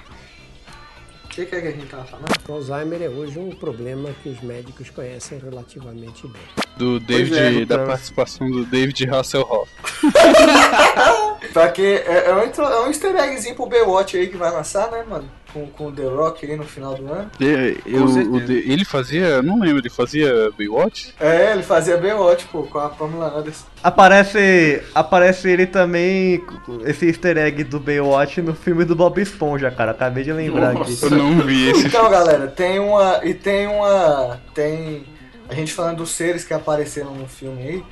que, 1.40 1.46
que 1.46 1.56
é 1.56 1.60
que 1.60 1.68
a 1.68 1.70
gente 1.70 1.86
tava 1.86 2.04
falando? 2.04 2.28
O 2.48 2.52
Alzheimer 2.52 3.02
é 3.02 3.08
hoje 3.08 3.38
um 3.38 3.50
problema 3.50 4.10
que 4.22 4.28
os 4.28 4.40
médicos 4.40 4.90
conhecem 4.90 5.38
relativamente 5.38 6.26
bem. 6.26 6.42
Do 6.76 7.00
David, 7.00 7.38
é, 7.38 7.50
da 7.52 7.74
então. 7.74 7.86
participação 7.86 8.50
do 8.50 8.64
David 8.64 9.08
Hasselhoff. 9.08 9.70
Pra 11.52 11.70
quem. 11.70 11.84
É, 11.84 12.26
é, 12.26 12.34
um, 12.34 12.40
é 12.40 12.80
um 12.82 12.86
easter 12.88 13.16
eggzinho 13.16 13.54
pro 13.54 13.66
Baywatch 13.66 14.16
aí 14.16 14.28
que 14.28 14.36
vai 14.36 14.50
lançar, 14.50 14.90
né, 14.90 15.02
mano? 15.08 15.28
Com, 15.52 15.66
com 15.66 15.86
o 15.88 15.92
The 15.92 16.04
Rock 16.04 16.46
aí 16.46 16.56
no 16.56 16.62
final 16.64 16.94
do 16.94 17.12
ano. 17.12 17.30
É, 17.40 17.76
eu- 17.84 18.04
o 18.04 18.40
de- 18.40 18.70
ele 18.70 18.84
fazia, 18.84 19.42
não 19.42 19.58
lembro, 19.60 19.78
ele 19.78 19.90
fazia 19.90 20.50
Baywatch? 20.56 21.12
É, 21.18 21.52
ele 21.52 21.62
fazia 21.64 21.96
Baywatch, 21.96 22.46
pô, 22.52 22.62
com 22.62 22.78
a 22.78 22.88
Pamela 22.88 23.36
Anderson. 23.36 23.66
Aparece, 23.82 24.82
aparece 24.94 25.48
ele 25.48 25.66
também, 25.66 26.42
esse 26.84 27.06
easter 27.06 27.36
egg 27.38 27.64
do 27.64 27.80
Baywatch 27.80 28.40
no 28.42 28.54
filme 28.54 28.84
do 28.84 28.94
Bob 28.94 29.20
Esponja, 29.20 29.70
cara. 29.70 29.90
Acabei 29.90 30.22
de 30.24 30.32
lembrar 30.32 30.70
aqui. 30.76 30.96
eu 31.02 31.10
não 31.10 31.38
vi 31.44 31.70
esse 31.70 31.86
Então, 31.88 32.08
galera, 32.10 32.46
tem 32.46 32.78
uma. 32.78 33.20
E 33.24 33.34
tem 33.34 33.66
uma. 33.66 34.40
Tem. 34.54 35.04
A 35.48 35.54
gente 35.54 35.72
falando 35.72 35.96
dos 35.98 36.10
seres 36.10 36.44
que 36.44 36.54
apareceram 36.54 37.12
no 37.14 37.26
filme 37.26 37.60
aí. 37.62 37.84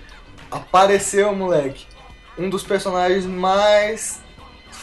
Apareceu, 0.51 1.35
moleque. 1.35 1.87
Um 2.39 2.49
dos 2.49 2.63
personagens 2.63 3.27
mais 3.27 4.21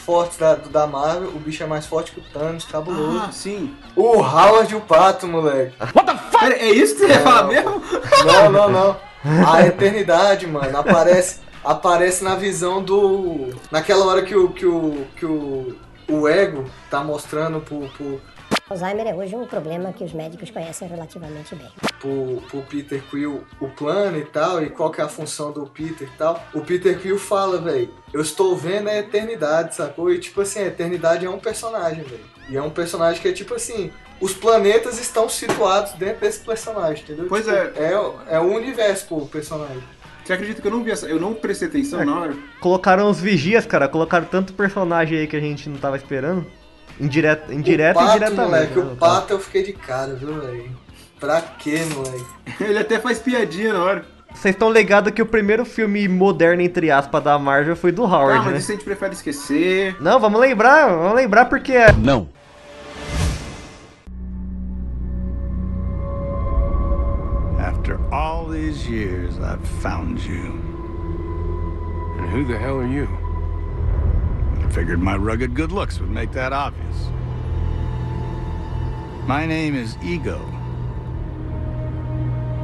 fortes 0.06 0.38
da, 0.38 0.54
da 0.54 0.86
Marvel. 0.86 1.30
O 1.30 1.40
bicho 1.40 1.62
é 1.64 1.66
mais 1.66 1.84
forte 1.84 2.12
que 2.12 2.20
o 2.20 2.22
Thanos, 2.22 2.64
cabuloso. 2.64 3.18
Ah, 3.18 3.32
sim. 3.32 3.74
O 3.96 4.20
Howard 4.20 4.74
o 4.76 4.80
Pato, 4.80 5.26
moleque. 5.26 5.74
What 5.80 6.06
the 6.06 6.16
fuck? 6.30 6.52
É 6.52 6.70
isso 6.70 6.94
que 6.94 7.00
você 7.00 7.08
ia 7.08 7.20
falar 7.20 7.48
mesmo? 7.48 7.82
Não, 8.24 8.50
não, 8.50 8.70
não. 8.70 8.96
A 9.52 9.66
eternidade, 9.66 10.46
mano, 10.46 10.78
aparece, 10.78 11.40
aparece 11.64 12.22
na 12.22 12.36
visão 12.36 12.80
do. 12.80 13.50
Naquela 13.70 14.06
hora 14.06 14.22
que 14.22 14.36
o. 14.36 14.50
que 14.50 14.64
o. 14.64 15.04
que 15.16 15.26
o. 15.26 15.76
O 16.08 16.28
ego 16.28 16.64
tá 16.88 17.02
mostrando 17.02 17.58
pro, 17.58 17.88
pro, 17.88 18.20
Alzheimer 18.68 19.06
é 19.06 19.14
hoje 19.14 19.36
um 19.36 19.46
problema 19.46 19.92
que 19.92 20.02
os 20.02 20.12
médicos 20.12 20.50
conhecem 20.50 20.88
relativamente 20.88 21.54
bem. 21.54 21.68
pro, 22.00 22.42
pro 22.48 22.62
Peter 22.62 23.00
Quill 23.08 23.44
o 23.60 23.68
plano 23.68 24.18
e 24.18 24.24
tal, 24.24 24.60
e 24.62 24.68
qual 24.70 24.90
que 24.90 25.00
é 25.00 25.04
a 25.04 25.08
função 25.08 25.52
do 25.52 25.66
Peter 25.66 26.08
e 26.12 26.16
tal. 26.18 26.42
O 26.52 26.60
Peter 26.62 26.98
Quill 26.98 27.16
fala, 27.18 27.58
velho, 27.60 27.88
eu 28.12 28.20
estou 28.20 28.56
vendo 28.56 28.88
a 28.88 28.96
eternidade, 28.98 29.76
sacou? 29.76 30.12
E 30.12 30.18
tipo 30.18 30.40
assim, 30.40 30.58
a 30.60 30.66
eternidade 30.66 31.24
é 31.24 31.30
um 31.30 31.38
personagem, 31.38 32.02
velho. 32.02 32.24
E 32.48 32.56
é 32.56 32.62
um 32.62 32.70
personagem 32.70 33.22
que 33.22 33.28
é 33.28 33.32
tipo 33.32 33.54
assim, 33.54 33.92
os 34.20 34.32
planetas 34.32 34.98
estão 35.00 35.28
situados 35.28 35.92
dentro 35.92 36.20
desse 36.22 36.40
personagem, 36.40 37.04
entendeu? 37.04 37.26
Pois 37.28 37.44
Tipo, 37.44 37.56
é. 37.56 37.92
é. 37.92 37.98
o- 37.98 38.14
É 38.28 38.40
o 38.40 38.52
universo, 38.52 39.06
pô, 39.06 39.16
o 39.18 39.28
personagem. 39.28 39.82
Você 40.24 40.32
acredita 40.32 40.60
que 40.60 40.66
eu 40.66 40.72
não 40.72 40.82
vi 40.82 40.90
essa. 40.90 41.06
Eu 41.06 41.20
não 41.20 41.34
prestei 41.34 41.68
atenção 41.68 42.04
na 42.04 42.18
hora? 42.18 42.36
Colocaram 42.58 43.08
os 43.08 43.20
vigias, 43.20 43.64
cara. 43.64 43.86
Colocaram 43.88 44.26
tanto 44.26 44.52
personagem 44.54 45.18
aí 45.20 45.28
que 45.28 45.36
a 45.36 45.40
gente 45.40 45.68
não 45.68 45.76
tava 45.78 45.96
esperando. 45.96 46.44
Indireto, 46.98 47.52
indireto 47.52 47.96
o 47.98 48.00
e 48.00 48.04
pato, 48.04 48.16
indiretamente. 48.16 48.50
moleque, 48.50 48.74
né, 48.76 48.82
o 48.82 48.84
no 48.86 48.96
pato 48.96 49.32
eu 49.34 49.38
fiquei 49.40 49.62
de 49.62 49.72
cara, 49.74 50.14
viu, 50.14 50.40
velho? 50.40 50.70
Pra 51.20 51.40
quê, 51.40 51.78
moleque? 51.94 52.24
Ele 52.60 52.78
até 52.78 52.98
faz 52.98 53.18
piadinha 53.18 53.72
na 53.74 53.82
hora. 53.82 54.04
Vocês 54.34 54.54
estão 54.54 54.70
ligados 54.70 55.12
que 55.12 55.22
o 55.22 55.26
primeiro 55.26 55.64
filme 55.64 56.06
moderno, 56.08 56.60
entre 56.60 56.90
aspas, 56.90 57.22
da 57.22 57.38
Marvel 57.38 57.74
foi 57.76 57.90
do 57.90 58.02
Howard, 58.04 58.38
Ah, 58.38 58.42
mas 58.42 58.52
né? 58.52 58.58
isso 58.58 58.70
a 58.70 58.74
gente 58.74 58.84
prefere 58.84 59.14
esquecer. 59.14 59.96
Não, 60.00 60.20
vamos 60.20 60.38
lembrar, 60.40 60.88
vamos 60.88 61.14
lembrar 61.14 61.46
porque 61.46 61.72
é. 61.72 61.90
Não. 61.92 62.28
After 67.58 67.98
all 68.12 68.46
these 68.48 68.88
years, 68.88 69.38
I've 69.38 69.66
found 69.80 70.20
you. 70.20 70.52
And 72.18 72.26
who 72.30 72.44
the 72.44 72.58
hell 72.58 72.78
are 72.80 72.86
you? 72.86 73.08
I 74.66 74.68
figured 74.70 75.00
my 75.00 75.16
rugged 75.16 75.54
good 75.54 75.70
looks 75.70 76.00
would 76.00 76.10
make 76.10 76.32
that 76.32 76.52
obvious. 76.52 76.96
My 79.26 79.46
name 79.46 79.76
is 79.76 79.96
Ego. 80.02 80.40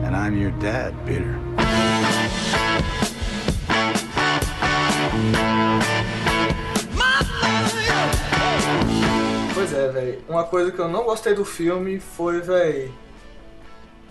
And 0.02 0.16
I'm 0.16 0.36
your 0.36 0.50
dad, 0.52 0.94
Peter. 1.06 1.38
Pois 9.54 9.72
é, 9.72 9.88
velho. 9.88 10.24
Uma 10.28 10.44
coisa 10.44 10.72
que 10.72 10.80
eu 10.80 10.88
não 10.88 11.04
gostei 11.04 11.34
do 11.34 11.44
filme 11.44 12.00
foi, 12.00 12.40
velho, 12.40 12.92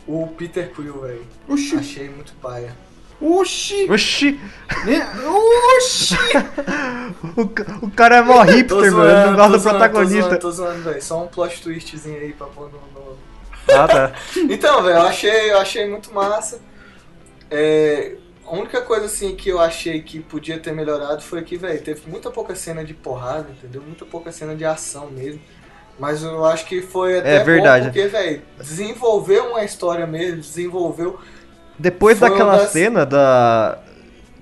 o 0.08 0.28
Peter 0.28 0.72
Quill, 0.74 1.02
velho. 1.02 1.28
Achei 1.78 2.10
muito 2.10 2.34
paia. 2.42 2.74
Oxi! 3.22 3.88
Oxi! 3.90 4.40
Oxi! 5.78 6.16
O, 7.38 7.86
o 7.86 7.92
cara 7.92 8.18
é 8.18 8.22
mó 8.22 8.42
hipster, 8.42 8.92
mano. 8.92 9.10
Ele 9.10 9.26
não 9.30 9.36
gosta 9.36 9.58
do 9.58 9.64
protagonista. 9.64 10.38
Tô 10.38 10.50
zoando, 10.52 10.72
tô 10.74 10.80
zoando, 10.80 10.84
velho. 10.84 11.02
Só 11.04 11.24
um 11.24 11.28
plot 11.28 11.62
twistzinho 11.62 12.20
aí 12.20 12.34
pra 12.34 12.48
pôr 12.48 12.70
no... 12.72 12.80
no... 12.80 13.18
Ah, 13.70 13.88
tá. 13.88 14.12
Então, 14.50 14.82
velho, 14.82 14.98
eu 14.98 15.02
achei, 15.04 15.52
eu 15.52 15.58
achei 15.60 15.88
muito 15.88 16.12
massa. 16.14 16.60
É, 17.50 18.16
a 18.46 18.56
única 18.56 18.82
coisa 18.82 19.06
assim 19.06 19.36
que 19.36 19.50
eu 19.50 19.60
achei 19.60 20.02
que 20.02 20.20
podia 20.20 20.58
ter 20.58 20.74
melhorado 20.74 21.22
foi 21.22 21.42
que, 21.44 21.58
velho, 21.58 21.82
teve 21.82 22.02
muita 22.08 22.32
pouca 22.32 22.56
cena 22.56 22.84
de 22.84 22.94
porrada, 22.94 23.48
entendeu? 23.52 23.82
Muita 23.82 24.06
pouca 24.06 24.32
cena 24.32 24.56
de 24.56 24.66
ação 24.66 25.12
mesmo. 25.12 25.42
Mas 26.00 26.24
eu 26.24 26.44
acho 26.46 26.66
que 26.66 26.82
foi 26.82 27.20
até 27.20 27.36
É 27.36 27.40
bom 27.40 27.46
verdade. 27.46 27.86
porque, 27.86 28.08
velho, 28.08 28.42
desenvolveu 28.58 29.52
uma 29.52 29.64
história 29.64 30.08
mesmo, 30.08 30.42
desenvolveu. 30.42 31.20
Depois 31.82 32.20
Foi 32.20 32.30
daquela 32.30 32.58
das- 32.58 32.70
cena 32.72 33.06
da. 33.06 33.80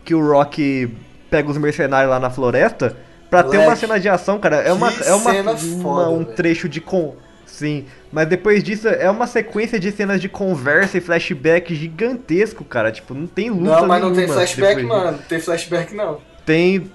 que 0.04 0.14
o 0.14 0.28
Rock 0.28 0.94
pega 1.30 1.50
os 1.50 1.58
mercenários 1.58 2.10
lá 2.10 2.20
na 2.20 2.30
floresta, 2.30 2.98
pra 3.30 3.44
ter 3.44 3.58
uma 3.60 3.76
cena 3.76 4.00
de 4.00 4.10
ação, 4.10 4.38
cara, 4.40 4.58
é 4.58 4.74
uma. 4.74 4.92
que 4.92 5.04
É 5.08 5.14
uma, 5.14 5.32
cena 5.32 5.52
uma- 5.52 5.82
foda, 5.82 6.10
um 6.10 6.24
velho. 6.24 6.36
trecho 6.36 6.68
de 6.68 6.82
com. 6.82 7.16
Sim. 7.46 7.86
Mas 8.12 8.28
depois 8.28 8.64
disso 8.64 8.88
é 8.88 9.10
uma 9.10 9.26
sequência 9.28 9.80
de 9.80 9.92
cenas 9.92 10.20
de 10.22 10.28
conversa 10.30 10.98
e 10.98 11.02
flashback 11.02 11.74
gigantesco, 11.76 12.64
cara. 12.66 12.92
Tipo, 12.92 13.14
não 13.14 13.26
tem 13.28 13.50
luta 13.50 13.82
Não, 13.82 13.88
mas 13.88 14.02
não 14.02 14.14
tem 14.14 14.28
flashback, 14.28 14.84
mano. 14.84 15.18
Tem 15.30 15.40
flashback 15.40 15.96
não. 15.96 16.20
Tem. 16.46 16.92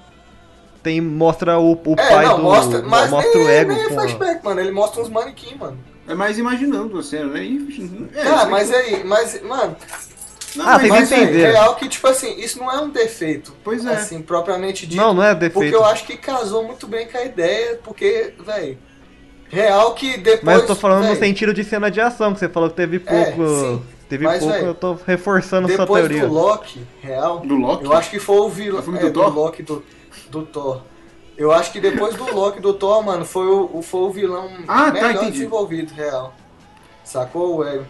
Tem. 0.83 1.01
Mostra 1.01 1.59
o, 1.59 1.73
o 1.73 1.93
É, 1.99 2.09
pai 2.09 2.25
não, 2.27 2.37
do. 2.37 2.43
mostra, 2.43 2.83
mas 2.83 3.11
mostra 3.11 3.33
nem, 3.35 3.47
o 3.47 3.51
ego 3.51 3.73
nem 3.73 3.83
é 3.83 3.87
a- 3.87 3.91
flashback, 3.91 4.45
mano. 4.45 4.61
Ele 4.61 4.71
mostra 4.73 5.01
uns 5.03 5.09
manequim, 5.09 5.57
mano. 5.57 5.79
É 6.07 6.15
mais 6.15 6.39
imaginando 6.39 6.99
a 6.99 7.03
cena, 7.03 7.33
né? 7.33 7.43
E- 7.43 8.09
é, 8.15 8.21
isso 8.23 8.51
mas 8.51 8.71
aí, 8.71 9.03
mas, 9.05 9.43
mano. 9.43 9.75
Não, 10.57 10.67
Ah, 10.69 10.79
mas- 10.79 10.89
mas 10.89 11.13
é 11.13 11.25
real 11.25 11.75
que, 11.77 11.89
tipo 11.89 12.07
assim, 12.07 12.39
isso 12.39 12.59
não 12.59 12.71
é 12.71 12.81
um 12.81 12.89
defeito. 12.91 13.55
Pois 13.65 13.85
é. 13.85 13.95
Assim, 13.95 14.23
propriamente 14.23 14.87
dito. 14.87 15.01
Não, 15.01 15.13
não 15.13 15.23
é 15.23 15.35
defeito. 15.35 15.53
Porque 15.55 15.75
eu 15.75 15.85
acho 15.85 16.05
que 16.05 16.17
casou 16.17 16.63
muito 16.65 16.87
bem 16.87 17.09
com 17.09 17.19
a 17.19 17.25
ideia, 17.25 17.81
porque, 17.83 18.33
velho. 18.39 18.79
Real 19.49 19.95
que 19.95 20.17
depois. 20.17 20.43
Mas 20.43 20.61
eu 20.63 20.67
tô 20.67 20.75
falando 20.75 21.03
no 21.03 21.15
véi, 21.15 21.17
sentido 21.29 21.53
de 21.55 21.63
cena 21.63 21.91
de 21.91 22.01
ação, 22.01 22.33
que 22.33 22.41
você 22.41 22.49
falou 22.49 22.71
que 22.71 22.77
teve 22.77 22.99
pouco. 22.99 23.43
É, 23.43 23.47
sim. 23.49 23.83
Teve 24.09 24.25
Mas, 24.25 24.41
pouco, 24.41 24.55
véi, 24.55 24.67
eu 24.69 24.75
tô 24.75 24.95
reforçando 25.07 25.69
sua 25.69 25.79
Depois 25.79 26.07
teoria. 26.07 26.27
do 26.27 26.33
Loki, 26.35 26.87
real. 27.01 27.41
Do 27.41 27.55
Loki? 27.55 27.85
Eu 27.85 27.93
acho 27.93 28.11
que 28.11 28.19
foi 28.19 28.37
o 28.39 28.49
vilão. 28.49 28.83
É 28.95 28.97
é, 28.97 29.01
do 29.01 29.11
Thor? 29.13 29.35
Loki 29.35 29.63
do, 29.63 29.85
do 30.29 30.43
Thor. 30.43 30.83
Eu 31.37 31.51
acho 31.53 31.73
que 31.73 31.81
depois 31.81 32.15
do 32.15 32.33
Loki 32.35 32.61
do 32.61 32.75
Thor, 32.75 33.03
mano, 33.03 33.25
foi 33.25 33.47
o, 33.47 33.81
foi 33.83 34.01
o 34.03 34.11
vilão 34.11 34.51
Ah, 34.69 34.87
tá, 34.87 34.93
melhor 34.93 35.11
entendi. 35.15 35.33
desenvolvido, 35.33 35.93
real. 35.95 36.35
Sacou, 37.03 37.65
velho? 37.65 37.87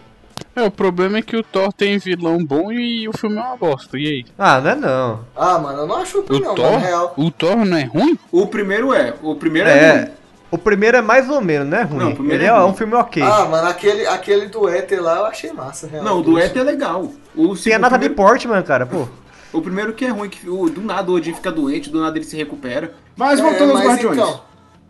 É, 0.55 0.63
o 0.63 0.71
problema 0.71 1.17
é 1.17 1.21
que 1.21 1.35
o 1.35 1.43
Thor 1.43 1.71
tem 1.73 1.97
vilão 1.97 2.43
bom 2.43 2.71
e 2.71 3.07
o 3.09 3.17
filme 3.17 3.37
é 3.37 3.41
uma 3.41 3.57
bosta. 3.57 3.97
E 3.97 4.07
aí? 4.07 4.25
Ah, 4.37 4.61
não 4.61 4.69
é 4.69 4.75
não. 4.75 5.19
Ah, 5.35 5.59
mano, 5.59 5.79
eu 5.79 5.87
não 5.87 5.97
acho 5.97 6.19
O 6.19 6.39
não, 6.39 6.55
Thor? 6.55 6.71
mano, 6.71 6.77
real. 6.85 7.13
O 7.17 7.29
Thor 7.31 7.65
não 7.65 7.77
é 7.77 7.83
ruim? 7.83 8.17
O 8.31 8.47
primeiro 8.47 8.93
é. 8.93 9.13
O 9.21 9.35
primeiro 9.35 9.67
é. 9.69 9.77
É. 9.77 9.91
ruim. 9.97 10.09
O 10.51 10.57
primeiro 10.57 10.95
é 10.97 11.01
mais 11.01 11.29
ou 11.29 11.41
menos, 11.41 11.67
né, 11.67 11.81
ruim? 11.81 11.99
Não, 11.99 12.11
o 12.11 12.15
primeiro 12.15 12.41
Ele 12.43 12.49
é 12.49 12.53
é, 12.53 12.57
ruim. 12.57 12.69
um 12.71 12.73
filme 12.73 12.93
ok. 12.95 13.21
Ah, 13.21 13.45
mano, 13.45 13.67
aquele, 13.67 14.07
aquele 14.07 14.45
do 14.47 14.69
Éter 14.69 15.01
lá 15.03 15.17
eu 15.17 15.25
achei 15.25 15.51
massa, 15.51 15.87
real. 15.87 16.03
Não, 16.03 16.19
o 16.19 16.21
do 16.21 16.39
Éter 16.39 16.61
é 16.61 16.65
legal. 16.65 17.11
O, 17.35 17.55
Tem 17.57 17.73
a 17.73 17.79
Natalie 17.79 18.07
primeiro- 18.09 18.15
Portman, 18.31 18.61
cara, 18.63 18.85
pô. 18.85 19.07
O 19.51 19.61
primeiro 19.61 19.91
que 19.93 20.05
é 20.05 20.09
ruim, 20.09 20.29
que 20.29 20.47
o, 20.49 20.69
do 20.69 20.81
nada 20.81 21.11
o 21.11 21.15
Odin 21.15 21.33
fica 21.33 21.51
doente, 21.51 21.89
do 21.89 21.99
nada 21.99 22.17
ele 22.17 22.25
se 22.25 22.37
recupera. 22.37 22.93
Mas 23.17 23.39
É, 23.39 23.43
voltando 23.43 23.71
aos 23.71 23.79
mas 23.79 23.87
Guardiões. 23.87 24.17
então. 24.17 24.41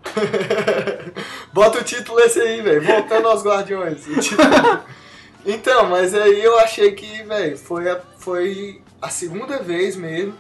Bota 1.54 1.80
o 1.80 1.84
título 1.84 2.20
esse 2.20 2.40
aí, 2.40 2.62
velho. 2.62 2.84
Voltando 2.84 3.28
aos 3.28 3.44
Guardiões. 3.44 4.06
o 4.08 4.20
título. 4.20 4.48
então, 5.46 5.88
mas 5.88 6.14
aí 6.14 6.44
eu 6.44 6.58
achei 6.60 6.92
que, 6.92 7.24
velho, 7.24 7.58
foi 7.58 7.90
a, 7.90 8.02
foi 8.18 8.82
a 9.02 9.10
segunda 9.10 9.60
vez 9.60 9.96
mesmo 9.96 10.36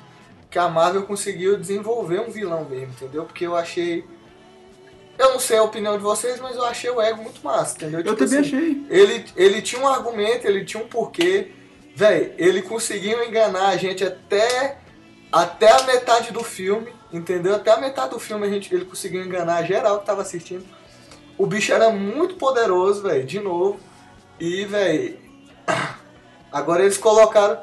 que 0.50 0.60
a 0.60 0.70
Marvel 0.70 1.04
conseguiu 1.04 1.58
desenvolver 1.58 2.22
um 2.22 2.32
vilão 2.32 2.64
mesmo, 2.64 2.94
entendeu? 2.94 3.26
Porque 3.26 3.46
eu 3.46 3.56
achei. 3.56 4.06
Eu 5.18 5.32
não 5.32 5.40
sei 5.40 5.58
a 5.58 5.64
opinião 5.64 5.98
de 5.98 6.04
vocês, 6.04 6.40
mas 6.40 6.56
eu 6.56 6.64
achei 6.64 6.90
o 6.90 7.02
ego 7.02 7.22
muito 7.22 7.44
massa, 7.44 7.76
entendeu? 7.76 8.00
Eu 8.00 8.16
Tipo 8.16 8.18
também 8.18 8.40
assim, 8.40 8.58
achei. 8.58 8.86
Ele, 8.90 9.26
ele 9.36 9.62
tinha 9.62 9.82
um 9.82 9.88
argumento, 9.88 10.48
ele 10.48 10.64
tinha 10.64 10.82
um 10.82 10.88
porquê. 10.88 11.52
Véi, 11.94 12.34
ele 12.38 12.62
conseguiu 12.62 13.22
enganar 13.24 13.68
a 13.68 13.78
gente 13.78 14.04
até, 14.04 14.78
até 15.30 15.72
a 15.72 15.84
metade 15.84 16.32
do 16.32 16.44
filme, 16.44 16.94
entendeu? 17.12 17.56
Até 17.56 17.72
a 17.72 17.78
metade 17.78 18.12
do 18.12 18.20
filme 18.20 18.48
a 18.48 18.50
gente, 18.50 18.74
ele 18.74 18.86
conseguiu 18.86 19.24
enganar 19.24 19.64
geral 19.64 20.00
que 20.00 20.06
tava 20.06 20.22
assistindo. 20.22 20.66
O 21.38 21.46
bicho 21.46 21.74
era 21.74 21.90
muito 21.90 22.36
poderoso, 22.36 23.02
velho, 23.02 23.26
de 23.26 23.42
novo. 23.42 23.78
E, 24.40 24.66
velho, 24.66 25.18
agora 26.52 26.84
eles 26.84 26.98
colocaram. 26.98 27.58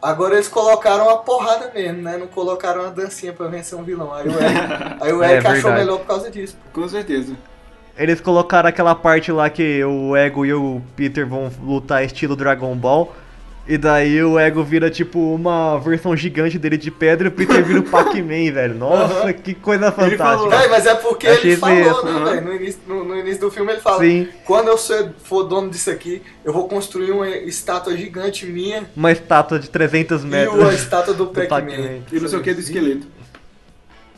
Agora 0.00 0.34
eles 0.34 0.46
colocaram 0.46 1.08
a 1.08 1.16
porrada 1.18 1.72
mesmo, 1.74 2.02
né? 2.02 2.16
Não 2.16 2.26
colocaram 2.28 2.82
uma 2.82 2.90
dancinha 2.90 3.32
pra 3.32 3.48
vencer 3.48 3.76
um 3.78 3.82
vilão. 3.82 4.12
Aí 4.12 4.28
o 4.28 4.38
Eric, 4.38 4.60
aí 5.00 5.12
o 5.12 5.22
É, 5.22 5.32
Eric 5.32 5.46
achou 5.46 5.70
verdade. 5.70 5.78
melhor 5.80 5.98
por 5.98 6.06
causa 6.06 6.30
disso. 6.30 6.56
Com 6.72 6.86
certeza. 6.88 7.34
Eles 7.96 8.20
colocaram 8.20 8.68
aquela 8.68 8.94
parte 8.94 9.32
lá 9.32 9.48
que 9.48 9.82
o 9.82 10.14
Ego 10.14 10.44
e 10.44 10.52
o 10.52 10.82
Peter 10.94 11.26
vão 11.26 11.50
lutar 11.62 12.04
estilo 12.04 12.36
Dragon 12.36 12.76
Ball. 12.76 13.12
E 13.68 13.76
daí 13.76 14.22
o 14.22 14.38
Ego 14.38 14.62
vira 14.62 14.88
tipo 14.88 15.18
uma 15.34 15.76
versão 15.78 16.16
gigante 16.16 16.56
dele 16.56 16.76
de 16.76 16.88
pedra 16.88 17.26
e 17.26 17.28
o 17.28 17.32
Peter 17.32 17.64
vira 17.64 17.80
o 17.80 17.82
Pac-Man, 17.82 18.52
velho. 18.54 18.74
Nossa, 18.76 19.32
que 19.32 19.54
coisa 19.54 19.86
Ele 19.86 20.16
falou- 20.16 20.46
fantástica. 20.48 20.56
Véi, 20.56 20.68
mas 20.68 20.86
é 20.86 20.94
porque 20.94 21.26
Achei 21.26 21.40
ele 21.42 21.50
isso 21.54 21.60
falou, 21.60 21.74
mesmo. 21.76 22.02
né, 22.04 22.10
Aham. 22.12 22.24
velho? 22.30 22.46
No 22.46 22.54
início, 22.54 22.80
no, 22.86 23.04
no 23.04 23.16
início 23.18 23.40
do 23.40 23.50
filme 23.50 23.72
ele 23.72 23.80
fala: 23.80 23.98
Sim. 24.04 24.28
quando 24.44 24.68
eu 24.68 24.78
ser- 24.78 25.10
for 25.24 25.42
dono 25.42 25.68
disso 25.68 25.90
aqui, 25.90 26.22
eu 26.44 26.52
vou 26.52 26.68
construir 26.68 27.10
uma 27.10 27.28
estátua 27.28 27.96
gigante 27.96 28.46
minha 28.46 28.84
Uma 28.96 29.10
estátua 29.10 29.58
de 29.58 29.68
300 29.68 30.22
e 30.22 30.26
metros. 30.26 30.54
uma 30.56 30.70
estátua 30.74 31.12
do 31.12 31.26
do 31.26 31.32
Pac-Man. 31.48 32.02
E 32.12 32.20
não 32.20 32.28
sei 32.28 32.38
o 32.38 32.42
que 32.42 32.54
do 32.54 32.60
esqueleto. 32.60 33.06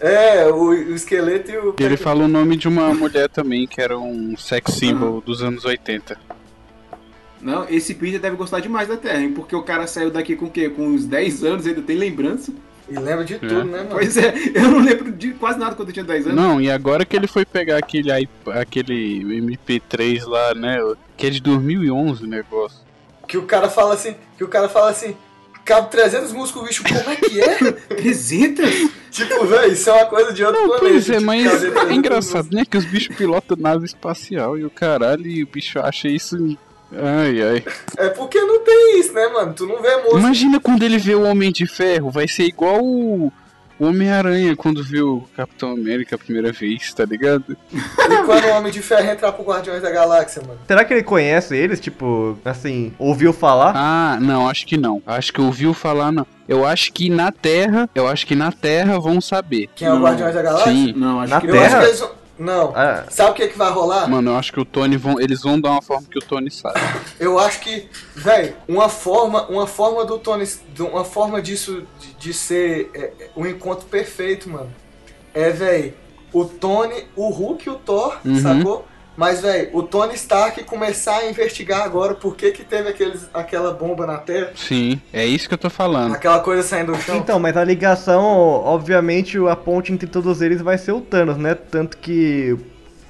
É, 0.01 0.47
o, 0.47 0.67
o 0.69 0.95
esqueleto 0.95 1.51
e 1.51 1.57
o. 1.57 1.75
E 1.81 1.83
ele 1.83 1.97
fala 1.97 2.25
o 2.25 2.29
nome 2.29 2.55
de 2.57 2.69
uma 2.69 2.93
mulher 2.95 3.29
também, 3.29 3.67
que 3.67 3.81
era 3.81 3.99
um 3.99 4.37
sex 4.37 4.75
symbol 4.75 5.21
dos 5.21 5.43
anos 5.43 5.65
80. 5.65 6.17
Não, 7.41 7.69
esse 7.69 7.95
Peter 7.95 8.21
deve 8.21 8.37
gostar 8.37 8.61
demais 8.61 8.89
da 8.89 8.97
Terra, 8.97 9.21
hein? 9.21 9.33
Porque 9.33 9.55
o 9.55 9.63
cara 9.63 9.87
saiu 9.87 10.11
daqui 10.11 10.35
com 10.35 10.47
o 10.47 10.51
quê? 10.51 10.69
Com 10.69 10.89
uns 10.89 11.05
10 11.05 11.45
anos, 11.45 11.67
ainda 11.67 11.83
tem 11.83 11.97
lembrança. 11.97 12.53
E 12.91 12.99
lembra 12.99 13.25
de 13.25 13.39
tudo, 13.39 13.65
né, 13.65 13.79
mano? 13.79 13.91
Pois 13.91 14.17
é, 14.17 14.33
eu 14.55 14.63
não 14.71 14.79
lembro 14.81 15.13
de 15.13 15.33
quase 15.33 15.59
nada 15.59 15.75
quando 15.77 15.89
eu 15.89 15.93
tinha 15.93 16.05
10 16.05 16.27
anos. 16.29 16.37
Não, 16.37 16.61
e 16.61 16.71
agora 16.71 17.05
que 17.05 17.15
ele 17.15 17.27
foi 17.27 17.45
pegar 17.45 17.77
aquele, 17.77 18.11
aquele 18.47 19.25
MP3 19.41 20.27
lá, 20.27 20.55
né? 20.55 20.79
Que 21.17 21.27
é 21.27 21.31
de 21.31 21.41
2011 21.41 22.25
o 22.25 22.27
negócio. 22.27 22.79
Que 23.27 23.37
o 23.37 23.43
cara 23.43 23.69
fala 23.69 23.93
assim, 23.95 24.15
que 24.39 24.43
o 24.43 24.49
cara 24.49 24.71
fala 24.71 24.91
assim, 24.91 25.15
cabe 25.67 25.91
300 25.91 26.33
músicos, 26.33 26.67
bicho, 26.67 26.83
como 26.83 27.11
é 27.11 27.17
que 27.17 27.41
é? 27.41 27.73
300? 27.95 28.71
tipo, 29.11 29.45
velho, 29.45 29.73
isso 29.73 29.91
é 29.91 29.93
uma 29.93 30.07
coisa 30.07 30.33
de 30.33 30.43
outro 30.43 30.59
Não, 30.61 30.69
planeta. 30.69 30.89
pois 30.91 31.11
é, 31.11 31.13
tipo, 31.15 31.27
mas 31.27 31.47
é 31.47 31.71
300 31.71 31.91
engraçado, 31.93 32.49
né? 32.53 32.65
Que 32.65 32.79
os 32.79 32.87
bichos 32.87 33.15
pilotam 33.15 33.57
nave 33.59 33.85
espacial 33.85 34.57
e 34.57 34.65
o 34.65 34.71
caralho, 34.71 35.27
e 35.27 35.43
o 35.43 35.47
bicho 35.47 35.79
acha 35.79 36.09
isso. 36.09 36.57
Ai, 36.93 37.43
ai. 37.43 37.65
É 37.99 38.09
porque 38.11 38.41
não 38.41 38.61
tem 38.65 39.01
isso, 39.01 39.13
né, 39.13 39.29
mano? 39.29 39.53
Tu 39.55 39.67
não 39.67 39.81
vê 39.83 39.97
música. 39.97 40.19
Imagina 40.19 40.59
quando 40.61 40.83
ele 40.83 40.99
vê 40.99 41.15
o 41.15 41.23
Homem 41.25 41.53
de 41.53 41.67
Ferro, 41.67 42.11
vai 42.11 42.27
ser 42.29 42.45
igual 42.45 42.81
o 42.83 43.33
o 43.81 43.87
Homem-Aranha 43.87 44.57
quando 44.57 44.83
viu 44.83 45.19
o 45.19 45.29
Capitão 45.37 45.71
América 45.71 46.17
a 46.17 46.19
primeira 46.19 46.51
vez, 46.51 46.93
tá 46.93 47.05
ligado? 47.05 47.57
E 47.73 48.17
quando 48.27 48.45
o 48.47 48.51
Homem 48.57 48.73
de 48.73 48.83
Ferro 48.83 49.09
entrar 49.09 49.31
pro 49.31 49.45
Guardiões 49.45 49.81
da 49.81 49.89
Galáxia, 49.89 50.43
mano? 50.45 50.59
Será 50.67 50.85
que 50.85 50.93
ele 50.93 51.05
conhece 51.05 51.57
eles? 51.57 51.79
Tipo, 51.79 52.37
assim, 52.45 52.93
ouviu 52.99 53.33
falar? 53.33 53.75
Ah, 53.77 54.19
não, 54.21 54.49
acho 54.49 54.67
que 54.67 54.77
não. 54.77 55.01
Acho 55.07 55.33
que 55.33 55.41
ouviu 55.41 55.73
falar, 55.73 56.11
não. 56.11 56.27
Eu 56.49 56.67
acho 56.67 56.93
que 56.93 57.09
na 57.09 57.31
Terra, 57.31 57.89
eu 57.95 58.09
acho 58.09 58.27
que 58.27 58.35
na 58.35 58.51
Terra 58.51 58.99
vão 58.99 59.21
saber. 59.21 59.69
Quem 59.77 59.87
é 59.87 59.93
o 59.93 60.01
Guardiões 60.01 60.35
da 60.35 60.43
Galáxia? 60.43 60.73
Sim. 60.73 60.93
Não, 60.97 61.21
acho 61.21 61.31
Na 61.31 61.41
que 61.41 61.47
Eu 61.47 61.53
acho 61.55 61.63
Terra? 61.63 61.79
que 61.81 61.87
eles 61.87 62.01
vão... 62.01 62.11
Não. 62.39 62.73
Ah. 62.77 63.05
Sabe 63.11 63.31
o 63.31 63.35
que, 63.35 63.49
que 63.49 63.59
vai 63.59 63.71
rolar? 63.71 64.09
Mano, 64.09 64.31
eu 64.31 64.37
acho 64.37 64.53
que 64.53 64.61
o 64.61 64.65
Tony 64.65 64.97
vão, 64.97 65.21
eles 65.21 65.43
vão 65.43 65.61
dar 65.61 65.73
uma 65.73 65.83
forma 65.83 66.07
que 66.09 66.19
o 66.19 66.23
Tony 66.23 66.51
sabe. 66.51 66.79
Eu 67.19 67.39
acho 67.39 67.61
que, 67.61 67.89
velho, 68.15 68.55
uma 68.69 68.89
forma, 68.89 69.47
uma 69.49 69.67
forma 69.67 70.05
do 70.05 70.19
Tony, 70.19 70.45
uma 70.81 71.05
forma 71.05 71.43
disso 71.43 71.85
de, 71.99 72.15
de 72.15 72.33
ser 72.33 72.91
é, 72.95 73.01
é, 73.01 73.31
um 73.37 73.45
encontro 73.47 73.87
perfeito, 73.87 74.49
mano. 74.49 74.73
É, 75.35 75.51
velho, 75.51 75.95
o 76.33 76.45
Tony, 76.45 77.05
o 77.17 77.29
Hulk 77.29 77.67
e 77.69 77.71
o 77.71 77.75
Thor, 77.77 78.19
Uhum. 78.25 78.41
sacou? 78.41 78.87
Mas, 79.19 79.41
velho, 79.43 79.71
o 79.73 79.83
Tony 79.83 80.15
Stark 80.15 80.63
começar 80.63 81.17
a 81.17 81.29
investigar 81.29 81.83
agora 81.83 82.15
por 82.15 82.37
que 82.37 82.53
que 82.53 82.63
teve 82.65 82.89
aqueles, 82.89 83.29
aquela 83.35 83.73
bomba 83.73 84.07
na 84.07 84.17
Terra, 84.17 84.53
Sim, 84.55 85.01
é 85.13 85.27
isso 85.27 85.49
que 85.49 85.55
eu 85.55 85.59
tô 85.59 85.69
falando. 85.69 86.15
aquela 86.15 86.39
coisa 86.39 86.63
saindo 86.63 86.93
do 86.93 86.99
chão. 87.01 87.17
Então, 87.17 87.37
mas 87.41 87.57
a 87.57 87.65
ligação, 87.65 88.25
obviamente, 88.25 89.37
a 89.49 89.57
ponte 89.57 89.93
entre 89.93 90.07
todos 90.07 90.41
eles 90.41 90.63
vai 90.63 90.79
ser 90.79 90.93
o 90.93 91.01
Thanos, 91.01 91.37
né? 91.37 91.57
Tanto 91.57 91.97
que 91.99 92.57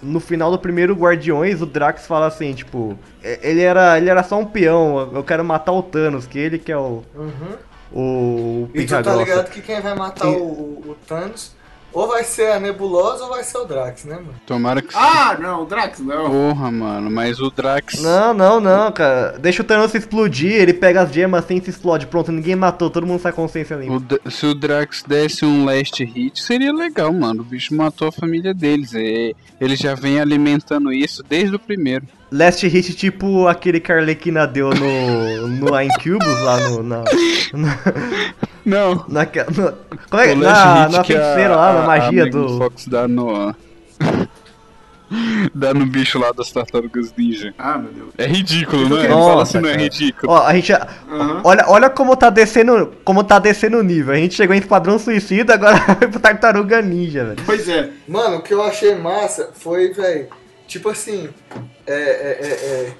no 0.02 0.18
final 0.18 0.50
do 0.50 0.58
primeiro 0.58 0.94
Guardiões, 0.94 1.60
o 1.60 1.66
Drax 1.66 2.06
fala 2.06 2.26
assim, 2.26 2.54
tipo, 2.54 2.98
"É- 3.22 3.40
ele 3.42 3.60
era, 3.60 3.98
ele 3.98 4.08
era 4.08 4.22
só 4.22 4.38
um 4.38 4.46
peão, 4.46 5.10
eu 5.12 5.22
quero 5.22 5.44
matar 5.44 5.72
o 5.72 5.82
Thanos, 5.82 6.26
que 6.26 6.38
ele 6.38 6.58
que 6.58 6.72
é 6.72 6.78
o 6.78 7.02
Uhum. 7.14 7.56
o 7.92 8.70
E 8.72 8.86
tu 8.86 9.02
tá 9.02 9.14
ligado 9.14 9.50
que 9.50 9.60
quem 9.60 9.80
vai 9.82 9.94
matar 9.94 10.26
E- 10.26 10.36
o, 10.36 10.42
o- 10.42 10.84
o 10.92 10.96
Thanos 11.06 11.52
ou 11.98 12.08
vai 12.08 12.24
ser 12.24 12.52
a 12.52 12.60
Nebulosa 12.60 13.24
ou 13.24 13.30
vai 13.30 13.42
ser 13.44 13.58
o 13.58 13.64
Drax, 13.64 14.04
né, 14.04 14.16
mano? 14.16 14.34
Tomara 14.46 14.80
que 14.82 14.94
Ah, 14.94 15.36
não, 15.40 15.64
Drax 15.66 16.00
não. 16.00 16.30
Porra, 16.30 16.70
mano, 16.70 17.10
mas 17.10 17.40
o 17.40 17.50
Drax. 17.50 18.00
Não, 18.02 18.32
não, 18.34 18.60
não, 18.60 18.90
cara. 18.92 19.38
Deixa 19.38 19.62
o 19.62 19.64
Thanos 19.64 19.94
explodir, 19.94 20.52
ele 20.52 20.72
pega 20.72 21.02
as 21.02 21.12
gemas 21.12 21.44
assim 21.44 21.56
e 21.56 21.62
se 21.64 21.70
explode. 21.70 22.06
Pronto, 22.06 22.30
ninguém 22.32 22.56
matou, 22.56 22.90
todo 22.90 23.06
mundo 23.06 23.20
sai 23.20 23.32
consciência 23.32 23.74
limpa. 23.74 23.94
o 23.94 24.00
D- 24.00 24.20
se 24.30 24.46
o 24.46 24.54
Drax 24.54 25.02
desse 25.06 25.44
um 25.44 25.64
last 25.64 26.02
hit, 26.04 26.42
seria 26.42 26.72
legal, 26.72 27.12
mano. 27.12 27.42
O 27.42 27.44
bicho 27.44 27.74
matou 27.74 28.08
a 28.08 28.12
família 28.12 28.54
deles. 28.54 28.92
E 28.94 29.34
ele 29.60 29.76
já 29.76 29.94
vem 29.94 30.20
alimentando 30.20 30.92
isso 30.92 31.22
desde 31.28 31.54
o 31.56 31.58
primeiro. 31.58 32.06
Last 32.30 32.66
hit 32.68 32.94
tipo 32.94 33.48
aquele 33.48 33.80
que 33.80 33.90
a 33.90 33.96
Arlequina 33.96 34.46
deu 34.46 34.70
no, 34.70 35.48
no 35.48 35.80
Incubus 35.80 36.40
lá 36.42 36.60
no. 36.68 36.82
Na, 36.82 37.04
na, 37.54 37.78
Não. 38.66 39.04
na, 39.08 39.24
como 39.24 40.22
é, 40.22 40.34
O 40.34 40.38
last 40.38 40.64
na, 40.64 40.82
hit 40.84 40.92
na 40.92 41.02
que 41.04 41.14
a- 41.14 41.20
feiticeira 41.20 41.56
lá, 41.56 41.72
na 41.72 41.82
a- 41.82 41.86
magia 41.86 42.24
a 42.24 42.28
do. 42.28 42.58
Fox 42.58 42.86
dá 42.86 43.08
no. 43.08 43.54
Dá 45.54 45.72
no 45.72 45.86
bicho 45.86 46.18
lá 46.18 46.32
das 46.32 46.52
tartarugas 46.52 47.14
ninja. 47.16 47.54
Ah, 47.58 47.78
meu 47.78 47.90
Deus. 47.90 48.10
É 48.18 48.26
ridículo, 48.26 48.90
não 48.90 48.98
é? 48.98 49.08
Nossa, 49.08 49.30
Fala 49.30 49.46
se 49.46 49.58
não 49.58 49.68
é 49.70 49.76
ridículo. 49.76 50.30
Ó, 50.30 50.46
a 50.46 50.52
gente. 50.54 50.70
Olha, 51.44 51.64
olha 51.66 51.88
como 51.88 52.14
tá 52.14 52.28
descendo. 52.28 52.92
Como 53.04 53.24
tá 53.24 53.38
descendo 53.38 53.78
o 53.78 53.82
nível. 53.82 54.12
A 54.12 54.18
gente 54.18 54.34
chegou 54.34 54.54
em 54.54 54.58
Esquadrão 54.58 54.98
Suicida, 54.98 55.54
agora 55.54 55.78
vai 55.98 56.08
pro 56.08 56.20
Tartaruga 56.20 56.82
Ninja, 56.82 57.24
velho. 57.24 57.42
Pois 57.46 57.66
é. 57.70 57.88
Mano, 58.06 58.36
o 58.36 58.42
que 58.42 58.52
eu 58.52 58.62
achei 58.62 58.94
massa 58.96 59.48
foi, 59.54 59.94
velho, 59.94 60.28
tipo 60.66 60.90
assim, 60.90 61.30
é, 61.88 62.00
é, 62.00 62.38
é, 62.46 62.52
é, 62.88 62.94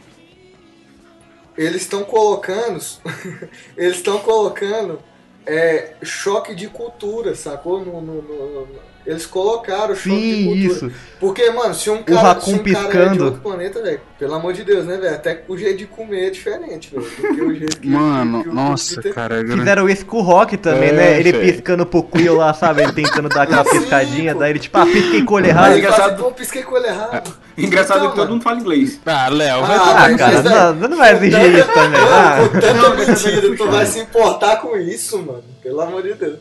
eles 1.56 1.82
estão 1.82 2.04
colocando, 2.04 2.80
eles 3.76 3.96
estão 3.96 4.18
colocando 4.20 5.00
é, 5.46 5.94
choque 6.02 6.54
de 6.54 6.68
cultura, 6.68 7.34
sacou? 7.34 7.84
No, 7.84 8.00
no- 8.00 8.22
no- 8.22 8.68
eles 9.08 9.24
colocaram 9.26 9.94
choque 9.96 10.10
de 10.10 10.34
Sim, 10.34 10.44
cultura. 10.44 10.60
isso. 10.88 10.92
Porque, 11.18 11.50
mano, 11.50 11.74
se 11.74 11.90
um 11.90 11.96
O 11.96 12.04
cara, 12.04 12.20
Raccoon 12.20 12.44
se 12.44 12.50
um 12.52 12.58
cara 12.62 12.68
é 12.68 12.82
de 12.82 12.88
piscando. 13.08 13.24
outro 13.24 13.40
planeta, 13.40 13.82
velho, 13.82 14.00
pelo 14.18 14.34
amor 14.34 14.52
de 14.52 14.62
Deus, 14.62 14.84
né, 14.84 14.96
velho? 14.98 15.14
Até 15.14 15.42
o 15.48 15.56
jeito 15.56 15.78
de 15.78 15.86
comer 15.86 16.26
é 16.26 16.30
diferente, 16.30 16.90
velho. 16.94 17.02
do 17.04 17.34
que 17.34 17.42
o 17.42 17.54
jeito 17.54 17.80
que- 17.80 17.88
Mano, 17.88 18.42
que 18.44 18.48
o- 18.50 18.54
nossa, 18.54 19.02
que- 19.02 19.10
cara. 19.12 19.42
Fizeram 19.44 19.88
isso 19.88 20.06
com 20.06 20.18
o 20.18 20.20
Rock 20.20 20.56
também, 20.58 20.90
É, 20.90 20.92
né? 20.92 21.18
Ele 21.20 21.32
velho. 21.32 21.52
piscando 21.52 21.86
pro 21.86 22.02
Quill 22.04 22.36
lá, 22.36 22.52
sabe? 22.54 22.82
Ele 22.82 22.92
tentando 22.92 23.28
dar 23.30 23.42
aquela 23.42 23.64
Sim, 23.64 23.80
piscadinha, 23.80 24.34
pô. 24.34 24.40
daí 24.40 24.50
ele 24.50 24.58
tipo, 24.60 24.78
ah, 24.78 24.86
pisquei 24.86 25.24
com 25.24 25.32
o 25.32 25.36
olho 25.38 25.46
errado. 25.46 25.72
assim, 25.72 26.16
pô, 26.22 26.30
pisquei 26.30 26.62
com 26.62 26.72
o 26.72 26.74
olho 26.76 26.86
errado. 26.86 27.34
Engraçado 27.56 27.96
Então, 27.96 28.06
é 28.06 28.10
que 28.10 28.16
todo 28.16 28.30
mundo 28.30 28.42
fala 28.42 28.60
inglês. 28.60 29.00
Ah, 29.04 29.28
Léo, 29.28 29.62
vai 29.64 29.76
Ah, 29.76 30.04
Ah, 30.04 30.16
cara, 30.16 30.42
cu. 30.42 30.48
não, 30.80 30.88
não 30.90 30.96
vai 30.98 31.12
exigir 31.14 31.54
isso 31.58 31.72
também. 31.72 32.00
Ah. 32.00 32.36
Não, 32.74 33.56
tu 33.56 33.66
vai 33.70 33.86
se 33.86 33.98
importar 33.98 34.56
com 34.58 34.76
isso, 34.76 35.18
mano. 35.18 35.42
Pelo 35.62 35.80
amor 35.80 36.02
de 36.02 36.14
Deus. 36.14 36.38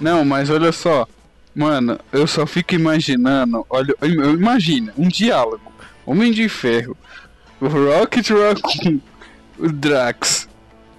Não, 0.00 0.24
mas 0.24 0.48
olha 0.50 0.70
só. 0.70 1.06
Mano, 1.54 1.98
eu 2.12 2.26
só 2.26 2.46
fico 2.46 2.74
imaginando. 2.74 3.66
Olha, 3.68 3.94
imagina, 4.02 4.92
um 4.96 5.08
diálogo. 5.08 5.72
Homem 6.06 6.32
de 6.32 6.48
Ferro, 6.48 6.96
Rocket 7.60 8.30
Raccoon, 8.30 8.98
o 9.58 9.68
Drax. 9.68 10.48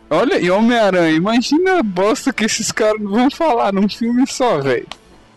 Olha, 0.09 0.39
e 0.39 0.49
Homem-Aranha, 0.49 1.15
imagina 1.15 1.79
a 1.79 1.83
bosta 1.83 2.31
que 2.31 2.45
esses 2.45 2.71
caras 2.71 3.01
vão 3.01 3.29
falar 3.31 3.73
num 3.73 3.89
filme 3.89 4.25
só, 4.27 4.59
velho. 4.59 4.87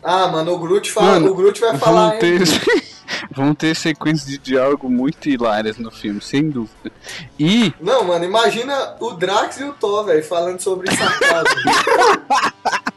Ah, 0.02 0.28
mano, 0.28 0.52
o 0.52 0.58
Groot, 0.58 0.92
fala, 0.92 1.12
Mano, 1.14 1.32
o 1.32 1.34
Groot 1.34 1.60
vai 1.60 1.70
Vão 1.70 1.80
falar, 1.80 2.10
ter, 2.18 2.42
hein? 2.42 2.82
vão 3.32 3.54
ter 3.54 3.74
sequências 3.74 4.28
de 4.28 4.38
diálogo 4.38 4.88
muito 4.88 5.28
hilárias 5.28 5.78
no 5.78 5.90
filme, 5.90 6.20
sem 6.20 6.48
dúvida. 6.48 6.92
E 7.38 7.72
Não, 7.80 8.04
mano, 8.04 8.24
imagina 8.24 8.94
o 9.00 9.12
Drax 9.12 9.58
e 9.58 9.64
o 9.64 9.72
Thor, 9.72 10.04
velho, 10.04 10.22
falando 10.22 10.60
sobre 10.60 10.94
sarcasmo. 10.94 11.60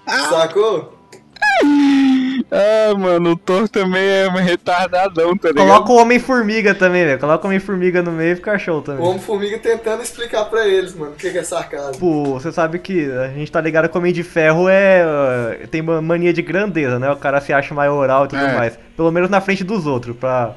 Sacou? 0.29 0.98
Ah, 2.51 2.95
mano, 2.97 3.31
o 3.33 3.35
Thor 3.37 3.69
também 3.69 4.01
é 4.01 4.27
um 4.27 4.31
retardadão, 4.37 5.37
tá 5.37 5.49
ligado? 5.49 5.67
Coloca 5.67 5.91
o 5.91 5.97
Homem-Formiga 5.97 6.73
também, 6.73 7.05
velho. 7.05 7.19
Coloca 7.19 7.45
o 7.45 7.47
Homem-Formiga 7.47 8.01
no 8.01 8.11
meio 8.11 8.31
e 8.33 8.35
fica 8.37 8.57
show 8.57 8.79
O 8.79 8.81
também. 8.81 9.05
Homem-Formiga 9.05 9.59
tentando 9.59 10.01
explicar 10.01 10.45
pra 10.45 10.67
eles, 10.67 10.95
mano, 10.95 11.11
o 11.11 11.15
que 11.15 11.29
que 11.29 11.37
é 11.37 11.43
sarcasmo. 11.43 11.91
Tipo, 11.91 12.23
você 12.33 12.51
sabe 12.51 12.79
que 12.79 13.11
a 13.11 13.27
gente 13.27 13.51
tá 13.51 13.61
ligado 13.61 13.87
que 13.87 13.95
o 13.95 13.99
Homem 13.99 14.11
de 14.11 14.23
Ferro 14.23 14.67
é. 14.67 15.05
uh, 15.63 15.67
tem 15.67 15.81
uma 15.81 16.01
mania 16.01 16.33
de 16.33 16.41
grandeza, 16.41 16.97
né? 16.97 17.11
O 17.11 17.17
cara 17.17 17.39
se 17.39 17.53
acha 17.53 17.71
maioral 17.75 18.25
e 18.25 18.29
tudo 18.29 18.41
É. 18.41 18.55
mais. 18.55 18.79
Pelo 18.97 19.11
menos 19.11 19.29
na 19.29 19.41
frente 19.41 19.63
dos 19.63 19.85
outros, 19.85 20.15
pra. 20.17 20.55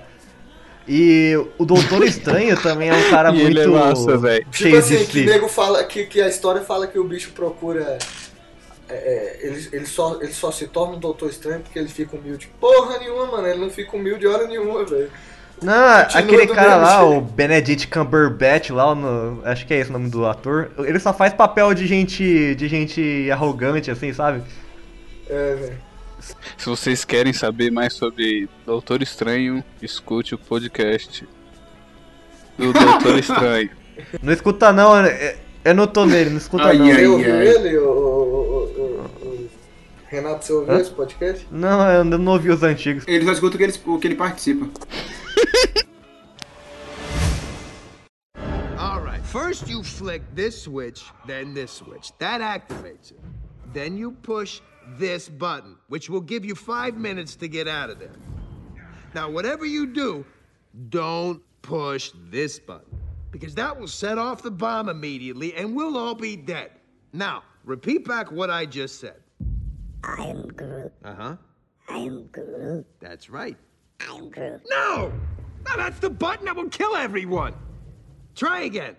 E 0.89 1.35
o 1.59 1.65
Doutor 1.67 2.03
Estranho 2.05 2.57
também 2.61 2.89
é 2.89 2.95
um 2.95 3.11
cara 3.11 3.29
E 3.31 3.35
muito. 3.35 3.49
ele 3.49 3.61
é 3.61 3.67
massa, 3.67 4.17
velho. 4.17 4.45
Tipo 4.45 4.57
Cheio 4.57 4.79
assim, 4.79 4.97
de 4.97 5.07
que 5.07 5.25
nego 5.27 5.47
fala, 5.49 5.85
que, 5.85 6.07
que 6.07 6.21
a 6.23 6.29
história 6.29 6.63
fala 6.63 6.87
que 6.87 6.99
o 6.99 7.05
bicho 7.05 7.33
procura. 7.33 7.99
É, 8.93 9.39
é, 9.43 9.47
ele, 9.47 9.69
ele, 9.73 9.87
só, 9.87 10.19
ele 10.21 10.33
só 10.33 10.51
se 10.51 10.67
torna 10.69 10.97
um 10.97 11.01
doutor 11.01 11.31
estranho 11.31 11.61
porque 11.61 11.79
ele 11.79 11.89
fica 11.89 12.17
humilde. 12.17 12.51
Porra 12.61 12.99
nenhuma, 12.99 13.27
mano. 13.27 13.47
Ele 13.49 13.61
não 13.61 13.71
fica 13.71 13.97
humilde 13.97 14.27
hora 14.27 14.47
nenhuma, 14.47 14.85
velho. 14.85 15.11
Não, 15.63 16.03
Continua 16.05 16.19
aquele 16.25 16.47
cara 16.49 16.77
lá, 16.77 17.01
jeito. 17.03 17.17
o 17.17 17.21
Benedict 17.21 17.87
Cumberbatch 17.89 18.71
lá, 18.71 18.95
no- 18.97 19.41
acho 19.45 19.65
que 19.65 19.73
é 19.73 19.79
esse 19.79 19.91
o 19.91 19.93
nome 19.93 20.11
do 20.11 20.27
ator. 20.27 20.73
Ele 20.79 20.99
só 20.99 21.13
faz 21.15 21.33
papel 21.33 21.73
de 21.73 21.87
gente, 21.87 22.55
de 22.57 22.67
gente 22.69 23.31
arrogante, 23.31 23.89
assim, 23.91 24.13
sabe? 24.13 24.43
É, 25.29 25.55
velho. 25.55 25.79
Se 26.57 26.67
vocês 26.69 27.05
querem 27.05 27.33
saber 27.33 27.71
mais 27.71 27.93
sobre 27.93 28.49
Doutor 28.67 29.03
Estranho, 29.03 29.63
escute 29.81 30.35
o 30.35 30.39
podcast 30.39 31.27
do 32.59 32.73
Doutor 32.73 33.19
Estranho. 33.21 33.71
Não 34.23 34.33
escuta 34.33 34.73
não, 34.73 34.97
eu- 35.07 35.35
eu 35.65 35.75
não 35.75 35.87
tô 35.87 36.05
nele, 36.05 36.31
não 36.31 36.39
escuta 36.39 36.65
Ai, 36.65 36.79
não. 36.79 36.87
ai, 36.87 37.07
ouviu 37.07 37.35
ai. 37.35 37.47
ele, 37.49 37.79
o- 37.79 38.12
Renato, 40.13 40.45
você 40.45 40.53
ouviu 40.53 40.75
Hã? 40.75 40.79
esse 40.79 40.91
podcast? 40.91 41.49
Não, 41.51 41.91
eu 41.91 42.05
não 42.05 42.33
ouvi 42.33 42.51
os 42.51 42.63
antigos. 42.63 43.09
Ele 43.09 43.25
só 43.25 43.33
escuta 43.33 43.57
o 43.57 43.59
que 43.59 43.65
ele, 43.65 43.73
o 43.87 43.99
que 43.99 44.09
ele 44.09 44.15
participa. 44.15 44.67
All 48.79 49.01
right. 49.01 49.25
First, 49.25 49.71
you 49.71 49.83
flick 49.83 50.23
this 50.35 50.65
switch, 50.65 51.03
then 51.27 51.55
this 51.55 51.71
switch. 51.71 52.13
That 52.19 52.43
activates 52.43 53.13
it. 53.13 53.21
Then 53.73 53.97
you 53.97 54.13
push 54.13 54.61
this 54.99 55.31
button, 55.31 55.79
which 55.89 56.11
will 56.11 56.21
give 56.21 56.45
you 56.45 56.55
five 56.55 56.99
minutes 56.99 57.35
to 57.37 57.49
get 57.49 57.67
out 57.67 57.89
of 57.89 57.99
there. 57.99 58.13
Now, 59.15 59.31
whatever 59.31 59.65
you 59.65 59.87
do, 59.87 60.27
don't 60.91 61.41
push 61.63 62.13
this 62.31 62.59
button, 62.59 62.99
because 63.31 63.55
that 63.55 63.81
will 63.81 63.89
set 63.89 64.19
off 64.19 64.43
the 64.43 64.51
bomb 64.51 64.91
immediately 64.91 65.55
and 65.55 65.75
we'll 65.75 65.97
all 65.97 66.15
be 66.15 66.37
dead. 66.37 66.73
Now, 67.15 67.45
repeat 67.65 68.07
back 68.07 68.31
what 68.31 68.51
I 68.51 68.67
just 68.67 69.01
said. 69.01 69.15
I 70.05 70.25
am 70.25 70.49
Groot. 70.49 70.93
Uh 71.05 71.15
huh. 71.15 71.37
I 71.89 71.97
am 71.99 72.27
Groot. 72.33 72.87
That's 73.01 73.31
right. 73.31 73.57
I 74.01 74.15
am 74.15 74.31
Groot. 74.31 74.61
No! 74.71 75.13
No, 75.67 75.77
that's 75.77 76.01
the 76.01 76.11
button 76.11 76.47
that 76.47 76.57
will 76.57 76.69
kill 76.69 76.97
everyone! 76.97 77.55
Try 78.35 78.63
again. 78.63 78.97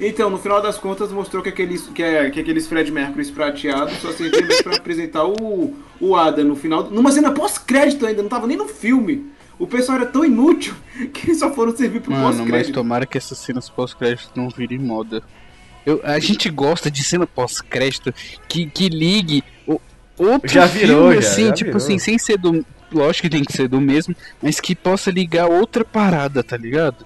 Então, 0.00 0.30
no 0.30 0.38
final 0.38 0.62
das 0.62 0.78
contas, 0.78 1.10
mostrou 1.10 1.42
que 1.42 1.48
aqueles, 1.48 1.88
que, 1.88 2.02
é, 2.02 2.30
que 2.30 2.40
aqueles 2.40 2.66
Fred 2.68 2.90
Mercury 2.90 3.26
prateados 3.26 3.94
só 3.98 4.12
serviam 4.12 4.46
pra 4.62 4.76
apresentar 4.76 5.24
o, 5.26 5.76
o 6.00 6.14
Adam 6.14 6.44
no 6.44 6.56
final. 6.56 6.88
Numa 6.88 7.10
cena 7.10 7.32
pós-crédito 7.32 8.06
ainda, 8.06 8.22
não 8.22 8.28
tava 8.28 8.46
nem 8.46 8.56
no 8.56 8.68
filme. 8.68 9.26
O 9.58 9.66
pessoal 9.66 9.98
era 9.98 10.06
tão 10.06 10.24
inútil 10.24 10.74
que 11.12 11.26
eles 11.26 11.38
só 11.38 11.52
foram 11.52 11.76
servir 11.76 12.00
pro 12.00 12.12
Mano, 12.12 12.26
mas 12.26 12.36
pós-crédito. 12.38 12.74
tomara 12.74 13.06
que 13.06 13.18
essas 13.18 13.38
cenas 13.38 13.68
pós-crédito 13.68 14.30
não 14.36 14.48
virem 14.48 14.78
moda. 14.78 15.22
Eu, 15.84 16.00
a 16.04 16.18
gente 16.18 16.48
gosta 16.48 16.90
de 16.90 17.02
cena 17.02 17.26
pós-crédito 17.26 18.14
que, 18.48 18.66
que 18.66 18.88
ligue 18.88 19.42
o, 19.66 19.80
outro 20.16 20.48
Já 20.48 20.66
virou, 20.66 21.08
filme, 21.10 21.22
já, 21.22 21.28
assim, 21.28 21.46
já 21.46 21.52
tipo 21.52 21.64
virou. 21.70 21.76
assim, 21.82 21.98
sem 21.98 22.18
ser 22.18 22.38
do. 22.38 22.64
Lógico 22.90 23.28
que 23.28 23.30
tem 23.30 23.44
que 23.44 23.52
ser 23.52 23.68
do 23.68 23.80
mesmo, 23.80 24.14
mas 24.40 24.60
que 24.60 24.74
possa 24.74 25.10
ligar 25.10 25.46
outra 25.46 25.84
parada, 25.84 26.42
tá 26.42 26.56
ligado? 26.56 27.04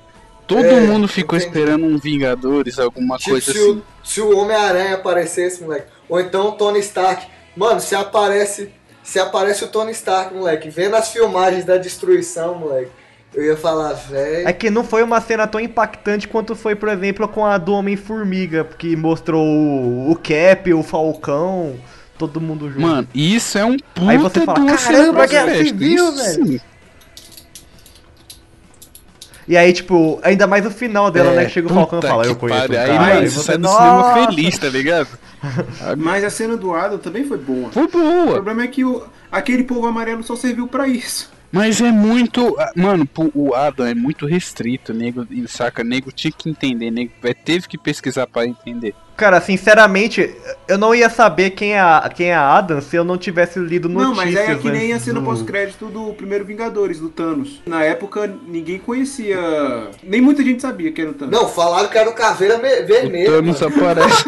Todo 0.54 0.64
É, 0.66 0.80
mundo 0.80 1.08
ficou 1.08 1.38
entendi. 1.38 1.50
esperando 1.50 1.86
um 1.86 1.98
Vingadores, 1.98 2.78
alguma 2.78 3.16
Tipo, 3.16 3.30
coisa 3.30 3.52
se, 3.52 3.58
assim. 3.58 3.70
o, 3.70 3.82
se 4.04 4.20
o 4.20 4.36
Homem-Aranha 4.38 4.94
aparecesse, 4.94 5.62
moleque. 5.62 5.86
Ou 6.08 6.20
então 6.20 6.48
o 6.48 6.52
Tony 6.52 6.78
Stark. 6.80 7.26
Mano, 7.56 7.80
se 7.80 7.94
aparece. 7.94 8.70
Se 9.02 9.18
aparece 9.18 9.64
o 9.64 9.68
Tony 9.68 9.90
Stark, 9.92 10.32
moleque, 10.34 10.70
vendo 10.70 10.94
as 10.94 11.08
filmagens 11.10 11.64
da 11.64 11.76
destruição, 11.76 12.54
moleque, 12.54 12.90
eu 13.34 13.42
ia 13.44 13.56
falar, 13.56 13.92
velho. 13.94 14.46
É 14.46 14.52
que 14.52 14.70
não 14.70 14.84
foi 14.84 15.02
uma 15.02 15.20
cena 15.20 15.44
tão 15.46 15.60
impactante 15.60 16.28
quanto 16.28 16.54
foi, 16.54 16.76
por 16.76 16.88
exemplo, 16.88 17.26
com 17.26 17.44
a 17.44 17.58
do 17.58 17.72
Homem-Formiga, 17.72 18.64
que 18.78 18.94
mostrou 18.94 19.44
o, 19.44 20.16
Cap, 20.22 20.72
o 20.72 20.84
Falcão, 20.84 21.74
todo 22.16 22.40
mundo 22.40 22.68
junto. 22.68 22.80
Mano, 22.80 23.08
isso 23.12 23.58
é 23.58 23.64
um 23.64 23.76
puta 23.76 24.08
Aí 24.10 24.18
você 24.18 24.40
fala, 24.42 24.76
"Caramba, 24.76 25.26
Guerra 25.26 25.54
Civil, 25.56 26.12
velho." 26.12 26.60
E 29.48 29.56
aí, 29.56 29.72
tipo, 29.72 30.20
ainda 30.22 30.46
mais 30.46 30.64
o 30.64 30.70
final 30.70 31.10
dela, 31.10 31.32
É, 31.32 31.36
né? 31.36 31.44
Que 31.46 31.50
chega 31.50 31.66
o 31.66 31.74
Falcão 31.74 31.98
e 31.98 32.02
fala, 32.02 32.24
eu 32.26 32.36
conheço 32.36 32.60
o 32.60 32.76
Aí, 32.78 32.86
cara. 32.86 32.94
mano, 33.00 33.24
e 33.24 33.28
você 33.28 33.42
sai 33.42 33.58
do 33.58 33.68
cinema 33.68 34.14
feliz, 34.26 34.58
tá 34.58 34.68
ligado? 34.68 35.08
Mas 35.98 36.22
a 36.24 36.30
cena 36.30 36.56
do 36.56 36.72
Adam 36.74 36.98
também 36.98 37.24
foi 37.24 37.38
boa. 37.38 37.70
Foi 37.72 37.84
O 37.84 37.88
boa. 37.88 38.32
problema 38.34 38.62
é 38.62 38.66
que 38.68 38.84
o, 38.84 39.02
aquele 39.30 39.64
povo 39.64 39.86
amarelo 39.86 40.22
só 40.22 40.36
serviu 40.36 40.66
pra 40.68 40.86
isso. 40.86 41.30
Mas 41.50 41.80
é 41.82 41.90
muito. 41.92 42.56
ah, 42.58 42.72
Mano, 42.74 43.06
o 43.34 43.54
Adam 43.54 43.84
é 43.84 43.94
muito 43.94 44.24
restrito, 44.26 44.94
nego, 44.94 45.26
e 45.30 45.46
saca? 45.46 45.84
Nego 45.84 46.10
tinha 46.10 46.32
que 46.32 46.48
entender, 46.48 46.90
nego 46.90 47.10
é, 47.24 47.34
teve 47.34 47.68
que 47.68 47.76
pesquisar 47.76 48.26
pra 48.26 48.46
entender. 48.46 48.94
Cara, 49.22 49.40
sinceramente, 49.40 50.34
eu 50.66 50.76
não 50.76 50.92
ia 50.92 51.08
saber 51.08 51.50
quem 51.50 51.74
é, 51.74 51.80
a, 51.80 52.10
quem 52.12 52.30
é 52.30 52.34
a 52.34 52.56
Adam 52.56 52.80
se 52.80 52.96
eu 52.96 53.04
não 53.04 53.16
tivesse 53.16 53.56
lido 53.60 53.88
Não, 53.88 54.12
notícias. 54.12 54.34
mas 54.34 54.48
é 54.48 54.54
que 54.56 54.68
nem 54.68 54.90
a 54.92 54.96
antes 54.96 55.04
cena 55.04 55.20
do- 55.20 55.24
pós-crédito 55.26 55.86
do 55.86 56.12
primeiro 56.14 56.44
Vingadores, 56.44 56.98
do 56.98 57.08
Thanos. 57.08 57.62
Na 57.64 57.84
época, 57.84 58.28
ninguém 58.48 58.80
conhecia. 58.80 59.38
Nem 60.02 60.20
muita 60.20 60.42
gente 60.42 60.60
sabia 60.60 60.90
que 60.90 61.00
era 61.00 61.10
o 61.10 61.14
Thanos. 61.14 61.32
Não, 61.32 61.48
falaram 61.48 61.88
que 61.88 61.96
era 61.96 62.10
o 62.10 62.14
Caveira 62.14 62.58
me- 62.58 62.80
O 62.82 62.86
Vermelho. 62.88 63.30
Thanos 63.30 63.60
mano. 63.60 63.74
aparece. 63.76 64.24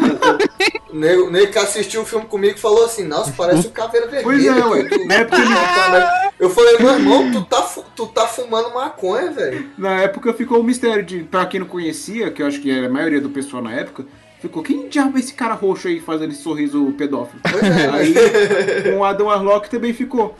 O 0.89 0.95
nego, 0.95 1.23
o 1.27 1.29
nego 1.29 1.51
que 1.51 1.59
assistiu 1.59 2.03
o 2.03 2.05
filme 2.05 2.25
comigo 2.27 2.57
falou 2.57 2.85
assim, 2.85 3.03
nossa, 3.05 3.33
parece 3.35 3.67
o 3.67 3.71
Caveira 3.71 4.07
Vermelho. 4.07 4.23
Pois 4.23 4.45
é, 4.45 4.65
ué. 4.65 4.83
Do- 4.83 5.05
Na 5.07 5.13
época 5.15 5.37
Eu 6.39 6.49
falei, 6.49 6.77
meu 6.79 6.93
irmão, 6.93 7.31
tu 7.33 7.43
tá, 7.43 7.61
tu 7.95 8.07
tá 8.07 8.27
fumando 8.27 8.73
maconha, 8.73 9.29
velho. 9.31 9.69
Na 9.77 10.01
época 10.01 10.33
ficou 10.33 10.61
o 10.61 10.63
mistério 10.63 11.03
de, 11.03 11.19
pra 11.23 11.45
quem 11.45 11.59
não 11.59 11.67
conhecia, 11.67 12.31
que 12.31 12.41
eu 12.41 12.47
acho 12.47 12.61
que 12.61 12.71
era 12.71 12.87
a 12.87 12.89
maioria 12.89 13.19
do 13.19 13.29
pessoal 13.29 13.61
na 13.61 13.73
época, 13.73 14.05
ficou, 14.47 14.63
quem 14.63 14.87
diabo 14.87 15.17
é 15.17 15.19
esse 15.19 15.33
cara 15.33 15.53
roxo 15.53 15.87
aí 15.87 15.99
fazendo 15.99 16.31
esse 16.31 16.41
sorriso 16.41 16.93
pedófilo? 16.97 17.41
é. 17.45 17.89
aí 17.89 18.13
com 18.83 18.99
o 18.99 19.03
Adam 19.03 19.27
Warlock 19.27 19.69
também 19.69 19.93
ficou. 19.93 20.37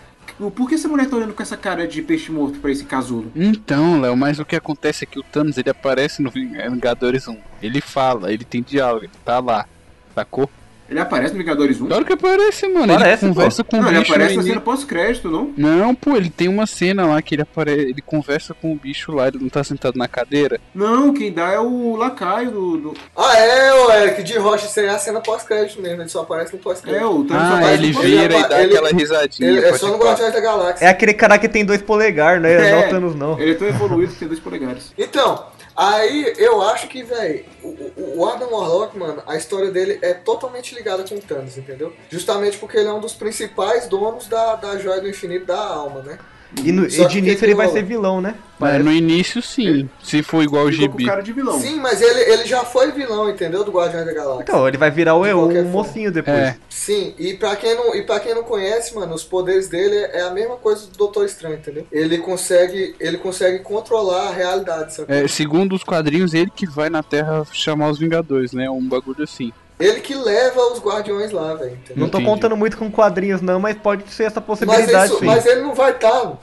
Por 0.53 0.68
que 0.68 0.76
essa 0.76 0.88
mulher 0.88 1.08
tá 1.08 1.16
olhando 1.16 1.34
com 1.34 1.41
essa 1.41 1.56
cara 1.56 1.88
de 1.88 2.01
peixe 2.01 2.32
morto 2.32 2.60
pra 2.60 2.70
esse 2.70 2.84
casulo? 2.84 3.32
Então, 3.36 4.01
Léo, 4.01 4.18
mas 4.18 4.38
o 4.38 4.45
que 4.45 4.56
acontece 4.56 5.06
é 5.06 5.08
que 5.08 5.20
o 5.20 5.24
Thanos 5.24 5.58
ele 5.58 5.70
aparece 5.70 6.22
no 6.22 6.30
Vingadores 6.30 7.28
1. 7.28 7.38
Ele 7.62 7.80
fala, 7.80 8.34
ele 8.34 8.43
tem 8.43 8.62
diálogo, 8.62 9.06
ele 9.06 9.14
tá 9.24 9.39
lá. 9.39 9.66
Sacou? 10.14 10.49
Ele 10.90 11.00
aparece 11.00 11.34
no 11.34 11.40
Vingadores 11.40 11.82
1? 11.82 11.88
Claro 11.88 12.06
que 12.06 12.14
aparece, 12.14 12.68
mano. 12.68 12.94
Parece, 12.94 13.26
ele 13.26 13.34
conversa 13.34 13.64
pô. 13.64 13.72
com 13.72 13.78
Não, 13.78 13.86
o 13.88 13.92
ele 13.92 14.00
bicho. 14.00 14.12
aparece 14.14 14.36
no 14.36 14.42
na 14.42 14.48
cena 14.48 14.62
pós-crédito, 14.62 15.30
não? 15.32 15.54
Não, 15.58 15.96
pô, 15.96 16.16
ele 16.16 16.30
tem 16.30 16.48
uma 16.48 16.68
cena 16.68 17.06
lá 17.08 17.22
que 17.22 17.34
ele 17.36 17.42
aparece, 17.42 17.80
ele 17.90 18.02
conversa 18.02 18.54
com 18.54 18.72
o 18.72 18.76
bicho 18.76 19.12
lá, 19.12 19.28
ele 19.28 19.40
não 19.42 19.50
tá 19.50 19.64
sentado 19.64 19.98
na 19.98 20.08
cadeira. 20.08 20.60
Não, 20.74 21.14
quem 21.14 21.32
dá 21.34 21.52
é 21.52 21.60
o 21.60 21.96
lacaio 21.96 22.52
do. 22.52 22.78
do- 22.78 22.94
Ah, 23.18 23.38
é, 23.38 23.74
ô 23.74 23.92
Eric, 23.94 24.24
de 24.24 24.38
Rocha, 24.38 24.66
isso 24.68 24.80
aí 24.80 24.86
é 24.86 24.90
a 24.90 25.00
cena 25.00 25.22
pós-crédito 25.22 25.82
mesmo, 25.82 26.02
ele 26.02 26.10
só 26.10 26.22
aparece 26.22 26.54
no 26.54 26.60
pós-crédito. 26.60 27.02
É, 27.02 27.06
o 27.06 27.24
Thanos 27.24 27.48
só 27.48 27.54
Ah, 27.54 27.58
aparece 27.58 27.84
ele 27.84 27.92
vira 27.94 28.38
e 28.38 28.48
dá 28.48 28.62
ele- 28.64 28.74
aquela 28.74 28.90
risadinha. 28.92 29.50
Ele, 29.50 29.66
é 29.66 29.74
só 29.74 29.88
no. 29.88 29.98
Guardiões 29.98 30.34
da 30.34 30.40
Galáxia. 30.40 30.86
É 30.86 30.90
aquele 30.90 31.14
cara 31.14 31.38
que 31.40 31.50
tem 31.50 31.66
dois 31.66 31.82
polegares, 31.82 32.42
né? 32.42 32.54
É. 32.54 32.72
Não 32.72 32.78
é 32.84 32.88
o 32.88 32.90
Thanos, 32.92 33.16
não. 33.16 33.40
Ele 33.40 33.52
é 33.52 33.56
tão 33.56 33.68
evoluído 33.68 34.14
que 34.14 34.20
tem 34.20 34.28
dois 34.28 34.40
polegares. 34.40 34.94
Então, 34.98 35.46
aí 35.76 36.34
eu 36.38 36.61
acho 36.61 36.88
que, 36.88 37.03
velho, 37.03 37.45
o, 37.63 38.26
Adam 38.26 38.49
Warlock, 38.51 38.97
mano, 38.97 39.21
a 39.26 39.36
história 39.36 39.71
dele 39.71 39.99
é 40.01 40.13
totalmente 40.13 40.73
ligada 40.73 41.03
com 41.03 41.15
o 41.15 41.21
Thanos, 41.21 41.57
entendeu? 41.57 41.93
Justamente 42.09 42.57
porque 42.57 42.78
ele 42.78 42.88
é 42.88 42.93
um 42.93 42.99
dos 42.99 43.13
principais 43.13 43.88
donos 43.88 44.28
da, 44.28 44.55
da 44.55 44.78
joia 44.78 45.01
do 45.01 45.09
infinito 45.09 45.45
da 45.45 45.59
alma, 45.59 46.01
né? 46.01 46.19
E, 46.64 46.72
no, 46.72 46.89
Só 46.89 47.10
início 47.10 47.45
ele 47.45 47.56
vai 47.56 47.70
ser 47.70 47.84
vilão, 47.84 48.22
né? 48.22 48.36
É, 48.62 48.78
no 48.78 48.91
início, 48.91 49.41
sim. 49.41 49.89
Se 50.01 50.24
for 50.24 50.41
igual 50.41 50.66
o 50.66 50.72
Gibi. 50.72 51.06
cara 51.06 51.22
de 51.22 51.34
vilão. 51.34 51.60
Sim, 51.60 51.80
mas 51.80 52.01
ele, 52.01 52.20
ele 52.32 52.45
já 52.45 52.64
foi 52.64 52.91
vilão, 52.91 53.30
entendeu? 53.30 53.64
Do 53.66 53.72
Guardiões 53.72 54.06
da 54.06 54.14
Galáxia. 54.14 54.43
Então, 54.43 54.68
ele 54.68 54.78
vai 54.78 54.89
virar 54.89 55.16
o, 55.16 55.20
qualquer 55.24 55.64
forma. 55.64 55.72
mocinho 55.72 56.12
depois. 56.12 56.38
É. 56.38 56.58
Sim, 56.70 57.14
e 57.20 57.34
pra, 57.34 57.56
quem 57.56 57.76
não, 57.76 57.93
e 57.93 58.03
pra 58.03 58.20
quem 58.20 58.34
não 58.34 58.43
conhece, 58.43 58.95
mano, 58.95 59.14
os 59.14 59.24
poderes 59.24 59.68
dele 59.68 59.95
é 59.95 60.22
a 60.22 60.32
mesma 60.32 60.56
coisa 60.56 60.88
do 60.88 60.97
Doutor 60.97 61.26
Estranho, 61.26 61.56
entendeu? 61.56 61.86
Ele 61.91 62.18
consegue, 62.20 62.95
ele 62.99 63.18
consegue 63.18 63.60
controlar 63.60 64.30
a 64.30 64.32
realidade, 64.32 64.93
sabe? 64.93 65.14
É, 65.14 65.28
segundo 65.28 65.76
os 65.76 65.84
quadrinhos, 65.84 66.34
ele 66.34 66.49
que 66.49 66.66
vai 66.66 66.89
na 66.89 67.03
Terra 67.03 67.45
chamar 67.51 67.89
os 67.89 67.99
Vingadores, 67.99 68.53
né? 68.53 68.70
Um 68.70 68.88
bagulho 68.88 69.24
assim. 69.24 69.51
Ele 69.80 69.99
que 69.99 70.15
leva 70.15 70.61
os 70.71 70.80
guardiões 70.80 71.32
lá, 71.32 71.53
velho? 71.55 71.78
Não 71.95 72.07
tô 72.07 72.17
Entendi. 72.19 72.32
contando 72.32 72.55
muito 72.55 72.78
com 72.78 72.89
quadrinhos, 72.89 73.41
não, 73.41 73.59
mas 73.59 73.76
pode 73.78 74.09
ser 74.11 74.23
essa 74.23 74.39
Mas, 74.39 74.45
possibilidade, 74.47 75.11
isso, 75.11 75.19
sim. 75.19 75.26
mas 75.26 75.45
ele 75.45 75.61
não 75.61 75.73
vai 75.76 75.91
estar. 75.91 76.34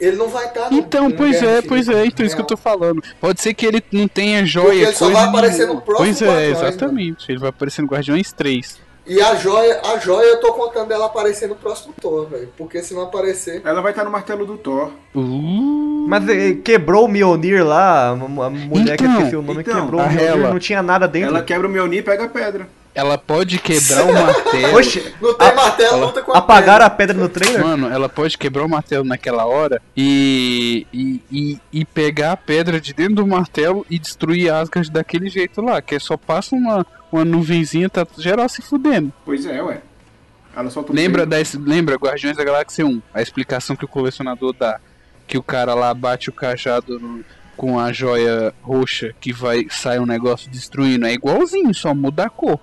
ele 0.00 0.16
não 0.16 0.28
vai 0.28 0.46
estar. 0.46 0.72
Então, 0.72 1.10
pois 1.10 1.42
é, 1.42 1.60
pois 1.62 1.88
é, 1.88 2.06
então 2.06 2.24
isso 2.24 2.36
que 2.36 2.42
eu 2.42 2.46
tô 2.46 2.56
falando. 2.56 3.02
Pode 3.20 3.40
ser 3.40 3.52
que 3.54 3.66
ele 3.66 3.82
não 3.90 4.06
tenha 4.06 4.46
joia, 4.46 4.84
ele 4.84 4.92
só 4.92 5.10
vai 5.10 5.24
aparecer 5.24 5.66
no 5.66 5.80
próximo 5.80 6.06
Pois 6.06 6.22
é, 6.22 6.26
Guardiões, 6.26 6.60
né? 6.60 6.68
exatamente. 6.68 7.32
Ele 7.32 7.38
vai 7.38 7.48
aparecer 7.50 7.82
no 7.82 7.88
Guardiões 7.88 8.32
3. 8.32 8.78
E 9.06 9.20
a 9.20 9.34
joia, 9.34 9.80
a 9.84 9.98
joia 9.98 10.26
eu 10.26 10.40
tô 10.40 10.52
contando 10.52 10.92
ela 10.92 11.06
aparecer 11.06 11.48
no 11.48 11.56
próximo 11.56 11.92
Thor, 12.00 12.26
velho. 12.28 12.48
Porque 12.56 12.82
se 12.82 12.94
não 12.94 13.02
aparecer. 13.02 13.60
Ela 13.64 13.80
vai 13.80 13.90
estar 13.92 14.04
no 14.04 14.10
martelo 14.10 14.46
do 14.46 14.56
Thor. 14.56 14.90
Uh, 15.14 16.06
Mas 16.08 16.28
eh, 16.28 16.54
quebrou 16.64 17.04
o 17.06 17.08
Mjolnir 17.08 17.64
lá, 17.66 18.10
a 18.10 18.14
mu- 18.16 18.42
a 18.42 18.48
mulher 18.50 18.96
que 18.96 19.02
Então, 19.04 19.16
esqueci 19.18 19.36
o 19.36 19.42
nome 19.42 19.60
então, 19.62 19.80
quebrou 19.82 20.00
o 20.00 20.04
a 20.04 20.06
Mjolnir, 20.08 20.30
Hela. 20.30 20.50
não 20.50 20.58
tinha 20.58 20.82
nada 20.82 21.08
dentro. 21.08 21.30
Ela 21.30 21.42
quebra 21.42 21.66
o 21.66 21.70
Mjolnir 21.70 21.98
e 21.98 22.02
pega 22.02 22.24
a 22.24 22.28
pedra. 22.28 22.68
ela 22.94 23.18
pode 23.18 23.58
quebrar 23.58 24.04
o 24.04 24.12
martelo. 24.12 24.76
Oxe, 24.76 25.14
Não 25.20 25.34
tem 25.34 25.52
martelo, 25.54 26.06
luta 26.06 26.22
com 26.22 26.32
a 26.32 26.38
apagaram 26.38 26.84
a 26.86 26.90
pedra 26.90 27.16
no 27.16 27.28
trailer? 27.28 27.60
Mano, 27.64 27.88
ela 27.88 28.08
pode 28.08 28.38
quebrar 28.38 28.64
o 28.64 28.68
martelo 28.68 29.04
naquela 29.04 29.44
hora 29.46 29.82
e, 29.96 30.86
e, 30.92 31.20
e, 31.32 31.58
e 31.72 31.84
pegar 31.84 32.32
a 32.32 32.36
pedra 32.36 32.80
de 32.80 32.92
dentro 32.94 33.16
do 33.16 33.26
martelo 33.26 33.84
e 33.90 33.98
destruir 33.98 34.52
Asgard 34.52 34.90
daquele 34.90 35.28
jeito 35.28 35.60
lá, 35.60 35.80
que 35.82 35.94
é 35.94 35.98
só 35.98 36.16
passa 36.16 36.54
uma, 36.54 36.86
uma 37.12 37.24
nuvenzinha, 37.24 37.88
tá 37.90 38.06
geral 38.18 38.48
se 38.48 38.62
fudendo. 38.62 39.12
Pois 39.24 39.44
é, 39.46 39.62
ué. 39.62 39.80
Ela 40.54 40.68
um 40.68 40.84
Lembra, 40.92 41.24
da, 41.24 41.36
lembra 41.64 41.96
Guardiões 41.96 42.36
da 42.36 42.44
Galáxia 42.44 42.84
1, 42.86 43.00
a 43.14 43.22
explicação 43.22 43.74
que 43.74 43.84
o 43.84 43.88
colecionador 43.88 44.52
dá, 44.52 44.78
que 45.26 45.38
o 45.38 45.42
cara 45.42 45.74
lá 45.74 45.92
bate 45.94 46.28
o 46.28 46.32
cajado 46.32 46.98
no- 46.98 47.24
com 47.56 47.78
a 47.78 47.92
joia 47.92 48.52
roxa 48.62 49.14
que 49.20 49.32
vai 49.32 49.66
sai 49.70 49.98
um 49.98 50.04
negócio 50.06 50.50
destruindo, 50.50 51.06
é 51.06 51.12
igualzinho, 51.14 51.72
só 51.74 51.94
muda 51.94 52.24
a 52.24 52.30
cor. 52.30 52.58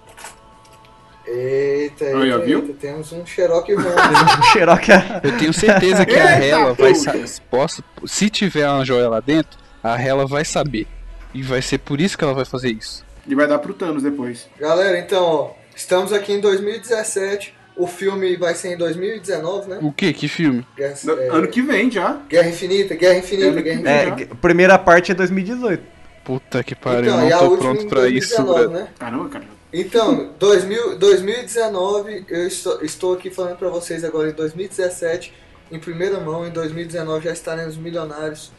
Eita, 1.26 2.06
ó, 2.16 2.24
eita, 2.24 2.40
viu? 2.40 2.60
eita, 2.60 2.74
temos 2.74 3.12
um 3.12 3.26
Xerox 3.26 3.70
é- 3.70 3.74
Eu 5.24 5.38
tenho 5.38 5.54
certeza 5.54 6.06
que 6.06 6.16
a 6.16 6.34
Eita, 6.34 6.46
Hela 6.46 6.74
vai 6.74 6.94
puta. 6.94 7.28
sa- 7.28 7.42
possa, 7.50 7.84
se 8.06 8.30
tiver 8.30 8.68
uma 8.70 8.84
joia 8.84 9.10
lá 9.10 9.20
dentro, 9.20 9.58
a 9.84 10.00
Hela 10.02 10.26
vai 10.26 10.44
saber. 10.44 10.88
E 11.34 11.44
vai 11.44 11.62
ser 11.62 11.78
por 11.78 12.02
isso 12.02 12.18
que 12.18 12.24
ela 12.24 12.34
vai 12.34 12.46
fazer 12.46 12.72
isso. 12.72 13.06
E 13.30 13.36
vai 13.36 13.48
dar 13.48 13.60
pro 13.60 13.74
Thanos 13.74 14.02
depois. 14.04 14.48
Galera, 14.60 14.98
então, 14.98 15.24
ó, 15.24 15.52
estamos 15.76 16.12
aqui 16.12 16.34
em 16.34 16.40
2017. 16.42 17.54
O 17.76 17.88
filme 17.88 18.36
vai 18.36 18.54
ser 18.56 18.74
em 18.74 18.78
2019, 18.78 19.70
né? 19.70 19.80
O 19.82 19.92
que? 19.94 20.12
Que 20.12 20.28
filme? 20.28 20.68
Guerra, 20.76 20.96
No- 21.06 21.18
é, 21.18 21.28
Ano 21.30 21.48
que 21.48 21.62
vem 21.62 21.90
já. 21.90 22.22
Guerra 22.28 22.50
Infinita, 22.50 22.94
Guerra 22.96 23.20
Infinita, 23.20 23.62
Guerra. 23.62 23.80
Infinita. 24.10 24.24
É, 24.24 24.36
primeira 24.42 24.78
parte 24.78 25.12
é 25.14 25.16
2018. 25.16 25.82
Puta 26.26 26.62
que 26.64 26.76
pariu, 26.76 27.06
Então, 27.12 27.28
e 27.28 27.32
a 27.32 27.38
não 27.38 27.40
tô 27.40 27.52
última 27.52 27.74
pronto 27.76 27.88
pra 27.88 28.10
isso, 28.10 28.36
2019, 28.36 28.68
brother. 28.68 28.84
né? 28.84 28.90
Caramba, 29.00 29.30
cara. 29.30 29.46
Então, 29.72 30.32
2000, 30.38 30.98
2019, 30.98 32.26
eu 32.28 32.48
estou, 32.48 32.82
estou 32.84 33.14
aqui 33.14 33.30
falando 33.30 33.56
pra 33.58 33.70
vocês 33.70 34.04
agora 34.04 34.30
em 34.30 34.34
2017, 34.34 35.34
em 35.72 35.80
primeira 35.80 36.20
mão, 36.20 36.46
em 36.46 36.50
2019 36.52 37.26
já 37.26 37.32
estaremos 37.32 37.78
milionários 37.78 38.52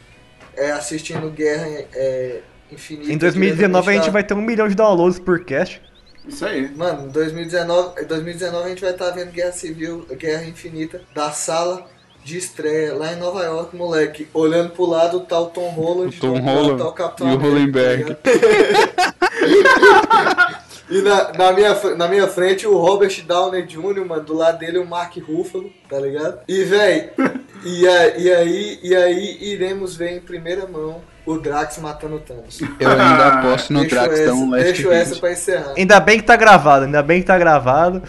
é, 0.56 0.70
assistindo 0.70 1.28
Guerra 1.30 1.66
é, 1.94 2.40
Infinita. 2.72 3.12
Em 3.12 3.16
2019 3.16 3.90
a 3.90 3.92
gente 3.94 4.10
vai 4.10 4.24
ter 4.24 4.34
um 4.34 4.40
milhão 4.40 4.68
de 4.68 4.74
downloads 4.74 5.18
por 5.18 5.44
cast. 5.44 5.80
Isso 6.26 6.44
aí. 6.44 6.70
Mano, 6.74 7.06
em 7.06 7.10
2019, 7.10 8.02
em 8.02 8.06
2019 8.06 8.64
a 8.64 8.68
gente 8.68 8.82
vai 8.82 8.90
estar 8.92 9.10
vendo 9.10 9.32
Guerra 9.32 9.52
Civil, 9.52 10.06
Guerra 10.12 10.44
Infinita, 10.44 11.00
da 11.14 11.30
sala 11.30 11.86
de 12.22 12.36
estreia 12.36 12.94
lá 12.94 13.12
em 13.12 13.16
Nova 13.16 13.42
York, 13.42 13.74
moleque. 13.74 14.28
Olhando 14.34 14.70
pro 14.70 14.86
lado 14.86 15.20
tá 15.20 15.40
o 15.40 15.46
Tom 15.46 15.70
Holland, 15.70 16.16
O 16.16 16.20
Tom 16.20 16.38
Holland 16.38 16.78
tá 16.82 16.88
o 16.88 16.92
Capitão 16.92 17.26
e 17.28 17.30
o 17.30 17.34
América, 17.34 17.48
Hollenberg. 17.48 18.16
E 20.90 21.00
na, 21.02 21.32
na, 21.32 21.52
minha, 21.52 21.74
na 21.96 22.08
minha 22.08 22.26
frente 22.26 22.66
o 22.66 22.76
Robert 22.76 23.24
Downey 23.24 23.62
Jr., 23.62 24.04
mano, 24.06 24.24
do 24.24 24.34
lado 24.34 24.58
dele 24.58 24.78
o 24.78 24.86
Mark 24.86 25.16
Ruffalo, 25.18 25.70
tá 25.88 25.98
ligado? 26.00 26.40
E, 26.48 26.64
véi, 26.64 27.10
e, 27.64 27.86
a- 27.86 28.16
e 28.18 28.30
aí, 28.32 28.78
e 28.82 28.96
aí 28.96 29.38
iremos 29.40 29.94
ver 29.94 30.16
em 30.16 30.20
primeira 30.20 30.66
mão 30.66 31.00
o 31.24 31.38
Drax 31.38 31.78
matando 31.78 32.16
o 32.16 32.18
Thanos. 32.20 32.60
Eu 32.80 32.90
ainda 32.90 33.28
aposto 33.28 33.72
no 33.72 33.80
Deixo 33.80 33.94
Drax, 33.94 34.12
essa, 34.14 34.22
então 34.24 34.50
Last 34.50 34.64
deixo 34.64 34.90
essa 34.90 35.16
pra 35.16 35.32
encerrar. 35.32 35.74
Ainda 35.76 36.00
bem 36.00 36.18
que 36.18 36.24
tá 36.24 36.34
gravado, 36.34 36.86
ainda 36.86 37.02
bem 37.02 37.20
que 37.20 37.26
tá 37.26 37.38
gravado. 37.38 38.02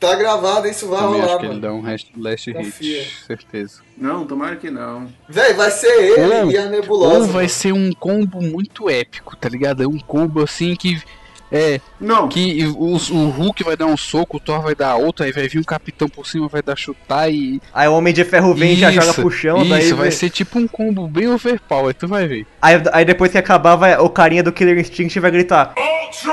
Tá 0.00 0.14
gravado, 0.14 0.68
isso 0.68 0.88
vai 0.88 1.00
Também 1.00 1.20
rolar, 1.20 1.26
acho 1.32 1.38
que 1.38 1.44
ele 1.46 1.48
mano. 1.54 1.60
dá 1.62 1.72
um 1.72 1.80
rest- 1.82 2.08
Last 2.16 2.52
Confia. 2.52 2.98
Hit, 3.02 3.24
certeza. 3.26 3.80
Não, 3.96 4.26
tomara 4.26 4.56
que 4.56 4.70
não. 4.70 5.06
Véi, 5.28 5.52
vai 5.54 5.70
ser 5.70 5.88
ele 6.18 6.34
Ou- 6.44 6.50
e 6.50 6.56
a 6.58 6.66
Nebulosa. 6.66 7.14
Ou 7.14 7.24
vai 7.24 7.32
mano. 7.34 7.48
ser 7.48 7.72
um 7.72 7.90
combo 7.92 8.40
muito 8.42 8.88
épico, 8.90 9.34
tá 9.36 9.48
ligado? 9.48 9.82
É 9.82 9.86
um 9.86 9.98
combo 9.98 10.42
assim 10.42 10.74
que. 10.76 11.02
É. 11.50 11.80
Não. 12.00 12.28
Que 12.28 12.64
o, 12.66 12.94
o 12.94 13.28
Hulk 13.28 13.62
vai 13.64 13.76
dar 13.76 13.86
um 13.86 13.96
soco, 13.96 14.36
o 14.36 14.40
Thor 14.40 14.62
vai 14.62 14.74
dar 14.74 14.96
outro, 14.96 15.24
aí 15.24 15.32
vai 15.32 15.48
vir 15.48 15.58
um 15.58 15.64
capitão 15.64 16.08
por 16.08 16.26
cima, 16.26 16.48
vai 16.48 16.62
dar 16.62 16.76
chutar 16.76 17.30
e. 17.30 17.60
Aí 17.72 17.88
o 17.88 17.94
Homem 17.94 18.12
de 18.12 18.24
Ferro 18.24 18.54
vem 18.54 18.72
e 18.72 18.76
já 18.76 18.90
joga 18.90 19.10
Isso, 19.10 19.20
pro 19.20 19.30
chão, 19.30 19.58
Isso, 19.58 19.70
daí 19.70 19.92
vai 19.92 20.10
ser 20.10 20.30
tipo 20.30 20.58
um 20.58 20.66
combo 20.66 21.06
bem 21.06 21.28
overpower, 21.28 21.94
tu 21.94 22.08
vai 22.08 22.26
ver. 22.26 22.46
Aí, 22.60 22.82
aí 22.92 23.04
depois 23.04 23.30
que 23.30 23.38
acabar, 23.38 23.76
vai, 23.76 23.96
o 23.98 24.08
carinha 24.08 24.42
do 24.42 24.52
Killer 24.52 24.78
Instinct 24.78 25.18
vai 25.20 25.30
gritar. 25.30 25.74
Ultra 25.76 26.32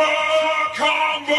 Combo! 0.77 1.33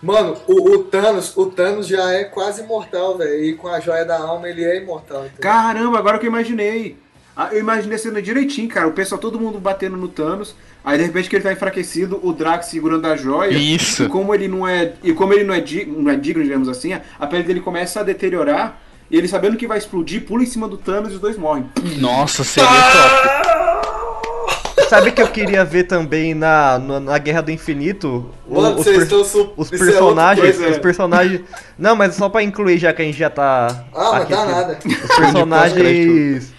Mano, 0.00 0.36
o, 0.46 0.70
o 0.70 0.84
Thanos, 0.84 1.36
o 1.36 1.46
Thanos 1.46 1.88
já 1.88 2.12
é 2.12 2.24
quase 2.24 2.62
imortal, 2.62 3.18
velho. 3.18 3.44
E 3.44 3.54
com 3.54 3.66
a 3.66 3.80
joia 3.80 4.04
da 4.04 4.18
alma 4.18 4.48
ele 4.48 4.64
é 4.64 4.76
imortal, 4.76 5.26
entendeu? 5.26 5.40
Caramba, 5.40 5.98
agora 5.98 6.18
que 6.18 6.26
eu 6.26 6.30
imaginei. 6.30 6.96
Ah, 7.40 7.50
eu 7.52 7.60
imaginei 7.60 7.94
a 7.94 7.98
cena 8.00 8.20
direitinho, 8.20 8.68
cara. 8.68 8.88
O 8.88 8.92
pessoal, 8.92 9.20
todo 9.20 9.38
mundo 9.38 9.60
batendo 9.60 9.96
no 9.96 10.08
Thanos. 10.08 10.56
Aí 10.84 10.98
de 10.98 11.04
repente 11.04 11.30
que 11.30 11.36
ele 11.36 11.44
tá 11.44 11.52
enfraquecido, 11.52 12.18
o 12.20 12.32
Drax 12.32 12.66
segurando 12.66 13.06
a 13.06 13.14
joia. 13.14 13.56
Isso. 13.56 14.02
E 14.02 14.08
como 14.08 14.34
ele 14.34 14.48
não 14.48 14.66
é. 14.66 14.94
E 15.04 15.12
como 15.12 15.32
ele 15.32 15.44
não 15.44 15.54
é, 15.54 15.62
não 15.86 16.10
é 16.10 16.16
digno, 16.16 16.42
digamos 16.42 16.68
assim, 16.68 16.94
a 16.94 17.26
pele 17.28 17.44
dele 17.44 17.60
começa 17.60 18.00
a 18.00 18.02
deteriorar. 18.02 18.80
E 19.08 19.16
ele 19.16 19.28
sabendo 19.28 19.56
que 19.56 19.68
vai 19.68 19.78
explodir, 19.78 20.24
pula 20.24 20.42
em 20.42 20.46
cima 20.46 20.66
do 20.66 20.76
Thanos 20.76 21.12
e 21.12 21.14
os 21.14 21.20
dois 21.20 21.38
morrem. 21.38 21.66
Nossa, 22.00 22.42
seria 22.42 22.68
top. 22.68 24.88
Sabe 24.90 25.12
que 25.12 25.22
eu 25.22 25.28
queria 25.28 25.64
ver 25.64 25.84
também 25.84 26.34
na, 26.34 26.76
na, 26.78 26.98
na 26.98 27.18
Guerra 27.18 27.42
do 27.42 27.52
Infinito? 27.52 28.28
Mano, 28.48 28.70
os, 28.70 28.84
vocês 28.84 29.06
per- 29.06 29.52
os 29.56 29.72
é 29.72 29.78
personagens. 29.78 30.56
coisa, 30.56 30.70
os 30.70 30.76
é. 30.76 30.80
personagens. 30.80 31.40
Não, 31.78 31.94
mas 31.94 32.16
só 32.16 32.28
pra 32.28 32.42
incluir, 32.42 32.78
já 32.78 32.92
que 32.92 33.02
a 33.02 33.04
gente 33.04 33.18
já 33.18 33.30
tá. 33.30 33.84
Ah, 33.94 34.10
mas 34.12 34.22
aqui, 34.22 34.32
dá 34.32 34.42
aqui, 34.42 34.52
nada. 34.52 34.78
Os 34.84 35.16
personagens 35.16 36.57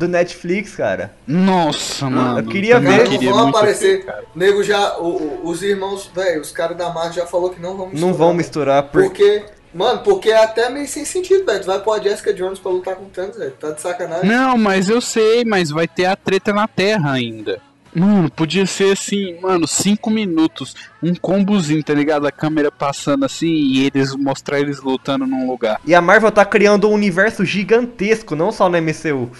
do 0.00 0.08
Netflix, 0.08 0.74
cara. 0.74 1.12
Nossa, 1.26 2.08
mano. 2.08 2.38
Eu 2.40 2.44
queria 2.46 2.76
também 2.76 2.92
ver. 2.98 3.04
Não 3.04 3.10
queria 3.10 3.30
vão 3.32 3.48
aparecer. 3.48 3.98
ver, 3.98 4.04
cara. 4.06 4.24
Nego 4.34 4.62
já. 4.64 4.96
o- 4.98 5.42
o- 5.44 5.48
os 5.48 5.62
irmãos, 5.62 6.10
velho, 6.14 6.40
os 6.40 6.50
caras 6.50 6.76
da 6.76 6.88
Marvel 6.90 7.12
já 7.12 7.26
falou 7.26 7.50
que 7.50 7.60
não 7.60 7.76
vão 7.76 7.86
misturar. 7.88 8.10
Não 8.10 8.16
vão 8.16 8.34
misturar 8.34 8.82
por... 8.84 9.02
Porque. 9.04 9.44
Mano, 9.72 10.00
porque 10.00 10.30
é 10.30 10.42
até 10.42 10.68
meio 10.68 10.88
sem 10.88 11.04
sentido, 11.04 11.44
velho. 11.46 11.60
Tu 11.60 11.66
vai 11.66 11.78
pôr 11.80 11.92
a 11.92 12.02
Jessica 12.02 12.34
Jones 12.34 12.58
pra 12.58 12.72
lutar 12.72 12.96
com 12.96 13.04
o 13.04 13.08
Thanos, 13.08 13.36
velho. 13.36 13.52
Tá 13.52 13.70
de 13.70 13.80
sacanagem. 13.80 14.28
Não, 14.28 14.58
mas 14.58 14.88
eu 14.88 15.00
sei, 15.00 15.44
mas 15.44 15.70
vai 15.70 15.86
ter 15.86 16.06
a 16.06 16.16
treta 16.16 16.52
na 16.52 16.66
Terra 16.66 17.12
ainda. 17.12 17.60
Mano, 17.94 18.30
podia 18.30 18.66
ser 18.66 18.92
assim, 18.92 19.38
mano, 19.40 19.66
cinco 19.68 20.10
minutos, 20.10 20.74
um 21.02 21.12
combozinho, 21.14 21.82
tá 21.84 21.92
ligado? 21.92 22.24
A 22.26 22.30
câmera 22.32 22.70
passando 22.70 23.24
assim 23.24 23.48
e 23.48 23.86
eles 23.86 24.14
mostrar 24.14 24.60
eles 24.60 24.80
lutando 24.80 25.26
num 25.26 25.48
lugar. 25.48 25.80
E 25.84 25.92
a 25.94 26.00
Marvel 26.00 26.30
tá 26.32 26.44
criando 26.44 26.88
um 26.88 26.92
universo 26.92 27.44
gigantesco, 27.44 28.34
não 28.36 28.50
só 28.52 28.68
no 28.68 28.76
MCU. 28.80 29.30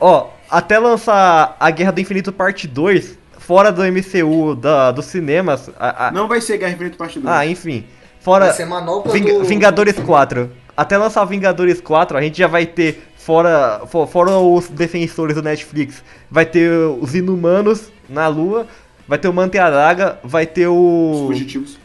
Ó, 0.00 0.28
até 0.50 0.78
lançar 0.78 1.56
a 1.58 1.70
Guerra 1.70 1.92
do 1.92 2.00
Infinito 2.00 2.32
Parte 2.32 2.66
2, 2.66 3.18
fora 3.38 3.70
do 3.72 3.82
MCU, 3.82 4.54
da, 4.54 4.90
dos 4.92 5.06
cinemas. 5.06 5.70
a- 5.78 6.08
a- 6.08 6.10
Não 6.12 6.28
vai 6.28 6.40
ser 6.40 6.58
Guerra 6.58 6.72
Infinita 6.72 6.96
Parte 6.96 7.18
2. 7.18 7.34
Ah, 7.34 7.46
enfim. 7.46 7.84
Fora 8.20 8.46
Vai 8.46 8.54
ser 8.54 8.66
manopla 8.66 9.12
Ving- 9.12 9.24
do- 9.38 9.44
Vingadores 9.44 9.94
4. 9.98 10.50
Até 10.76 10.98
lançar 10.98 11.24
Vingadores 11.24 11.80
4, 11.80 12.18
a 12.18 12.20
gente 12.20 12.36
já 12.38 12.46
vai 12.48 12.66
ter, 12.66 13.02
fora, 13.16 13.82
fo- 13.86 14.06
fora 14.06 14.32
os 14.38 14.68
defensores 14.68 15.34
do 15.36 15.42
Netflix, 15.42 16.02
vai 16.30 16.44
ter 16.44 16.70
os 16.70 17.14
Inumanos 17.14 17.90
na 18.08 18.26
Lua, 18.28 18.66
vai 19.08 19.16
ter 19.16 19.28
o 19.28 19.32
Manteadaga, 19.32 20.18
vai 20.22 20.44
ter 20.44 20.66
o... 20.66 21.12
Os 21.22 21.26
fugitivos. 21.28 21.78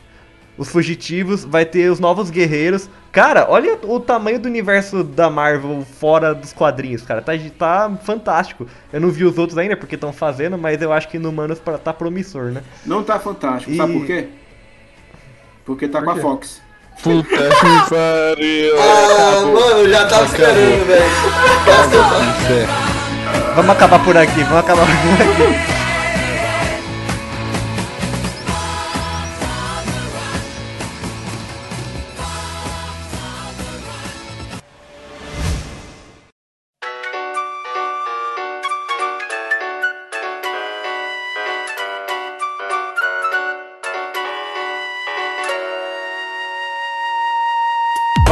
Os 0.62 0.70
fugitivos, 0.70 1.44
vai 1.44 1.66
ter 1.66 1.90
os 1.90 2.00
novos 2.00 2.30
guerreiros. 2.30 2.88
Cara, 3.12 3.48
olha 3.50 3.80
o 3.82 4.00
tamanho 4.00 4.40
do 4.40 4.46
universo 4.48 5.04
da 5.04 5.28
Marvel 5.28 5.84
fora 6.00 6.36
dos 6.36 6.54
quadrinhos, 6.54 7.02
cara. 7.02 7.20
Tá, 7.20 7.32
tá 7.58 7.92
fantástico. 8.04 8.68
Eu 8.94 9.02
não 9.02 9.10
vi 9.10 9.26
os 9.26 9.40
outros 9.40 9.58
ainda 9.58 9.76
porque 9.76 9.96
estão 9.96 10.14
fazendo, 10.14 10.60
mas 10.60 10.80
eu 10.80 10.94
acho 10.94 11.08
que 11.08 11.18
Inumanos 11.18 11.58
pra- 11.58 11.80
tá 11.80 11.92
promissor, 11.92 12.52
né? 12.52 12.62
Não 12.86 13.02
tá 13.02 13.20
fantástico, 13.20 13.72
E- 13.72 13.78
sabe 13.78 13.94
por 13.94 14.06
quê? 14.06 14.28
Porque 15.66 15.88
tá 15.88 15.98
Por 15.98 16.06
com 16.06 16.12
a? 16.12 16.18
Fox. 16.22 16.62
Puta 17.02 17.28
que 17.28 17.40
pariu. 17.90 18.76
Ah, 18.80 19.42
mano, 19.48 19.90
já 19.90 20.06
tava 20.06 20.26
esperando, 20.26 20.86
velho. 20.86 22.68
Vamos 23.56 23.72
acabar 23.72 24.04
por 24.06 24.16
aqui, 24.16 24.44
vamos 24.44 24.60
acabar 24.60 24.86
por 24.86 24.94
aqui. 24.94 25.81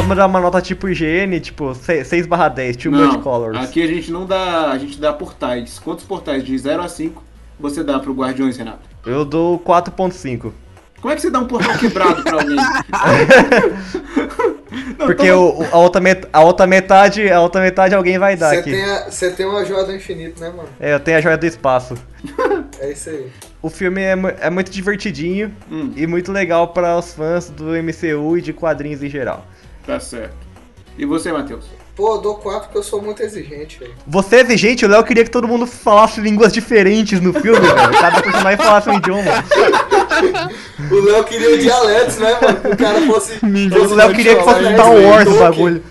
Vamos 0.09 0.17
dar 0.17 0.25
uma 0.25 0.39
nota 0.41 0.59
tipo 0.59 0.89
IGN, 0.89 1.39
tipo 1.39 1.75
6 1.75 2.25
barra 2.25 2.49
10, 2.49 2.77
too 2.77 2.91
much 2.91 3.13
Não, 3.13 3.21
colors. 3.21 3.55
aqui 3.59 3.83
a 3.83 3.85
gente 3.85 4.09
não 4.11 4.25
dá, 4.25 4.71
a 4.71 4.77
gente 4.79 4.99
dá 4.99 5.13
portais. 5.13 5.77
Quantos 5.77 6.03
portais 6.03 6.43
de 6.43 6.57
0 6.57 6.81
a 6.81 6.89
5 6.89 7.23
você 7.59 7.83
dá 7.83 7.99
pro 7.99 8.11
Guardiões, 8.11 8.57
Renato? 8.57 8.79
Eu 9.05 9.23
dou 9.23 9.59
4.5. 9.59 10.51
Como 10.99 11.13
é 11.13 11.15
que 11.15 11.21
você 11.21 11.29
dá 11.29 11.37
um 11.39 11.45
portal 11.45 11.77
quebrado 11.77 12.23
pra 12.23 12.41
alguém? 12.41 12.57
Porque 14.97 15.29
o, 15.31 15.59
o- 15.61 15.67
a, 15.71 15.77
outra 15.77 16.01
met- 16.01 16.27
a 16.33 16.41
outra 16.41 16.65
metade, 16.65 17.31
a 17.31 17.39
outra 17.39 17.61
metade 17.61 17.93
alguém 17.93 18.17
vai 18.17 18.35
dar 18.35 18.49
Você 18.49 18.55
aqui. 18.57 18.75
você 19.11 19.29
tem 19.31 19.45
uma 19.45 19.63
joia 19.63 19.83
do 19.85 19.95
infinito, 19.95 20.41
né, 20.41 20.49
mano? 20.49 20.67
É, 20.79 20.95
eu 20.95 20.99
tenho 20.99 21.17
a 21.17 21.21
joia 21.21 21.37
do 21.37 21.45
espaço. 21.45 21.93
É 22.79 22.91
isso 22.91 23.09
aí. 23.11 23.27
O 23.61 23.69
filme 23.69 24.01
é, 24.01 24.15
é 24.41 24.49
muito 24.49 24.71
divertidinho 24.71 25.53
Hum. 25.71 25.91
e 25.95 26.07
muito 26.07 26.31
legal 26.31 26.69
para 26.69 26.97
os 26.97 27.13
fãs 27.13 27.49
do 27.49 27.65
MCU 27.81 28.37
e 28.37 28.41
de 28.41 28.53
quadrinhos 28.53 29.03
em 29.03 29.09
geral. 29.09 29.45
Tá 29.89 29.99
certo. 29.99 30.35
E 30.99 31.03
você, 31.03 31.31
Matheus? 31.31 31.65
Pô, 31.95 32.13
eu 32.13 32.21
dou 32.21 32.35
4 32.35 32.65
porque 32.65 32.77
eu 32.77 32.83
sou 32.83 33.01
muito 33.01 33.23
exigente, 33.23 33.79
velho. 33.79 33.95
Você 34.05 34.35
é 34.35 34.41
exigente, 34.41 34.85
o 34.85 34.87
Léo 34.87 35.03
queria 35.03 35.23
que 35.23 35.31
todo 35.31 35.47
mundo 35.47 35.65
falasse 35.65 36.21
línguas 36.21 36.53
diferentes 36.53 37.19
no 37.19 37.33
filme, 37.33 37.59
velho. 37.59 37.99
Cada 37.99 38.21
personagem 38.21 38.57
falasse 38.57 38.89
um 38.89 38.93
idioma. 38.93 39.23
O 40.91 40.95
Léo 41.05 41.23
queria 41.23 41.57
dialetos, 41.57 42.17
né, 42.17 42.37
mano? 42.41 42.61
Que 42.61 42.67
o 42.67 42.77
cara 42.77 43.01
fosse. 43.07 43.39
O 43.43 43.95
Léo 43.95 44.13
queria 44.13 44.35
que 44.35 44.43
fosse 44.43 44.73
Star 44.73 44.93
Wars 44.93 45.27
o 45.27 45.39
bagulho. 45.39 45.83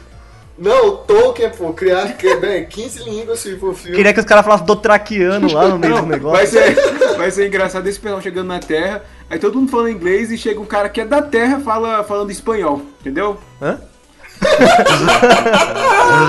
Não, 0.58 0.88
o 0.88 0.92
Tolkien, 0.98 1.50
pô, 1.50 1.72
criar 1.72 2.16
que, 2.16 2.34
bem, 2.36 2.66
15 2.66 3.04
línguas 3.04 3.38
se 3.38 3.56
for 3.56 3.74
filme. 3.74 3.96
Queria 3.96 4.12
que 4.12 4.18
os 4.20 4.26
caras 4.26 4.44
falassem 4.44 4.66
dotraquiano 4.66 5.52
lá 5.52 5.68
no 5.68 5.78
meio 5.78 5.94
do 5.94 6.00
Vai 6.02 6.10
negócio. 6.10 6.48
ser, 6.48 6.74
vai 7.16 7.30
ser 7.30 7.46
engraçado 7.46 7.86
esse 7.86 8.00
pessoal 8.00 8.20
chegando 8.20 8.48
na 8.48 8.58
Terra, 8.58 9.04
aí 9.30 9.38
todo 9.38 9.56
mundo 9.58 9.70
falando 9.70 9.90
inglês 9.90 10.32
e 10.32 10.38
chega 10.38 10.60
um 10.60 10.64
cara 10.66 10.88
que 10.88 11.00
é 11.00 11.04
da 11.04 11.22
Terra 11.22 11.60
fala, 11.60 12.02
falando 12.02 12.32
espanhol, 12.32 12.82
entendeu? 13.00 13.38
Hã? 13.62 13.80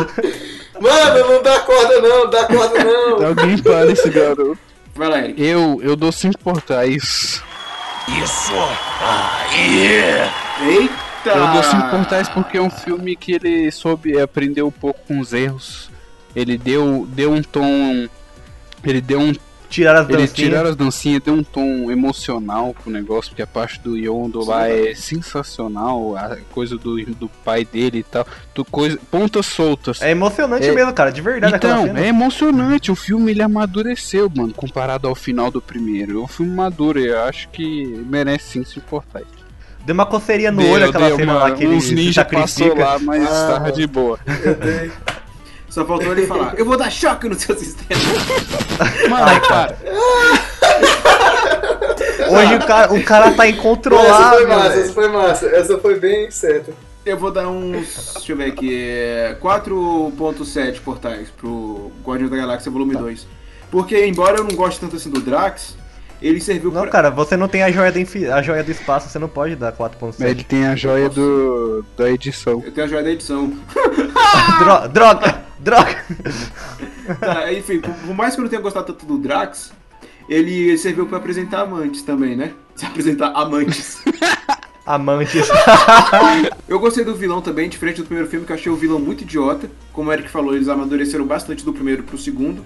Mano, 0.79 1.33
não 1.33 1.43
dá 1.43 1.59
corda 1.59 2.01
não, 2.01 2.29
dá 2.29 2.45
corda 2.45 2.83
não. 2.83 3.27
Alguém 3.27 3.57
para 3.57 3.91
esse 3.91 4.09
garoto. 4.09 4.57
Vai 4.95 5.09
lá, 5.09 5.19
Eric. 5.19 5.41
Eu, 5.43 5.79
eu 5.83 5.95
dou 5.95 6.11
cinco 6.11 6.39
portais. 6.39 7.41
Isso! 8.23 8.53
Ah, 9.01 9.45
yeah! 9.53 10.33
Eita! 10.65 11.08
Eu 11.37 11.53
dou 11.53 11.63
cinco 11.63 11.89
portais 11.89 12.29
porque 12.29 12.57
é 12.57 12.61
um 12.61 12.69
filme 12.69 13.15
que 13.15 13.33
ele 13.33 13.71
soube 13.71 14.19
aprender 14.19 14.61
um 14.63 14.71
pouco 14.71 14.99
com 15.07 15.19
os 15.19 15.33
erros. 15.33 15.89
Ele 16.35 16.57
deu, 16.57 17.07
deu 17.11 17.31
um 17.31 17.41
tom. 17.41 18.07
Ele 18.83 19.01
deu 19.01 19.19
um. 19.19 19.33
Tirar 19.69 19.95
as 19.97 20.09
Ele 20.09 20.17
dancinhas. 20.17 20.33
tiraram 20.33 20.69
as 20.71 20.75
dancinhas, 20.75 21.21
deu 21.21 21.33
um 21.35 21.43
tom 21.43 21.91
emocional 21.91 22.73
pro 22.73 22.91
negócio, 22.91 23.29
porque 23.29 23.43
a 23.43 23.47
parte 23.47 23.79
do 23.79 23.95
Yondo 23.95 24.43
lá 24.43 24.67
é 24.67 24.95
sensacional, 24.95 26.15
a 26.17 26.37
coisa 26.51 26.75
do, 26.75 26.95
do 27.13 27.29
pai 27.45 27.63
dele 27.65 27.99
e 27.99 28.03
tal. 28.03 28.25
Tu 28.51 28.65
coisa, 28.65 28.97
pontas 29.11 29.45
soltas. 29.45 30.01
É 30.01 30.09
emocionante 30.09 30.65
É- 30.65 30.71
mesmo, 30.73 30.91
cara, 30.91 31.11
de 31.11 31.21
verdade 31.21 31.55
Então, 31.55 31.95
é 31.95 32.07
emocionante. 32.07 32.91
O 32.91 32.95
filme 32.95 33.29
ele 33.29 33.43
amadureceu, 33.43 34.27
mano, 34.35 34.53
comparado 34.55 35.07
ao 35.07 35.13
final 35.13 35.51
do 35.51 35.61
primeiro. 35.61 36.19
É 36.19 36.23
um 36.23 36.27
filme 36.27 36.51
maduro 36.51 36.99
eu 36.99 37.21
acho 37.25 37.47
que 37.49 37.85
merece 38.07 38.53
sim 38.53 38.63
se 38.63 38.79
importar. 38.79 39.21
Deu 39.89 39.95
uma 39.95 40.05
coceirinha 40.05 40.51
no 40.51 40.61
Deu, 40.61 40.69
olho 40.71 40.87
aquela 40.87 41.07
deu, 41.07 41.15
cena 41.17 41.33
mano. 41.33 41.45
lá 41.45 41.51
que 41.51 41.63
ele 41.63 41.73
Uns 41.75 41.89
ninja 41.89 42.21
sacrifica. 42.21 42.75
passou 42.75 42.77
lá, 42.77 42.99
mas 42.99 43.27
Ah, 43.27 43.53
tava 43.53 43.71
de 43.71 43.87
boa. 43.87 44.19
Só 45.67 45.83
faltou 45.83 46.11
ele 46.11 46.27
falar, 46.27 46.53
eu 46.59 46.63
vou 46.63 46.77
dar 46.77 46.91
choque 46.91 47.27
no 47.27 47.33
seu 47.33 47.57
sistema. 47.57 47.99
Mano, 49.09 49.41
cara. 49.47 49.75
Hoje 52.29 52.53
o 52.55 52.67
cara, 52.67 52.93
o 52.93 53.03
cara 53.03 53.31
tá 53.31 53.47
Essa 53.47 53.57
incontrolável. 53.57 54.37
foi 54.37 54.47
massa, 54.47 54.69
velho. 54.69 54.81
essa 54.83 54.93
foi 54.93 55.07
massa. 55.07 55.45
Essa 55.47 55.77
foi 55.79 55.99
bem 55.99 56.29
certa. 56.29 56.71
Eu 57.03 57.17
vou 57.17 57.31
dar 57.31 57.47
uns, 57.49 58.13
deixa 58.13 58.31
eu 58.33 58.37
ver 58.37 58.45
aqui, 58.51 58.71
é, 58.79 59.35
4.7 59.41 60.81
portais 60.81 61.29
pro 61.35 61.91
Guardiões 62.05 62.29
da 62.29 62.37
Galáxia 62.37 62.71
Volume 62.71 62.95
2. 62.95 63.25
Porque, 63.71 64.05
embora 64.05 64.37
eu 64.37 64.43
não 64.43 64.55
goste 64.55 64.79
tanto 64.79 64.97
assim 64.97 65.09
do 65.09 65.19
Drax, 65.19 65.75
ele 66.21 66.39
serviu 66.41 66.71
Não, 66.71 66.81
pra... 66.81 66.91
cara, 66.91 67.09
você 67.09 67.35
não 67.37 67.47
tem 67.47 67.63
a 67.63 67.71
joia, 67.71 67.91
do 67.91 67.99
infi- 67.99 68.27
a 68.27 68.41
joia 68.41 68.63
do 68.63 68.71
espaço, 68.71 69.09
você 69.09 69.17
não 69.19 69.27
pode 69.29 69.55
dar 69.55 69.71
4.7. 69.71 70.15
Ele 70.25 70.43
tem 70.43 70.65
a 70.67 70.75
joia 70.75 71.09
do, 71.09 71.85
da 71.97 72.09
edição. 72.11 72.61
Eu 72.65 72.71
tenho 72.71 72.85
a 72.85 72.89
joia 72.89 73.03
da 73.03 73.11
edição. 73.11 73.53
Dro- 74.59 74.87
droga, 74.89 75.41
droga. 75.59 76.05
Tá, 77.19 77.51
enfim, 77.51 77.79
por, 77.79 77.91
por 77.91 78.13
mais 78.15 78.35
que 78.35 78.39
eu 78.39 78.43
não 78.43 78.49
tenha 78.49 78.61
gostado 78.61 78.85
tanto 78.93 79.03
do 79.03 79.17
Drax, 79.17 79.71
ele 80.29 80.77
serviu 80.77 81.07
pra 81.07 81.17
apresentar 81.17 81.61
amantes 81.61 82.03
também, 82.03 82.35
né? 82.35 82.51
Se 82.75 82.85
apresentar 82.85 83.29
amantes. 83.35 83.97
Amantes. 84.85 85.47
eu 86.67 86.79
gostei 86.79 87.03
do 87.03 87.13
vilão 87.15 87.41
também, 87.41 87.69
diferente 87.69 87.97
do 88.01 88.05
primeiro 88.05 88.27
filme, 88.27 88.43
que 88.43 88.51
eu 88.51 88.55
achei 88.55 88.71
o 88.71 88.75
vilão 88.75 88.97
muito 88.99 89.21
idiota. 89.21 89.69
Como 89.93 90.09
o 90.09 90.13
Eric 90.13 90.27
falou, 90.29 90.55
eles 90.55 90.67
amadureceram 90.67 91.25
bastante 91.27 91.63
do 91.63 91.71
primeiro 91.71 92.01
pro 92.01 92.17
segundo. 92.17 92.65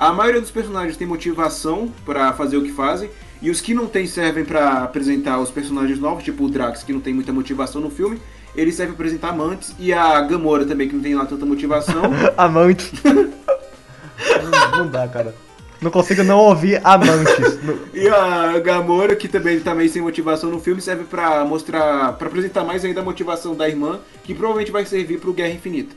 A 0.00 0.14
maioria 0.14 0.40
dos 0.40 0.50
personagens 0.50 0.96
tem 0.96 1.06
motivação 1.06 1.92
pra 2.06 2.32
fazer 2.32 2.56
o 2.56 2.62
que 2.62 2.72
fazem, 2.72 3.10
e 3.42 3.50
os 3.50 3.60
que 3.60 3.74
não 3.74 3.86
tem 3.86 4.06
servem 4.06 4.46
pra 4.46 4.82
apresentar 4.82 5.38
os 5.38 5.50
personagens 5.50 6.00
novos, 6.00 6.24
tipo 6.24 6.42
o 6.42 6.48
Drax, 6.48 6.82
que 6.82 6.90
não 6.90 7.00
tem 7.00 7.12
muita 7.12 7.34
motivação 7.34 7.82
no 7.82 7.90
filme. 7.90 8.18
Ele 8.56 8.72
serve 8.72 8.94
pra 8.94 9.02
apresentar 9.04 9.28
amantes, 9.28 9.74
e 9.78 9.92
a 9.92 10.18
Gamora 10.22 10.64
também, 10.64 10.88
que 10.88 10.94
não 10.94 11.02
tem 11.02 11.14
lá 11.14 11.26
tanta 11.26 11.44
motivação. 11.44 12.04
Amantes. 12.34 12.90
não, 13.04 14.78
não 14.78 14.88
dá, 14.88 15.06
cara. 15.06 15.34
Não 15.82 15.90
consigo 15.90 16.24
não 16.24 16.38
ouvir 16.38 16.80
amantes. 16.82 17.58
E 17.92 18.08
a 18.08 18.58
Gamora, 18.58 19.14
que 19.14 19.28
também 19.28 19.60
tá 19.60 19.74
meio 19.74 19.90
sem 19.90 20.00
motivação 20.00 20.48
no 20.48 20.60
filme, 20.60 20.80
serve 20.80 21.04
pra 21.04 21.44
mostrar, 21.44 22.14
pra 22.14 22.26
apresentar 22.26 22.64
mais 22.64 22.86
ainda 22.86 23.02
a 23.02 23.04
motivação 23.04 23.54
da 23.54 23.68
irmã, 23.68 24.00
que 24.24 24.32
provavelmente 24.32 24.72
vai 24.72 24.86
servir 24.86 25.20
pro 25.20 25.34
Guerra 25.34 25.52
Infinita. 25.52 25.94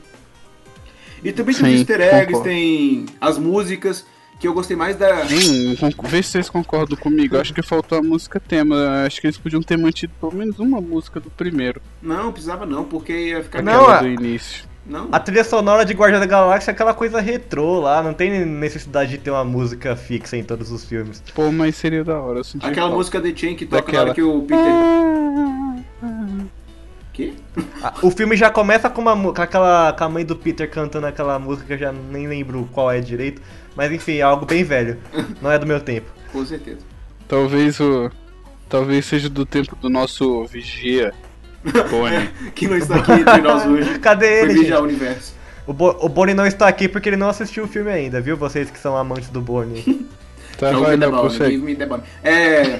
E 1.24 1.32
também 1.32 1.54
tem 1.54 1.64
os 1.64 1.70
Sim, 1.70 1.76
easter 1.78 2.00
eggs, 2.00 2.26
concordo. 2.26 2.44
tem 2.44 3.06
as 3.20 3.38
músicas, 3.38 4.04
que 4.38 4.46
eu 4.46 4.52
gostei 4.52 4.76
mais 4.76 4.94
da... 4.96 5.24
Sim, 5.26 5.74
vê 6.04 6.22
se 6.22 6.30
vocês 6.30 6.50
concordam 6.50 6.98
comigo. 6.98 7.38
Acho 7.38 7.54
que 7.54 7.62
faltou 7.62 7.96
a 7.98 8.02
música 8.02 8.38
tema. 8.38 9.04
Acho 9.06 9.20
que 9.20 9.26
eles 9.28 9.38
podiam 9.38 9.62
ter 9.62 9.78
mantido 9.78 10.12
pelo 10.20 10.34
menos 10.34 10.58
uma 10.58 10.80
música 10.80 11.18
do 11.18 11.30
primeiro. 11.30 11.80
Não, 12.02 12.30
precisava 12.30 12.66
não, 12.66 12.84
porque 12.84 13.12
ia 13.28 13.42
ficar... 13.42 13.62
Não, 13.62 13.72
Aquela 13.84 13.96
a- 13.98 14.02
do 14.02 14.08
início. 14.08 14.64
Não. 14.86 15.08
A 15.10 15.18
trilha 15.18 15.42
sonora 15.44 15.82
de 15.82 15.94
Guardião 15.94 16.20
da 16.20 16.26
Galáxia 16.26 16.70
é 16.70 16.74
aquela 16.74 16.92
coisa 16.92 17.18
retrô 17.18 17.80
lá, 17.80 18.02
não 18.02 18.12
tem 18.12 18.44
necessidade 18.44 19.12
de 19.12 19.16
ter 19.16 19.30
uma 19.30 19.42
música 19.42 19.96
fixa 19.96 20.36
em 20.36 20.44
todos 20.44 20.70
os 20.70 20.84
filmes. 20.84 21.22
Pô, 21.34 21.50
mas 21.50 21.74
seria 21.74 22.04
da 22.04 22.20
hora. 22.20 22.40
eu 22.40 22.44
senti 22.44 22.66
Aquela 22.66 22.88
falta. 22.88 22.96
música 22.96 23.18
The 23.22 23.32
Chain 23.34 23.56
que 23.56 23.64
toca 23.64 23.90
na 23.90 24.00
hora 24.02 24.12
que 24.14 24.20
o 24.22 24.42
Peter. 24.42 24.72
Que? 27.14 27.32
Ah, 27.80 27.94
O 28.02 28.10
filme 28.10 28.36
já 28.36 28.50
começa 28.50 28.90
com, 28.90 29.00
uma, 29.00 29.16
com 29.32 29.40
aquela 29.40 29.92
com 29.92 30.04
a 30.04 30.08
mãe 30.08 30.24
do 30.24 30.34
Peter 30.34 30.68
cantando 30.68 31.06
aquela 31.06 31.38
música 31.38 31.68
que 31.68 31.72
eu 31.74 31.78
já 31.78 31.92
nem 31.92 32.26
lembro 32.26 32.68
qual 32.72 32.90
é 32.90 33.00
direito, 33.00 33.40
mas 33.76 33.92
enfim, 33.92 34.16
é 34.16 34.22
algo 34.22 34.44
bem 34.44 34.64
velho. 34.64 34.98
Não 35.40 35.50
é 35.50 35.56
do 35.56 35.64
meu 35.64 35.80
tempo. 35.80 36.10
Com 36.32 36.44
certeza. 36.44 36.80
Talvez 37.28 37.78
o. 37.78 38.10
Talvez 38.68 39.06
seja 39.06 39.28
do 39.30 39.46
tempo 39.46 39.76
do 39.76 39.88
nosso 39.88 40.44
vigia. 40.46 41.14
Bonnie. 41.88 42.28
que 42.52 42.66
não 42.66 42.76
está 42.76 42.96
aqui 42.96 43.12
entre 43.12 43.40
nós 43.40 43.64
hoje. 43.64 43.98
Cadê 44.00 44.42
ele, 44.42 44.54
vigiar 44.54 44.80
o 44.80 44.84
universo. 44.84 45.34
O, 45.66 45.72
Bo 45.72 45.96
o 46.00 46.08
Bonnie 46.08 46.34
não 46.34 46.44
está 46.44 46.66
aqui 46.66 46.88
porque 46.88 47.08
ele 47.08 47.16
não 47.16 47.28
assistiu 47.28 47.64
o 47.64 47.68
filme 47.68 47.90
ainda, 47.90 48.20
viu? 48.20 48.36
Vocês 48.36 48.70
que 48.70 48.78
são 48.78 48.96
amantes 48.96 49.30
do 49.30 49.40
Bonnie. 49.40 50.04
Tá, 50.56 50.70
Show 50.70 50.82
vai, 50.82 50.96
me 50.96 51.04
não, 51.04 51.10
consegue. 51.10 51.76
É. 52.22 52.78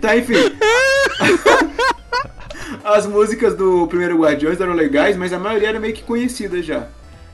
tá, 0.00 0.16
enfim. 0.16 0.34
As 2.84 3.06
músicas 3.06 3.54
do 3.54 3.86
primeiro 3.86 4.18
Guardiões 4.20 4.60
eram 4.60 4.72
legais, 4.72 5.16
mas 5.16 5.32
a 5.32 5.38
maioria 5.38 5.68
era 5.68 5.80
meio 5.80 5.94
que 5.94 6.02
conhecida 6.02 6.62
já. 6.62 6.86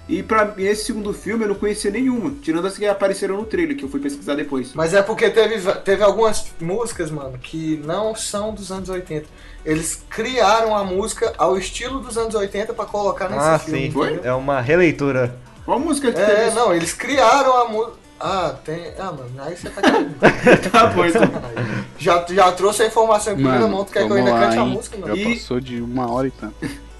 E 0.09 0.22
pra 0.22 0.55
esse 0.57 0.86
segundo 0.86 1.12
filme 1.12 1.44
eu 1.44 1.49
não 1.49 1.55
conhecia 1.55 1.90
nenhuma, 1.90 2.32
tirando 2.40 2.66
as 2.66 2.78
que 2.78 2.86
apareceram 2.86 3.36
no 3.36 3.44
trailer, 3.44 3.76
que 3.76 3.84
eu 3.84 3.90
fui 3.90 4.01
pesquisar 4.01 4.34
depois. 4.34 4.72
Mas 4.74 4.94
é 4.94 5.03
porque 5.03 5.28
teve, 5.28 5.61
teve 5.80 6.03
algumas 6.03 6.46
músicas, 6.59 7.11
mano, 7.11 7.36
que 7.38 7.82
não 7.84 8.14
são 8.14 8.55
dos 8.55 8.72
anos 8.72 8.88
80. 8.88 9.26
Eles 9.66 10.03
criaram 10.09 10.74
a 10.74 10.82
música 10.82 11.34
ao 11.36 11.59
estilo 11.59 12.01
dos 12.01 12.16
anos 12.16 12.34
80 12.34 12.72
pra 12.72 12.86
colocar 12.86 13.28
nesse 13.28 13.46
ah, 13.46 13.59
filme. 13.59 13.80
sim. 13.80 13.86
entendeu? 13.88 14.20
É 14.24 14.32
uma 14.32 14.62
releitura. 14.62 15.36
Qual 15.66 15.78
música 15.78 16.11
que 16.11 16.18
É, 16.18 16.24
teve? 16.24 16.51
não, 16.55 16.74
eles 16.74 16.94
criaram 16.94 17.55
a 17.59 17.68
música. 17.68 17.92
Ah, 18.20 18.54
tem. 18.64 18.92
Ah, 18.98 19.12
mano, 19.12 19.30
aí 19.38 19.56
você 19.56 19.70
tá 19.70 19.80
querendo. 19.80 20.14
tá 20.72 20.86
bom, 20.88 21.04
então. 21.06 21.22
já, 21.98 22.24
já 22.28 22.52
trouxe 22.52 22.82
a 22.82 22.86
informação 22.86 23.32
em 23.32 23.36
primeira 23.36 23.60
Mano, 23.60 23.76
mão, 23.76 23.84
tu 23.84 23.92
quer 23.92 24.06
que 24.06 24.12
eu 24.12 24.16
ainda 24.16 24.30
lá, 24.32 24.40
cante 24.40 24.58
a 24.58 24.64
música, 24.64 24.98
mano? 24.98 25.14
Já 25.16 25.22
E- 25.22 25.34
passou 25.34 25.60
de 25.60 25.80
uma 25.80 26.10
hora 26.10 26.26
e 26.26 26.30
tanto. 26.32 26.54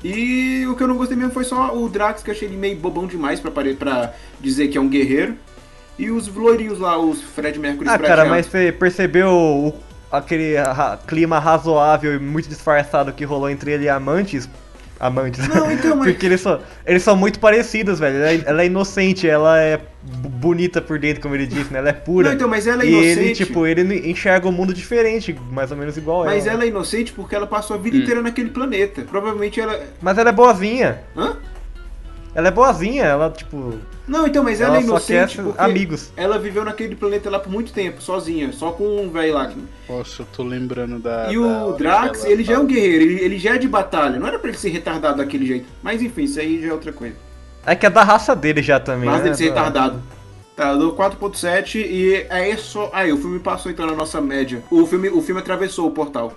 E 0.04 0.64
o 0.68 0.76
que 0.76 0.82
eu 0.82 0.86
não 0.88 0.96
gostei 0.96 1.16
mesmo 1.16 1.32
foi 1.32 1.42
só 1.42 1.76
o 1.76 1.88
Drax, 1.88 2.22
que 2.22 2.30
eu 2.30 2.34
achei 2.34 2.46
ele 2.46 2.56
meio 2.56 2.76
bobão 2.76 3.06
demais 3.06 3.40
pra, 3.40 3.50
pare- 3.50 3.74
pra 3.74 4.12
dizer 4.40 4.68
que 4.68 4.78
é 4.78 4.80
um 4.80 4.88
guerreiro. 4.88 5.36
E 5.98 6.08
os 6.10 6.28
loirinhos 6.32 6.78
lá, 6.78 6.96
os 6.96 7.20
Fred 7.20 7.58
Mercury 7.58 7.88
Ah, 7.88 7.98
cara, 7.98 8.24
mas 8.24 8.46
você 8.46 8.70
percebeu 8.70 9.30
o- 9.32 9.74
aquele 10.12 10.54
clima 11.08 11.40
razoável 11.40 12.14
e 12.14 12.18
muito 12.20 12.48
disfarçado 12.48 13.12
que 13.12 13.24
rolou 13.24 13.50
entre 13.50 13.72
ele 13.72 13.86
e 13.86 13.88
Amantes? 13.88 14.48
Amantes. 15.01 15.46
Não, 15.49 15.70
então, 15.70 15.94
mas- 15.96 16.11
Porque 16.11 16.26
eles 16.26 16.40
são, 16.40 16.61
eles 16.86 17.03
são 17.03 17.16
muito 17.16 17.38
parecidos, 17.38 17.99
velho. 18.01 18.16
Ela 18.16 18.30
é, 18.32 18.42
ela 18.46 18.62
é 18.62 18.66
inocente, 18.66 19.28
ela 19.28 19.61
é 19.61 19.80
bonita 20.03 20.80
por 20.80 20.99
dentro, 20.99 21.20
como 21.22 21.34
ele 21.34 21.46
disse, 21.46 21.72
né? 21.72 21.78
Ela 21.78 21.90
é 21.90 21.92
pura. 21.92 22.28
Não, 22.28 22.34
então, 22.34 22.49
mas 22.49 22.66
ela 22.66 22.82
é 22.82 22.86
e 22.86 22.94
ele, 22.94 23.12
inocente. 23.20 23.44
tipo, 23.46 23.66
ele 23.66 24.11
enxerga 24.11 24.49
o 24.49 24.53
mundo 24.53 24.74
diferente, 24.74 25.36
mais 25.53 25.70
ou 25.70 25.76
menos 25.76 25.96
igual 25.96 26.24
Mas 26.24 26.46
ela. 26.46 26.55
ela 26.57 26.64
é 26.64 26.68
inocente 26.68 27.12
porque 27.12 27.34
ela 27.34 27.46
passou 27.46 27.76
a 27.76 27.78
vida 27.78 27.96
inteira 27.96 28.20
naquele 28.22 28.51
planeta. 28.51 29.03
Provavelmente 29.03 29.61
ela. 29.61 29.78
Mas 30.03 30.18
ela 30.18 30.30
é 30.30 30.32
boazinha. 30.32 31.01
Hã? 31.16 31.36
Ela 32.34 32.48
é 32.48 32.50
boazinha, 32.50 33.04
ela, 33.04 33.30
tipo. 33.30 33.74
Não, 34.06 34.26
então, 34.26 34.42
mas 34.44 34.60
ela, 34.60 34.76
Ela 34.76 34.78
é 34.78 34.80
só 34.82 34.86
inocente 34.88 35.36
quer 35.36 35.42
porque 35.42 35.60
amigos. 35.60 36.12
ela 36.16 36.38
viveu 36.38 36.64
naquele 36.64 36.94
planeta 36.94 37.28
lá 37.28 37.38
por 37.38 37.50
muito 37.50 37.72
tempo, 37.72 38.00
sozinha, 38.00 38.52
só 38.52 38.70
com 38.70 39.02
um 39.02 39.10
velho 39.10 39.34
lá. 39.34 39.50
Nossa, 39.88 40.22
eu 40.22 40.26
tô 40.32 40.42
lembrando 40.42 40.98
da. 40.98 41.32
E 41.32 41.38
da 41.38 41.66
o 41.66 41.72
Drax, 41.72 42.22
ela 42.24 42.32
ele 42.32 42.44
já 42.44 42.54
é 42.54 42.58
um 42.58 42.66
guerreiro, 42.66 43.02
ele, 43.04 43.20
ele 43.24 43.38
já 43.38 43.54
é 43.54 43.58
de 43.58 43.68
batalha. 43.68 44.18
Não 44.18 44.26
era 44.26 44.38
pra 44.38 44.48
ele 44.50 44.58
ser 44.58 44.68
retardado 44.70 45.18
daquele 45.18 45.46
jeito. 45.46 45.66
Mas 45.82 46.00
enfim, 46.00 46.22
isso 46.24 46.38
aí 46.40 46.60
já 46.62 46.68
é 46.68 46.72
outra 46.72 46.92
coisa. 46.92 47.16
É 47.66 47.74
que 47.74 47.84
é 47.86 47.90
da 47.90 48.02
raça 48.02 48.34
dele 48.36 48.62
já 48.62 48.78
também. 48.80 49.06
Mas 49.08 49.18
né? 49.18 49.24
dele 49.24 49.34
ser 49.36 49.48
Da- 49.52 49.54
retardado. 49.64 50.02
Tá, 50.56 50.70
eu 50.70 50.78
dou 50.78 50.92
4.7 50.96 51.76
e 51.76 52.26
é 52.28 52.50
isso. 52.50 52.88
Aí, 52.92 53.12
o 53.12 53.16
filme 53.16 53.38
passou 53.38 53.70
então 53.70 53.86
na 53.86 53.94
nossa 53.94 54.20
média. 54.20 54.60
O 54.70 54.84
filme, 54.86 55.08
o 55.08 55.22
filme 55.22 55.40
atravessou 55.40 55.86
o 55.86 55.90
portal. 55.92 56.32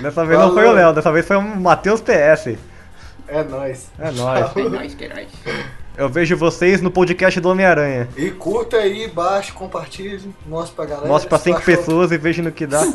Dessa 0.01 0.25
vez 0.27 0.41
não 0.41 0.53
foi 0.53 0.63
o 0.63 0.67
Falou. 0.67 0.75
Léo, 0.75 0.93
dessa 0.93 1.13
vez 1.13 1.27
foi 1.27 1.37
o 1.37 1.43
Matheus 1.43 2.01
PS. 2.01 2.57
É 3.29 3.45
nóis. 3.45 3.89
É 3.99 4.11
nóis. 4.11 4.57
É 4.57 4.69
nóis, 4.69 4.95
que 4.95 5.05
é 5.05 5.09
nóis. 5.15 5.29
Eu 5.97 6.09
vejo 6.09 6.37
vocês 6.37 6.81
no 6.83 6.91
podcast 6.91 7.39
do 7.41 7.49
Homem-Aranha. 7.49 8.09
E 8.17 8.31
curta 8.31 8.79
aí, 8.79 9.07
baixe, 9.09 9.53
compartilhe, 9.53 10.21
mostre 10.47 10.75
pra 10.75 10.85
galera. 10.87 11.07
Mostre 11.07 11.29
pra 11.29 11.39
cinco 11.39 11.59
achou- 11.59 11.77
pessoas 11.77 12.11
e 12.11 12.19
veja 12.19 12.43
no 12.43 12.51
que 12.51 12.67
dá. 12.67 12.85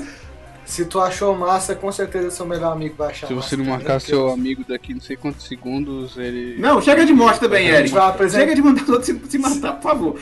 Se 0.65 0.85
tu 0.85 0.99
achou 1.01 1.35
massa, 1.35 1.73
com 1.73 1.91
certeza 1.91 2.29
seu 2.29 2.45
melhor 2.45 2.71
amigo 2.73 2.93
vai 2.95 3.09
achar 3.09 3.25
Se 3.25 3.33
massa 3.33 3.47
você 3.49 3.57
não 3.57 3.65
marcar 3.65 3.99
seu 3.99 4.29
amigo 4.29 4.63
daqui 4.69 4.93
não 4.93 5.01
sei 5.01 5.15
quantos 5.17 5.47
segundos, 5.47 6.15
ele. 6.15 6.57
Não, 6.59 6.79
chega 6.79 7.07
de 7.07 7.11
morte 7.13 7.39
também, 7.39 7.67
Eric. 7.69 7.89
vai 7.91 8.07
apresentar- 8.07 8.41
Chega 8.43 8.53
de 8.55 8.61
mandar 8.61 8.83
os 8.83 8.89
outros 8.89 9.05
se, 9.07 9.19
se 9.29 9.37
matar, 9.39 9.73
por 9.73 9.81
favor. 9.81 10.19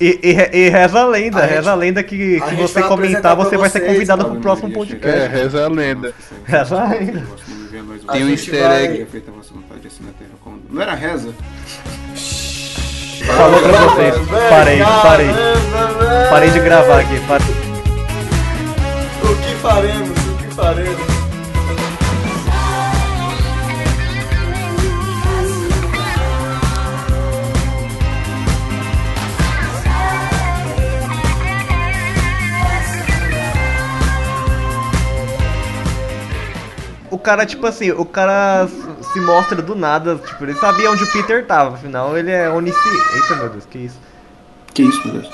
E, 0.00 0.18
e, 0.24 0.58
e 0.64 0.68
reza 0.70 0.98
a 1.00 1.06
lenda, 1.06 1.38
A 1.38 1.42
reza 1.46 1.56
gente- 1.56 1.68
a 1.68 1.74
lenda 1.76 2.02
que 2.02 2.42
a 2.42 2.48
se 2.48 2.54
você 2.56 2.82
comentar, 2.82 3.36
você 3.36 3.56
vai 3.56 3.70
ser 3.70 3.78
vocês, 3.78 3.92
convidado 3.92 4.22
cara. 4.22 4.32
pro 4.32 4.40
próximo 4.42 4.70
É, 4.70 4.72
podcast. 4.72 5.28
reza 5.28 5.64
a 5.64 5.68
lenda. 5.68 6.14
Reza 6.44 6.82
a 6.82 6.88
lenda. 6.88 7.26
Tem 8.10 8.24
um 8.24 8.30
easter 8.30 8.70
egg. 8.72 9.04
Feita 9.04 9.30
a 9.30 9.34
vossa 9.34 9.54
vontade, 9.54 9.82
na 10.00 10.12
terra 10.18 10.30
como- 10.42 10.60
Não 10.68 10.82
era 10.82 10.94
reza? 10.94 11.32
Falou 13.36 13.60
pra 13.60 13.72
vocês. 13.72 14.14
Parei, 14.48 14.82
parei. 15.02 15.28
Parei 16.28 16.50
de 16.50 16.60
gravar 16.60 17.00
aqui. 17.00 17.16
O 19.22 19.36
que 19.36 19.54
faremos? 19.56 20.10
O 20.10 20.36
que 20.36 20.54
faremos? 20.54 21.10
O 37.10 37.18
cara, 37.18 37.44
tipo 37.44 37.66
assim, 37.66 37.90
o 37.90 38.04
cara 38.04 38.68
se 39.12 39.20
mostra 39.20 39.60
do 39.60 39.74
nada, 39.74 40.16
tipo, 40.16 40.44
ele 40.44 40.54
sabia 40.54 40.90
onde 40.90 41.04
o 41.04 41.12
Peter 41.12 41.46
tava, 41.46 41.74
afinal 41.74 42.16
ele 42.16 42.30
é 42.30 42.48
onisciente. 42.48 43.14
Eita 43.14 43.36
meu 43.36 43.48
Deus, 43.50 43.66
que 43.66 43.78
isso? 43.78 43.98
Que 44.72 44.82
isso, 44.82 45.06
meu 45.06 45.20
Deus? 45.20 45.30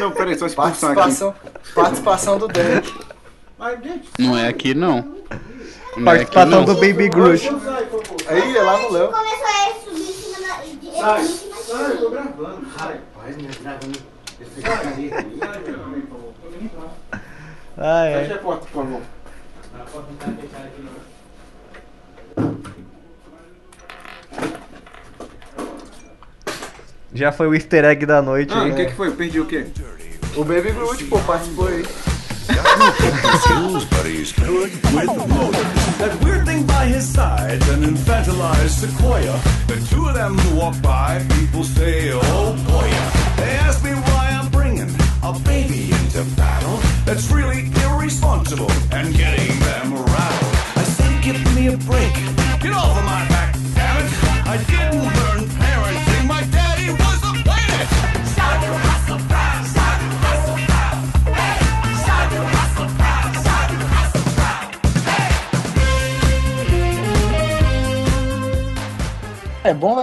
Não, 0.00 0.10
peraí, 0.10 0.36
só 0.38 0.46
expulsar 0.46 0.90
aqui. 0.90 1.00
Participação, 1.00 1.34
participação 1.74 2.38
do 2.38 2.48
Dan. 2.48 2.82
Não 4.18 4.36
é 4.36 4.48
aqui 4.48 4.74
não. 4.74 5.02
Não 5.96 6.12
é 6.12 6.20
aqui 6.22 6.32
Participação 6.32 6.50
não. 6.50 6.64
do 6.64 6.74
Baby 6.74 7.08
Groot. 7.08 7.48
Aí, 8.26 8.56
é 8.56 8.62
lá 8.62 8.78
no 8.78 8.92
Léo. 8.92 9.08
Começou 9.08 9.46
a 9.46 9.80
subir 9.84 10.00
em 10.00 10.12
cima 10.12 10.38
da. 10.40 11.00
Sai, 11.00 11.24
sai, 11.24 11.92
eu 11.92 11.98
tô 11.98 12.10
gravando. 12.10 12.66
Sai. 12.76 13.00
Ai, 17.76 18.12
Fecha 18.14 18.32
ai. 18.32 18.38
a 18.38 18.38
porta, 18.38 18.66
por 18.66 18.84
favor. 18.84 19.00
Já 27.12 27.32
foi 27.32 27.48
o 27.48 27.54
easter 27.54 27.84
egg 27.84 28.06
da 28.06 28.22
noite 28.22 28.52
Ah, 28.54 28.62
aí. 28.62 28.70
o 28.70 28.74
que 28.76 28.86
que 28.86 28.92
foi? 28.94 29.08
Eu 29.08 29.12
perdi 29.12 29.40
o 29.40 29.46
quê? 29.46 29.66
O 30.36 30.44
Baby 30.44 30.70
Groot, 30.72 31.04
pô, 31.04 31.18
participou 31.20 31.66
aí. 31.68 31.84
That 35.98 36.24
weird 36.24 36.44
thing 36.46 36.62
by 36.64 36.86
his 36.86 37.04
side, 37.04 37.60
an 37.74 37.84
infantilized 37.84 38.70
sequoia. 38.80 39.34
The 39.66 39.76
two 39.88 40.06
of 40.08 40.14
them 40.14 40.36
walk 40.56 40.74
by, 40.82 41.20
people 41.38 41.62
say, 41.64 42.10
oh 42.12 42.54
boy. 42.66 42.88
They 43.36 43.56
ask 43.58 43.84
me 43.84 43.90
why 43.92 44.30
I'm 44.32 44.48
bringing 44.50 44.88
a 45.22 45.32
baby 45.44 45.90
into 45.92 46.24
battle. 46.36 46.78
That's 47.04 47.30
really 47.30 47.70
irresponsible 47.84 48.70
and 48.92 49.14
getting 49.14 49.49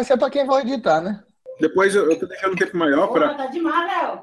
É 0.07 0.15
vai 0.15 0.15
ser 0.15 0.17
pra 0.17 0.29
quem 0.29 0.45
vai 0.45 0.61
editar, 0.61 1.01
né? 1.01 1.21
Depois 1.59 1.93
eu, 1.93 2.09
eu 2.09 2.17
tô 2.17 2.25
deixando 2.27 2.53
um 2.53 2.55
tempo 2.55 2.77
maior 2.77 3.07
Porra, 3.07 3.19
pra. 3.19 3.33
tá 3.33 3.45
demais, 3.47 3.91
Léo. 3.91 4.21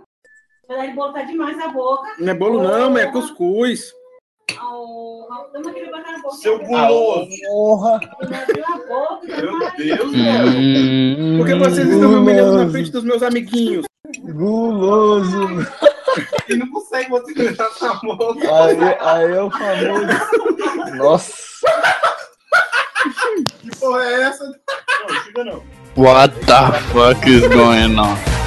Pedaço 0.67 0.89
de 0.89 0.95
bolo 0.95 1.13
tá 1.13 1.23
demais 1.23 1.57
na 1.59 1.69
boca. 1.69 2.09
Não 2.19 2.33
é 2.33 2.35
bolo, 2.35 2.63
não, 2.63 2.97
é 2.97 3.13
cuscuz. 3.13 3.93
Oh, 4.63 5.27
boca. 6.23 6.37
Seu 6.37 6.59
guloso. 6.59 7.29
Porra. 7.47 8.01
Boca, 8.89 9.27
Meu 9.27 9.59
Deus, 9.77 10.13
Léo. 10.13 11.39
Por 11.39 11.47
que 11.47 11.55
vocês 11.55 11.89
estão 11.89 12.09
me 12.09 12.15
humilhando 12.17 12.65
na 12.65 12.71
frente 12.71 12.91
dos 12.91 13.05
meus 13.05 13.23
amiguinhos? 13.23 13.85
Guloso. 14.21 15.49
E 16.49 16.55
não 16.55 16.71
consegue 16.71 17.11
você 17.11 17.49
essa 17.49 17.95
boca. 17.95 18.39
Aí, 18.41 18.77
aí 19.01 19.33
é 19.33 19.43
o 19.43 19.51
famoso. 19.51 20.97
Nossa. 20.97 21.35
Que 23.61 23.71
porra 23.79 24.03
é 24.05 24.23
essa? 24.23 24.45
Não, 24.45 25.23
chega 25.25 25.45
não. 25.45 25.63
What 25.97 26.35
the 26.47 26.73
fuck 26.93 27.29
is 27.29 27.47
going 27.49 27.99
on? 27.99 28.44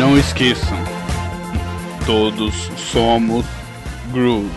Não 0.00 0.16
esqueçam, 0.16 0.78
todos 2.06 2.54
somos 2.90 3.44
Groot. 4.10 4.48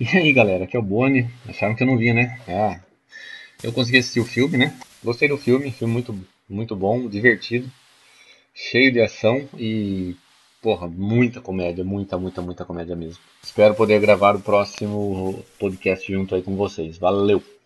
E 0.00 0.08
aí 0.16 0.32
galera, 0.32 0.64
aqui 0.64 0.74
é 0.74 0.80
o 0.80 0.82
Boni. 0.82 1.28
Acharam 1.46 1.74
que 1.74 1.82
eu 1.82 1.86
não 1.86 1.98
vinha, 1.98 2.14
né? 2.14 2.40
Ah, 2.48 2.80
eu 3.62 3.74
consegui 3.74 3.98
assistir 3.98 4.20
o 4.20 4.24
filme, 4.24 4.56
né? 4.56 4.74
Gostei 5.04 5.28
do 5.28 5.36
filme, 5.36 5.70
filme 5.70 5.92
muito, 5.92 6.18
muito 6.48 6.74
bom, 6.74 7.06
divertido, 7.10 7.70
cheio 8.68 8.92
de 8.92 9.00
ação 9.00 9.48
e, 9.58 10.14
porra, 10.60 10.86
muita 10.86 11.40
comédia, 11.40 11.82
muita, 11.82 12.18
muita, 12.18 12.42
muita 12.42 12.64
comédia 12.64 12.94
mesmo. 12.94 13.22
Espero 13.42 13.74
poder 13.74 14.00
gravar 14.00 14.36
o 14.36 14.40
próximo 14.40 15.42
podcast 15.58 16.12
junto 16.12 16.34
aí 16.34 16.42
com 16.42 16.56
vocês. 16.56 16.98
Valeu! 16.98 17.59